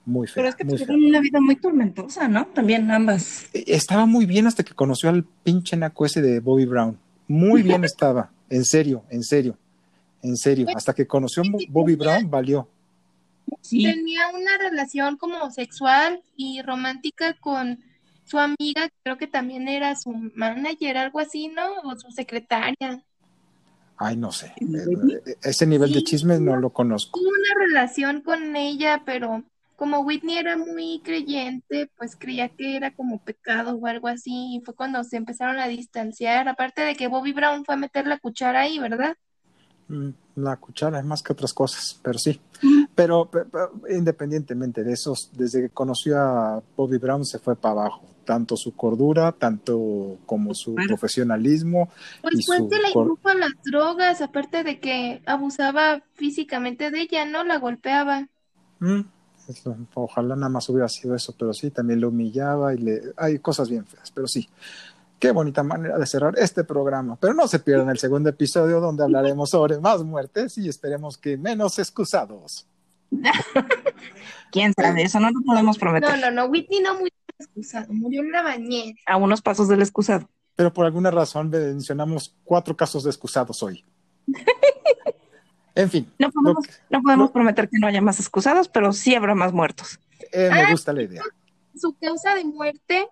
muy 0.06 0.28
fea. 0.28 0.36
Pero 0.36 0.50
es 0.50 0.56
que 0.56 0.66
tuvieron 0.66 1.04
una 1.04 1.20
vida 1.20 1.40
muy 1.40 1.56
tormentosa, 1.56 2.28
¿no? 2.28 2.48
También 2.48 2.90
ambas. 2.92 3.46
E, 3.54 3.64
estaba 3.68 4.06
muy 4.06 4.26
bien 4.26 4.48
hasta 4.48 4.64
que 4.64 4.74
conoció 4.74 5.10
al 5.10 5.24
pinche 5.24 5.76
naco 5.78 6.06
ese 6.06 6.22
de 6.22 6.40
Bobby 6.40 6.66
Brown. 6.66 6.98
Muy 7.28 7.62
bien 7.64 7.84
estaba, 7.86 8.32
en 8.50 8.66
serio, 8.66 9.04
en 9.10 9.24
serio, 9.24 9.58
en 10.22 10.38
serio. 10.38 10.68
Hasta 10.76 10.94
que 10.94 11.08
conoció 11.08 11.44
a 11.44 11.46
Bobby 11.70 11.96
Brown, 11.96 12.30
valió. 12.30 12.68
Tenía 13.70 14.28
una 14.30 14.58
relación 14.58 15.18
como 15.18 15.52
sexual 15.52 16.22
y 16.36 16.62
romántica 16.62 17.36
con 17.40 17.80
su 18.26 18.40
amiga, 18.40 18.90
creo 19.04 19.18
que 19.18 19.28
también 19.28 19.68
era 19.68 19.96
su 19.96 20.12
manager, 20.36 20.98
algo 20.98 21.20
así, 21.20 21.50
¿no? 21.50 21.82
O 21.84 21.98
su 21.98 22.12
secretaria. 22.12 23.04
Ay, 23.98 24.18
no 24.18 24.32
sé. 24.32 24.54
E, 24.58 25.36
ese 25.44 25.68
nivel 25.68 25.92
de 25.92 26.04
chisme 26.04 26.40
no 26.40 26.56
lo 26.58 26.72
conozco. 26.72 27.20
Tuvo 27.20 27.30
una 27.30 27.66
relación 27.68 28.22
con 28.22 28.56
ella, 28.56 29.04
pero 29.06 29.44
como 29.76 30.00
Whitney 30.00 30.38
era 30.38 30.58
muy 30.58 31.02
creyente, 31.04 31.90
pues 31.98 32.16
creía 32.16 32.50
que 32.50 32.76
era 32.78 32.94
como 32.96 33.24
pecado 33.24 33.76
o 33.76 33.88
algo 33.88 34.08
así, 34.08 34.56
y 34.56 34.62
fue 34.64 34.76
cuando 34.76 35.04
se 35.04 35.18
empezaron 35.18 35.60
a 35.60 35.68
distanciar, 35.68 36.48
aparte 36.48 36.82
de 36.84 36.96
que 36.96 37.08
Bobby 37.08 37.34
Brown 37.34 37.66
fue 37.66 37.76
a 37.76 37.78
meter 37.78 38.08
la 38.08 38.18
cuchara 38.20 38.62
ahí, 38.62 38.80
¿verdad? 38.80 39.16
Mm, 39.88 40.10
la 40.36 40.56
cuchara 40.58 41.00
es 41.00 41.06
más 41.06 41.22
que 41.22 41.34
otras 41.34 41.54
cosas, 41.54 42.00
pero 42.02 42.18
sí. 42.18 42.40
Pero, 43.02 43.26
pe- 43.26 43.46
pe- 43.46 43.96
independientemente 43.98 44.84
de 44.84 44.94
eso, 44.94 45.14
desde 45.34 45.62
que 45.62 45.70
conoció 45.70 46.20
a 46.20 46.62
Bobby 46.78 46.98
Brown 46.98 47.26
se 47.26 47.40
fue 47.40 47.56
para 47.56 47.72
abajo. 47.74 48.02
Tanto 48.26 48.56
su 48.56 48.76
cordura, 48.76 49.32
tanto 49.32 50.18
como 50.28 50.54
su 50.54 50.76
Claro. 50.76 50.90
profesionalismo. 50.90 51.90
Pues 52.22 52.36
y 52.36 52.42
su 52.44 52.70
que 52.70 52.78
la 52.78 52.90
indujo 52.90 53.28
a 53.28 53.34
las 53.34 53.52
drogas, 53.66 54.22
aparte 54.22 54.64
de 54.64 54.80
que 54.80 55.22
abusaba 55.26 56.02
físicamente 56.14 56.92
de 56.92 57.02
ella, 57.02 57.26
¿no? 57.26 57.44
La 57.44 57.58
golpeaba. 57.58 58.28
Mm, 58.80 59.02
eso, 59.50 59.76
ojalá 59.96 60.36
nada 60.36 60.50
más 60.50 60.70
hubiera 60.70 60.88
sido 60.88 61.16
eso, 61.16 61.34
pero 61.38 61.52
sí, 61.52 61.72
también 61.72 62.00
le 62.00 62.06
humillaba 62.06 62.74
y 62.76 62.78
le... 62.78 63.02
Hay 63.18 63.40
cosas 63.40 63.70
bien 63.70 63.86
feas, 63.86 64.12
pero 64.12 64.28
sí. 64.28 64.48
Qué 65.20 65.32
bonita 65.32 65.62
manera 65.64 65.98
de 66.00 66.06
cerrar 66.06 66.34
este 66.38 66.64
programa. 66.64 67.16
Pero 67.20 67.34
no 67.34 67.48
se 67.48 67.60
pierdan 67.60 67.90
el 67.90 67.98
segundo 68.00 68.30
episodio 68.30 68.80
donde 68.80 69.04
hablaremos 69.04 69.50
sobre 69.50 69.80
más 69.80 70.04
muertes 70.04 70.58
y 70.58 70.68
esperemos 70.70 71.18
que 71.18 71.38
menos 71.38 71.78
excusados. 71.80 72.66
¿Quién 74.52 74.74
sabe? 74.74 75.04
Eso 75.04 75.20
no 75.20 75.30
lo 75.32 75.42
podemos 75.42 75.78
prometer. 75.78 76.10
No, 76.10 76.18
no, 76.18 76.32
no, 76.32 76.46
Whitney 76.46 76.82
no 76.82 76.94
murió 76.96 77.14
excusado, 77.40 77.94
murió 77.94 78.22
en 78.22 78.32
la 78.32 78.42
bañera. 78.42 78.94
A 79.08 79.18
unos 79.18 79.42
pasos 79.42 79.68
del 79.68 79.82
excusado. 79.82 80.30
Pero 80.56 80.72
por 80.74 80.86
alguna 80.86 81.12
razón 81.12 81.50
mencionamos 81.50 82.36
cuatro 82.44 82.76
casos 82.76 83.04
de 83.04 83.10
excusados 83.10 83.64
hoy. 83.64 83.84
En 85.74 85.90
fin, 85.90 86.12
No 86.20 86.30
podemos, 86.32 86.56
lo 86.56 86.62
que- 86.62 86.78
no 86.90 87.02
podemos 87.02 87.30
lo- 87.30 87.34
prometer 87.34 87.70
que 87.70 87.80
no 87.80 87.88
haya 87.88 88.02
más 88.02 88.20
excusados, 88.20 88.68
pero 88.68 88.92
sí 88.92 89.16
habrá 89.16 89.36
más 89.36 89.54
muertos. 89.54 90.00
eh, 90.34 90.50
me 90.54 90.72
gusta 90.72 90.92
la 90.94 91.04
idea. 91.04 91.24
Su 91.76 91.94
causa 91.98 92.36
de 92.36 92.44
muerte 92.44 93.08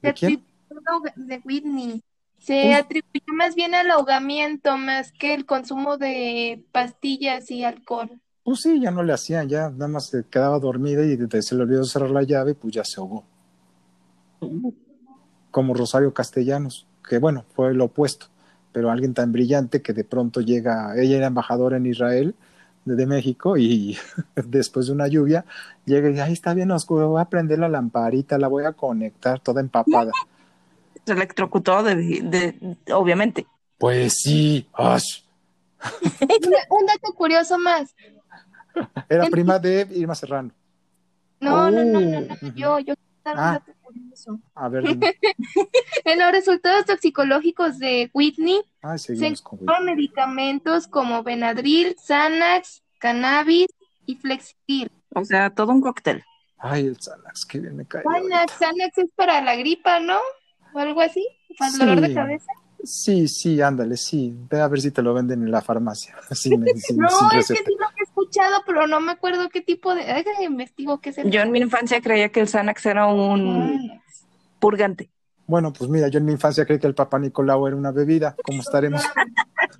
se 0.00 0.06
¿De 0.08 0.12
quién? 0.14 0.44
atribuyó 0.70 1.12
de 1.16 1.40
Whitney. 1.44 2.02
Se 2.38 2.70
Uf. 2.70 2.76
atribuyó 2.76 3.32
más 3.34 3.54
bien 3.54 3.74
al 3.74 3.90
ahogamiento 3.90 4.76
más 4.76 5.12
que 5.12 5.32
el 5.34 5.46
consumo 5.46 5.96
de 5.96 6.62
pastillas 6.72 7.50
y 7.50 7.64
alcohol. 7.64 8.20
Pues 8.44 8.60
sí, 8.60 8.80
ya 8.80 8.92
no 8.92 9.02
le 9.02 9.12
hacían, 9.12 9.48
ya 9.48 9.68
nada 9.70 9.88
más 9.88 10.06
se 10.06 10.22
quedaba 10.24 10.60
dormida 10.60 11.04
y 11.04 11.16
se 11.42 11.54
le 11.56 11.62
olvidó 11.62 11.82
cerrar 11.84 12.10
la 12.10 12.22
llave 12.22 12.52
y 12.52 12.54
pues 12.54 12.72
ya 12.72 12.84
se 12.84 13.00
ahogó. 13.00 13.24
Como 15.50 15.74
Rosario 15.74 16.14
Castellanos, 16.14 16.86
que 17.06 17.18
bueno, 17.18 17.44
fue 17.54 17.74
lo 17.74 17.84
opuesto, 17.86 18.26
pero 18.72 18.90
alguien 18.90 19.12
tan 19.12 19.32
brillante 19.32 19.82
que 19.82 19.92
de 19.92 20.04
pronto 20.04 20.40
llega, 20.40 20.94
ella 20.96 21.18
era 21.18 21.26
embajadora 21.26 21.76
en 21.76 21.84
Israel 21.86 22.34
de, 22.86 22.94
de 22.96 23.06
México 23.06 23.56
y 23.58 23.98
después 24.34 24.86
de 24.86 24.92
una 24.92 25.08
lluvia 25.08 25.44
llega 25.84 26.10
y 26.10 26.20
ahí 26.20 26.32
está 26.32 26.54
bien 26.54 26.70
oscuro, 26.70 27.08
voy 27.10 27.20
a 27.20 27.26
prender 27.26 27.58
la 27.58 27.68
lamparita, 27.68 28.38
la 28.38 28.48
voy 28.48 28.64
a 28.64 28.72
conectar 28.72 29.40
toda 29.40 29.60
empapada. 29.60 30.10
Se 31.04 31.12
electrocutó, 31.12 31.82
de, 31.82 31.96
de- 31.96 32.76
obviamente. 32.94 33.46
Pues 33.78 34.20
sí, 34.22 34.68
¡ash! 34.74 35.22
Un, 36.22 36.78
un 36.78 36.86
dato 36.86 37.12
curioso 37.14 37.58
más. 37.58 37.92
Era 39.08 39.26
prima 39.30 39.58
de 39.58 39.86
Irma 39.92 40.14
Serrano. 40.14 40.50
No, 41.40 41.70
no, 41.70 41.84
no, 41.84 42.00
no, 42.00 42.20
no, 42.20 42.34
Ujú. 42.34 42.52
yo, 42.54 42.78
yo 42.80 42.94
Ah. 43.24 43.60
curioso. 43.82 44.40
A 44.54 44.68
ver. 44.68 44.82
En 46.04 46.18
los 46.18 46.32
resultados 46.32 46.86
toxicológicos 46.86 47.78
de 47.78 48.10
Whitney 48.12 48.60
ay, 48.82 48.98
se 48.98 49.26
encontraron 49.26 49.86
medicamentos 49.86 50.88
como 50.88 51.22
Benadryl, 51.22 51.94
Xanax, 52.04 52.82
cannabis 52.98 53.68
y 54.06 54.16
Flexil. 54.16 54.90
O 55.14 55.24
sea, 55.24 55.50
todo 55.50 55.70
un 55.72 55.80
cóctel. 55.80 56.24
Ay, 56.58 56.86
el 56.86 56.96
Xanax, 57.00 57.46
qué 57.46 57.60
bien 57.60 57.76
me 57.76 57.86
cae. 57.86 58.02
Xanax, 58.02 58.52
Xanax 58.54 58.98
es 58.98 59.10
para 59.14 59.40
la 59.40 59.54
gripa, 59.56 60.00
¿no? 60.00 60.18
O 60.74 60.78
algo 60.78 61.00
así, 61.00 61.24
para 61.58 61.70
el 61.72 61.78
dolor 61.78 62.00
de 62.00 62.08
Sí. 62.08 62.14
cabeza. 62.14 62.52
Sí, 62.84 63.28
sí, 63.28 63.60
ándale, 63.60 63.96
sí. 63.96 64.34
Ve 64.50 64.60
a 64.60 64.68
ver 64.68 64.80
si 64.80 64.90
te 64.90 65.02
lo 65.02 65.14
venden 65.14 65.42
en 65.42 65.50
la 65.50 65.62
farmacia, 65.62 66.16
sin, 66.32 66.64
sin- 66.78 66.98
No, 66.98 67.08
sin 67.08 67.38
es 67.38 67.48
que 67.48 67.56
sí 67.56 67.64
lo 67.78 67.86
he 67.86 68.02
escuchado, 68.02 68.62
pero 68.66 68.86
no 68.86 69.00
me 69.00 69.12
acuerdo 69.12 69.48
qué 69.48 69.60
tipo 69.60 69.94
de. 69.94 70.04
Déjame 70.04 70.44
investigo 70.44 71.00
qué 71.00 71.10
es 71.10 71.18
el 71.18 71.30
Yo 71.30 71.40
en 71.42 71.52
mi 71.52 71.60
infancia 71.60 72.00
creía 72.00 72.30
que 72.30 72.40
el 72.40 72.48
Xanax 72.48 72.84
era 72.86 73.06
un 73.06 74.00
purgante. 74.58 75.10
Bueno, 75.46 75.72
pues 75.72 75.90
mira, 75.90 76.08
yo 76.08 76.18
en 76.18 76.24
mi 76.24 76.32
infancia 76.32 76.64
creí 76.64 76.78
que 76.78 76.86
el 76.86 76.94
Papa 76.94 77.18
Nicolau 77.18 77.66
era 77.66 77.76
una 77.76 77.90
bebida. 77.90 78.36
¿Cómo 78.44 78.62
estaremos? 78.62 79.02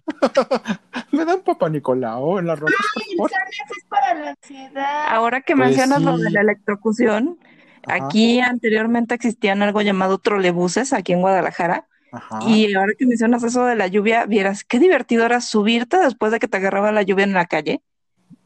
¿Me 1.13 1.25
dan 1.25 1.41
Papa 1.43 1.69
Nicolau 1.69 2.39
en 2.39 2.47
las 2.47 2.59
rocas, 2.59 2.77
por 3.17 3.31
El? 3.31 3.37
Xanax 3.37 3.57
es 3.79 3.85
para 3.89 4.15
la 4.15 4.31
ansiedad. 4.31 5.05
Ahora 5.09 5.41
que 5.41 5.55
Pues 5.57 5.69
mencionas 5.69 6.03
lo 6.03 6.19
de 6.19 6.31
la 6.31 6.41
electrocución, 6.41 7.39
Ajá, 7.87 8.07
aquí 8.07 8.41
anteriormente 8.41 9.15
existían 9.15 9.63
algo 9.63 9.83
llamado 9.83 10.19
trolebuses 10.19 10.93
aquí 10.93 11.13
en 11.13 11.21
Guadalajara. 11.21 11.87
Ajá. 12.13 12.39
Y 12.49 12.73
ahora 12.75 12.93
que 12.97 13.07
mencionas 13.07 13.43
eso 13.43 13.65
de 13.65 13.75
la 13.75 13.89
lluvia, 13.89 14.25
vieras 14.27 14.63
qué 14.65 14.79
divertido 14.79 15.25
era 15.27 15.41
subirte 15.41 15.99
después 15.99 16.31
de 16.31 16.39
que 16.39 16.47
te 16.49 16.59
agarraba 16.59 16.93
la 16.93 17.03
lluvia 17.03 17.25
en 17.25 17.33
la 17.33 17.47
calle. 17.47 17.83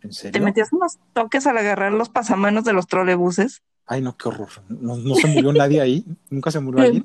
¿En 0.02 0.10
Te 0.10 0.14
serio? 0.14 0.42
metías 0.42 0.72
unos 0.72 0.98
toques 1.12 1.46
al 1.46 1.58
agarrar 1.58 1.92
los 1.92 2.08
pasamanos 2.08 2.64
de 2.64 2.72
los 2.72 2.86
trolebuses. 2.86 3.62
Ay, 3.86 4.00
no, 4.02 4.16
qué 4.16 4.28
horror. 4.28 4.48
No, 4.68 4.96
no 4.96 5.14
se 5.14 5.26
murió 5.28 5.52
nadie 5.52 5.80
ahí. 5.80 6.04
Nunca 6.30 6.50
se 6.50 6.60
murió 6.60 6.82
alguien. 6.84 7.02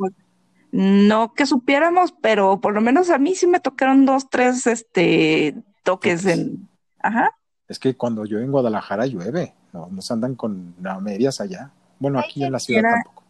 No 0.72 1.34
que 1.34 1.46
supiéramos, 1.46 2.14
pero 2.22 2.62
por 2.62 2.74
lo 2.74 2.82
menos 2.82 3.10
a 3.10 3.18
mí 3.18 3.36
sí 3.36 3.46
me 3.46 3.60
tocaron 3.60 4.06
dos, 4.06 4.30
tres 4.30 4.68
este 4.68 5.56
toques 5.84 6.26
en. 6.26 6.70
Ajá. 7.04 7.32
Es 7.68 7.78
que 7.80 7.96
cuando 7.96 8.24
llueve 8.26 8.46
en 8.46 8.52
Guadalajara 8.52 9.06
llueve. 9.06 9.54
No, 9.74 9.88
no 9.92 10.02
se 10.02 10.12
andan 10.14 10.36
con 10.36 10.76
medias 11.02 11.40
allá. 11.42 11.72
Bueno, 12.00 12.20
aquí 12.20 12.44
en 12.44 12.52
la 12.52 12.60
ciudad 12.60 12.80
Era- 12.80 12.92
tampoco. 13.04 13.21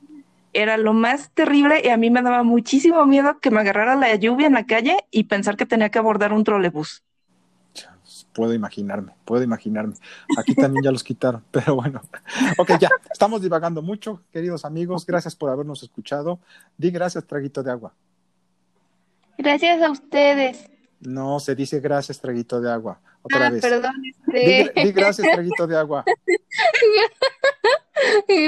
Era 0.54 0.78
lo 0.78 0.94
más 0.94 1.32
terrible 1.32 1.82
y 1.84 1.90
a 1.90 1.98
mí 1.98 2.10
me 2.10 2.22
daba 2.22 2.44
muchísimo 2.44 3.06
miedo 3.06 3.40
que 3.40 3.52
me 3.52 3.62
agarrara 3.62 3.96
la 3.96 4.14
lluvia 4.16 4.48
en 4.48 4.54
la 4.54 4.66
calle 4.66 4.98
y 5.12 5.24
pensar 5.26 5.56
que 5.58 5.66
tenía 5.66 5.90
que 5.90 6.00
abordar 6.00 6.34
un 6.34 6.44
trolebús. 6.44 7.04
Puedo 8.34 8.54
imaginarme, 8.54 9.14
puedo 9.26 9.44
imaginarme. 9.44 9.94
Aquí 10.38 10.56
también 10.56 10.84
ya 10.86 10.92
los 10.92 11.04
quitaron, 11.04 11.44
pero 11.52 11.76
bueno. 11.76 12.02
Ok, 12.58 12.72
ya, 12.80 12.90
estamos 13.12 13.42
divagando 13.42 13.82
mucho, 13.82 14.24
queridos 14.32 14.64
amigos. 14.64 15.06
Gracias 15.06 15.36
por 15.36 15.50
habernos 15.50 15.84
escuchado. 15.84 16.40
Di 16.78 16.92
gracias, 16.92 17.26
traguito 17.26 17.62
de 17.62 17.72
agua. 17.72 17.94
Gracias 19.38 19.82
a 19.82 19.92
ustedes. 19.92 20.70
No, 21.02 21.40
se 21.40 21.56
dice 21.56 21.80
gracias, 21.80 22.22
traguito 22.22 22.62
de 22.62 22.72
agua. 22.72 23.02
Otra 23.24 23.48
Ah, 23.48 23.50
vez. 23.50 23.62
perdón, 23.62 24.02
Di, 24.02 24.14
este, 24.34 24.84
di 24.86 24.92
gracias, 24.92 25.28
traguito 25.32 25.68
de 25.68 25.78
agua. 25.78 26.06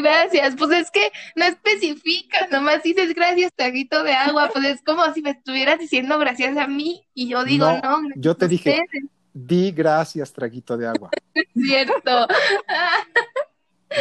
gracias. 0.01 0.55
Pues 0.57 0.71
es 0.71 0.91
que 0.91 1.11
no 1.35 1.45
especificas, 1.45 2.49
nomás 2.51 2.83
dices 2.83 3.13
gracias, 3.13 3.51
traguito 3.55 4.03
de 4.03 4.13
agua. 4.13 4.49
Pues 4.53 4.65
es 4.65 4.81
como 4.83 5.11
si 5.13 5.21
me 5.21 5.31
estuvieras 5.31 5.79
diciendo 5.79 6.17
gracias 6.19 6.57
a 6.57 6.67
mí 6.67 7.05
y 7.13 7.27
yo 7.29 7.43
digo 7.43 7.65
No, 7.83 8.01
no, 8.01 8.09
yo 8.15 8.35
te 8.35 8.47
dije- 8.47 8.69
ustedes. 8.81 9.09
Di 9.35 9.71
gracias, 9.71 10.31
traguito 10.31 10.77
de 10.77 10.87
agua. 10.87 11.09
Es 11.33 11.47
cierto. 11.53 12.27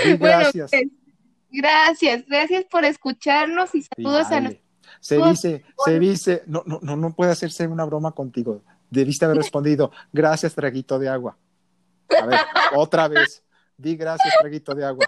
Di 0.05 0.15
Bueno, 0.19 0.39
gracias. 0.41 0.71
pues, 0.71 0.89
gracias, 1.51 2.25
gracias 2.27 2.65
por 2.71 2.85
escucharnos 2.85 3.75
y 3.75 3.83
Sí, 3.83 3.89
saludos 3.97 4.27
a 4.27 4.31
dale. 4.31 4.63
Se 5.01 5.17
dice, 5.17 5.65
se 5.85 5.99
dice, 5.99 6.43
no, 6.47 6.63
no, 6.67 6.79
no, 6.83 6.97
no 6.97 7.13
puede 7.15 7.33
hacerse 7.33 7.67
una 7.67 7.85
broma 7.85 8.13
contigo. 8.13 8.63
Debiste 8.91 9.25
haber 9.25 9.39
respondido, 9.39 9.91
gracias, 10.13 10.55
traguito 10.55 10.99
de 10.99 11.09
agua. 11.09 11.37
A 12.21 12.27
ver, 12.27 12.39
otra 12.77 13.09
vez. 13.09 13.43
Di 13.77 13.97
gracias, 13.97 14.33
traguito 14.39 14.75
de 14.75 14.85
agua. 14.85 15.07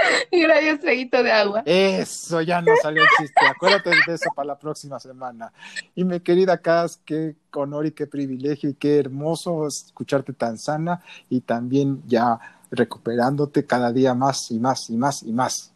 Gracias, 0.32 0.80
traguito 0.80 1.22
de 1.22 1.32
agua. 1.32 1.62
Eso 1.64 2.40
ya 2.42 2.60
no 2.60 2.72
salió 2.82 3.02
el 3.02 3.08
chiste. 3.18 3.40
Acuérdate 3.46 3.90
de 3.90 4.14
eso 4.14 4.30
para 4.34 4.46
la 4.48 4.58
próxima 4.58 4.98
semana. 4.98 5.52
Y 5.94 6.04
mi 6.04 6.20
querida 6.20 6.58
Cas, 6.58 7.00
qué 7.04 7.34
honor 7.52 7.86
y 7.86 7.92
qué 7.92 8.06
privilegio 8.06 8.70
y 8.70 8.74
qué 8.74 8.98
hermoso 8.98 9.66
escucharte 9.66 10.32
tan 10.32 10.58
sana 10.58 11.02
y 11.28 11.40
también 11.40 12.02
ya 12.06 12.38
recuperándote 12.70 13.64
cada 13.64 13.92
día 13.92 14.14
más 14.14 14.50
y 14.50 14.58
más 14.58 14.90
y 14.90 14.96
más 14.96 15.22
y 15.22 15.32
más. 15.32 15.72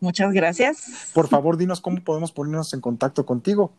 Muchas 0.00 0.32
gracias. 0.32 1.10
Por 1.12 1.28
favor, 1.28 1.56
dinos 1.56 1.80
cómo 1.80 2.02
podemos 2.02 2.32
ponernos 2.32 2.72
en 2.72 2.80
contacto 2.80 3.26
contigo. 3.26 3.72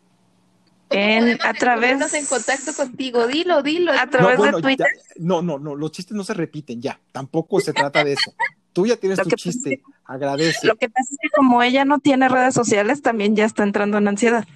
En- 0.90 1.38
a 1.42 1.54
través- 1.54 1.92
ponernos 1.92 2.14
en 2.14 2.26
contacto 2.26 2.74
contigo. 2.74 3.26
Dilo, 3.26 3.62
dilo. 3.62 3.92
A 3.92 4.06
través 4.08 4.36
bueno, 4.36 4.56
de 4.58 4.62
Twitter. 4.62 4.86
ya- 4.88 5.14
no, 5.18 5.40
no, 5.40 5.58
no, 5.58 5.74
los 5.76 5.92
chistes 5.92 6.16
no 6.16 6.24
se 6.24 6.34
repiten 6.34 6.82
ya. 6.82 7.00
Tampoco 7.12 7.60
se 7.60 7.72
trata 7.72 8.02
de 8.04 8.12
eso. 8.14 8.34
Tú 8.72 8.86
ya 8.86 8.96
tienes 8.96 9.18
Lo 9.18 9.24
tu 9.24 9.30
que 9.30 9.36
pasa 9.36 9.48
es 9.48 9.54
chiste. 9.56 9.82
Agradece. 10.04 10.66
Lo 10.66 10.76
que 10.76 10.88
pasa 10.88 11.08
es 11.10 11.18
que 11.20 11.28
como 11.30 11.62
ella 11.62 11.84
no 11.84 11.98
tiene 11.98 12.28
redes 12.28 12.54
sociales, 12.54 13.02
también 13.02 13.34
ya 13.36 13.44
está 13.44 13.62
entrando 13.64 13.98
en 13.98 14.08
ansiedad. 14.08 14.46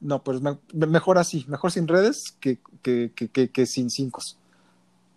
No, 0.00 0.22
pues 0.22 0.40
me- 0.40 0.58
mejor 0.72 1.18
así. 1.18 1.44
Mejor 1.48 1.72
sin 1.72 1.88
redes 1.88 2.36
que, 2.40 2.58
que, 2.82 3.10
que, 3.14 3.28
que, 3.28 3.50
que 3.50 3.66
sin 3.66 3.90
cinco. 3.90 4.22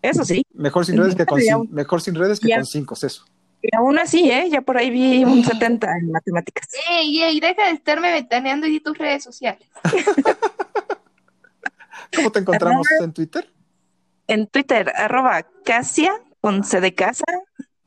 Eso 0.01 0.25
sí. 0.25 0.43
Mejor 0.53 0.85
sin 0.85 0.97
redes 0.97 1.15
que 1.15 1.25
con 1.25 1.39
Ya- 1.39 1.57
mejor 1.69 2.01
sin 2.01 2.15
redes 2.15 2.39
que 2.39 2.49
ya- 2.49 2.55
con 2.57 2.65
cinco, 2.65 2.95
eso. 3.01 3.25
Y 3.61 3.73
aún 3.77 3.97
así, 3.97 4.29
¿eh? 4.29 4.49
Ya 4.51 4.59
por 4.59 4.77
ahí 4.77 4.89
vi 4.89 5.23
un 5.23 5.41
70 5.45 5.89
en 5.97 6.11
matemáticas. 6.11 6.67
Ey, 6.89 7.21
ey, 7.23 7.39
deja 7.39 7.63
de 7.67 7.71
estarme 7.71 8.11
ventaneando 8.11 8.67
y 8.67 8.71
di 8.71 8.79
tus 8.81 8.97
redes 8.97 9.23
sociales. 9.23 9.65
¿Cómo 12.15 12.31
te 12.31 12.39
encontramos 12.39 12.87
en 13.01 13.13
Twitter? 13.13 13.49
En 14.27 14.47
Twitter, 14.47 14.91
arroba 14.95 15.43
Casia, 15.65 16.13
con 16.41 16.63
C 16.63 16.79
de 16.81 16.93
casa, 16.93 17.23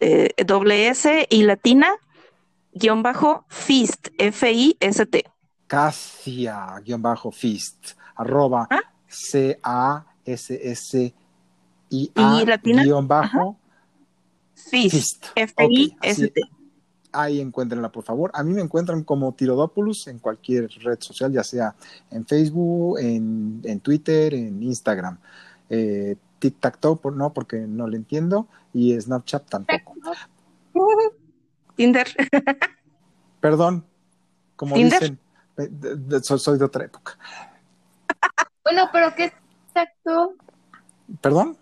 eh, 0.00 0.34
doble 0.44 0.88
S 0.88 1.26
y 1.30 1.42
latina, 1.42 1.90
guion 2.72 3.02
bajo, 3.02 3.44
Fist, 3.48 4.08
F-I-S-T. 4.18 5.24
Casia, 5.66 6.80
guion 6.84 7.02
bajo, 7.02 7.32
fist, 7.32 7.92
arroba, 8.14 8.68
¿Ah? 8.70 8.80
C-A-S-S, 9.08 9.54
y 11.88 12.12
a 12.14 12.44
latina, 12.44 12.82
guion 12.84 13.08
bajo 13.08 13.58
Fist. 14.54 14.94
Fist. 14.94 15.26
F-I-S-T. 15.34 16.40
ahí 17.12 17.40
encuéntrenla 17.40 17.90
por 17.90 18.04
favor. 18.04 18.30
A 18.34 18.42
mí 18.42 18.52
me 18.52 18.60
encuentran 18.60 19.04
como 19.04 19.32
Tirodopoulos 19.34 20.06
en 20.08 20.18
cualquier 20.18 20.68
red 20.82 20.98
social, 21.00 21.32
ya 21.32 21.44
sea 21.44 21.74
en 22.10 22.26
Facebook, 22.26 22.98
en, 22.98 23.60
en 23.64 23.80
Twitter, 23.80 24.34
en 24.34 24.62
Instagram. 24.62 25.18
Eh, 25.70 26.16
TikTok 26.50 27.00
por, 27.00 27.14
no, 27.14 27.32
porque 27.32 27.58
no 27.58 27.86
le 27.86 27.96
entiendo, 27.96 28.48
y 28.72 28.98
Snapchat 29.00 29.48
tampoco. 29.48 29.94
Tinder. 31.76 32.06
Perdón, 33.40 33.84
como 34.56 34.74
¿Tinder? 34.74 35.00
dicen, 35.00 35.18
de- 35.56 35.96
de- 35.96 36.22
soy, 36.22 36.38
soy 36.38 36.58
de 36.58 36.64
otra 36.64 36.84
época. 36.84 37.18
Bueno, 38.64 38.88
pero 38.92 39.14
¿qué 39.14 39.26
es 39.26 39.32
exacto? 39.68 40.34
¿Perdón? 41.20 41.56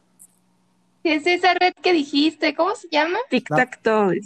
¿Qué 1.03 1.17
es 1.17 1.27
esa 1.27 1.53
red 1.53 1.75
que 1.83 1.93
dijiste? 1.93 2.55
¿Cómo 2.55 2.75
se 2.75 2.89
llama? 2.91 3.19
Tic-tac-toe. 3.31 4.21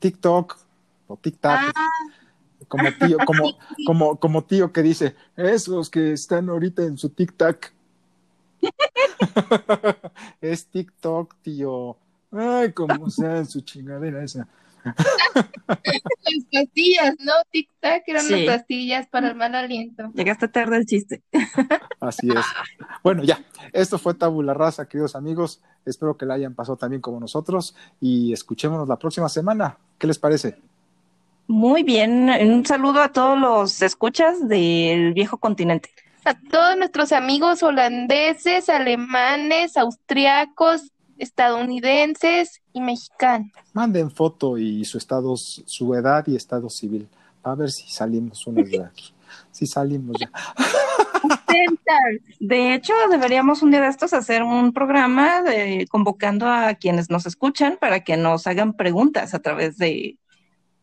TikTok 0.00 0.58
o 1.06 1.16
TikTok. 1.16 1.52
Ah. 1.52 1.72
Como 2.66 2.88
tío, 2.98 3.18
como, 3.24 3.56
como, 3.86 4.16
como 4.18 4.42
tío 4.42 4.72
que 4.72 4.82
dice, 4.82 5.14
esos 5.36 5.90
que 5.90 6.12
están 6.14 6.48
ahorita 6.48 6.82
en 6.82 6.98
su 6.98 7.10
TikTok. 7.10 7.66
es 10.40 10.66
TikTok, 10.66 11.34
tío. 11.42 11.96
Ay, 12.32 12.72
como 12.72 13.10
sea 13.10 13.38
en 13.38 13.46
su 13.46 13.60
chingadera 13.60 14.22
esa. 14.24 14.48
Las 14.84 16.44
pastillas, 16.52 17.14
¿no? 17.20 17.32
Tic-tac 17.52 18.02
eran 18.06 18.22
Sí. 18.24 18.44
las 18.44 18.58
pastillas 18.58 19.06
para 19.06 19.28
el 19.28 19.34
mal 19.34 19.54
aliento. 19.54 20.10
Llegaste 20.14 20.48
tarde 20.48 20.76
el 20.76 20.84
chiste. 20.84 21.22
Así 22.00 22.28
es. 22.28 22.44
Bueno, 23.02 23.22
ya, 23.24 23.42
esto 23.72 23.98
fue 23.98 24.14
Tabula 24.14 24.52
Rasa, 24.52 24.86
queridos 24.86 25.16
amigos. 25.16 25.62
Espero 25.86 26.16
que 26.16 26.26
la 26.26 26.34
hayan 26.34 26.54
pasado 26.54 26.76
también 26.76 27.00
como 27.00 27.18
nosotros 27.18 27.74
y 28.00 28.32
escuchémonos 28.32 28.88
la 28.88 28.98
próxima 28.98 29.28
semana. 29.28 29.78
¿Qué 29.98 30.06
les 30.06 30.18
parece? 30.18 30.58
Muy 31.46 31.82
bien. 31.82 32.28
Un 32.28 32.66
saludo 32.66 33.00
a 33.00 33.10
todos 33.12 33.38
los 33.38 33.80
escuchas 33.82 34.48
del 34.48 35.12
viejo 35.14 35.38
continente. 35.38 35.90
A 36.24 36.34
todos 36.50 36.76
nuestros 36.76 37.12
amigos 37.12 37.62
holandeses, 37.62 38.68
alemanes, 38.68 39.76
austriacos, 39.76 40.92
estadounidenses 41.18 42.62
y 42.72 42.80
mexicanos. 42.80 43.52
Manden 43.72 44.10
foto 44.10 44.56
y 44.58 44.84
su 44.84 44.98
estado, 44.98 45.36
su 45.36 45.94
edad 45.94 46.26
y 46.26 46.36
estado 46.36 46.70
civil. 46.70 47.08
A 47.42 47.54
ver 47.54 47.70
si 47.70 47.88
salimos 47.90 48.46
unos 48.46 48.70
de 48.70 48.84
aquí. 48.84 49.12
Si 49.50 49.66
salimos 49.66 50.16
ya. 50.20 50.30
De 52.38 52.74
hecho, 52.74 52.92
deberíamos 53.10 53.62
un 53.62 53.72
día 53.72 53.80
de 53.80 53.88
estos 53.88 54.12
hacer 54.12 54.44
un 54.44 54.72
programa 54.72 55.42
de, 55.42 55.86
convocando 55.90 56.46
a 56.46 56.74
quienes 56.74 57.10
nos 57.10 57.26
escuchan 57.26 57.76
para 57.80 58.04
que 58.04 58.16
nos 58.16 58.46
hagan 58.46 58.74
preguntas 58.74 59.34
a 59.34 59.40
través 59.40 59.76
de, 59.76 60.18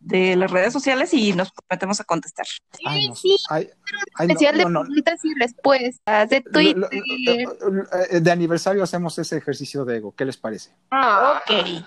de 0.02 0.36
las 0.36 0.49
redes 0.52 0.74
sociales 0.74 1.14
y 1.14 1.34
nos 1.34 1.52
comprometemos 1.52 1.99
a 2.02 2.04
contestar. 2.04 2.45
Ay, 2.86 3.10
no, 3.10 3.16
Sí, 3.16 3.38
ay, 3.49 3.70
ay, 4.16 4.28
no, 4.28 4.34
Especial 4.34 4.58
de 4.58 4.64
no, 4.64 4.70
no. 4.70 4.82
preguntas 4.82 5.20
y 5.24 5.34
respuestas 5.39 6.30
de 6.30 6.43
Lo- 6.45 6.52
Twitter. 6.52 7.47
lo- 7.62 7.70
lo- 7.70 7.84
eh, 8.10 8.20
De 8.20 8.32
aniversario 8.32 8.84
hacemos 8.84 9.18
ese 9.20 9.38
ejercicio 9.38 9.86
de 9.86 9.97
ego. 9.97 10.14
¿Qué 10.16 10.26
les 10.26 10.38
parece? 10.38 10.72
Ok. 10.91 11.84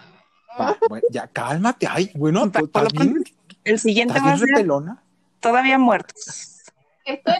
Va, 0.60 0.78
bueno, 0.88 1.06
ya 1.10 1.26
cálmate. 1.26 1.86
Ay, 1.90 2.10
bueno, 2.14 2.50
tú 2.50 2.68
por 2.70 2.82
lo 2.82 2.88
estás 2.88 2.92
bien, 2.92 3.24
El 3.64 3.78
siguiente 3.80 4.14
estás 4.16 4.28
va 4.28 4.32
a 4.34 4.36
bien 4.36 4.56
ser 4.56 4.66
todavía 5.40 5.78
muertos. 5.78 6.62
Estoy 7.04 7.34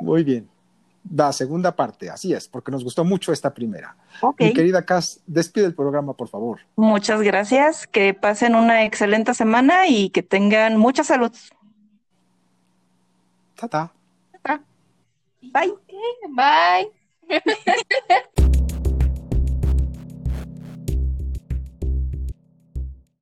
Muy 0.00 0.24
bien. 0.24 0.50
La 1.14 1.32
segunda 1.32 1.76
parte, 1.76 2.10
así 2.10 2.32
es, 2.32 2.48
porque 2.48 2.70
nos 2.70 2.82
gustó 2.82 3.04
mucho 3.04 3.32
esta 3.32 3.54
primera. 3.54 3.96
Ok. 4.20 4.40
Mi 4.40 4.52
querida 4.52 4.84
Cass, 4.84 5.20
despide 5.26 5.66
el 5.66 5.74
programa, 5.74 6.14
por 6.14 6.28
favor. 6.28 6.60
Muchas 6.76 7.22
gracias. 7.22 7.86
Que 7.86 8.14
pasen 8.14 8.54
una 8.54 8.84
excelente 8.84 9.34
semana 9.34 9.86
y 9.88 10.10
que 10.10 10.22
tengan 10.22 10.76
mucha 10.76 11.04
salud. 11.04 11.32
Ta, 13.54 13.68
ta. 13.68 13.92
Bye. 15.52 15.74
Bye. 16.28 16.92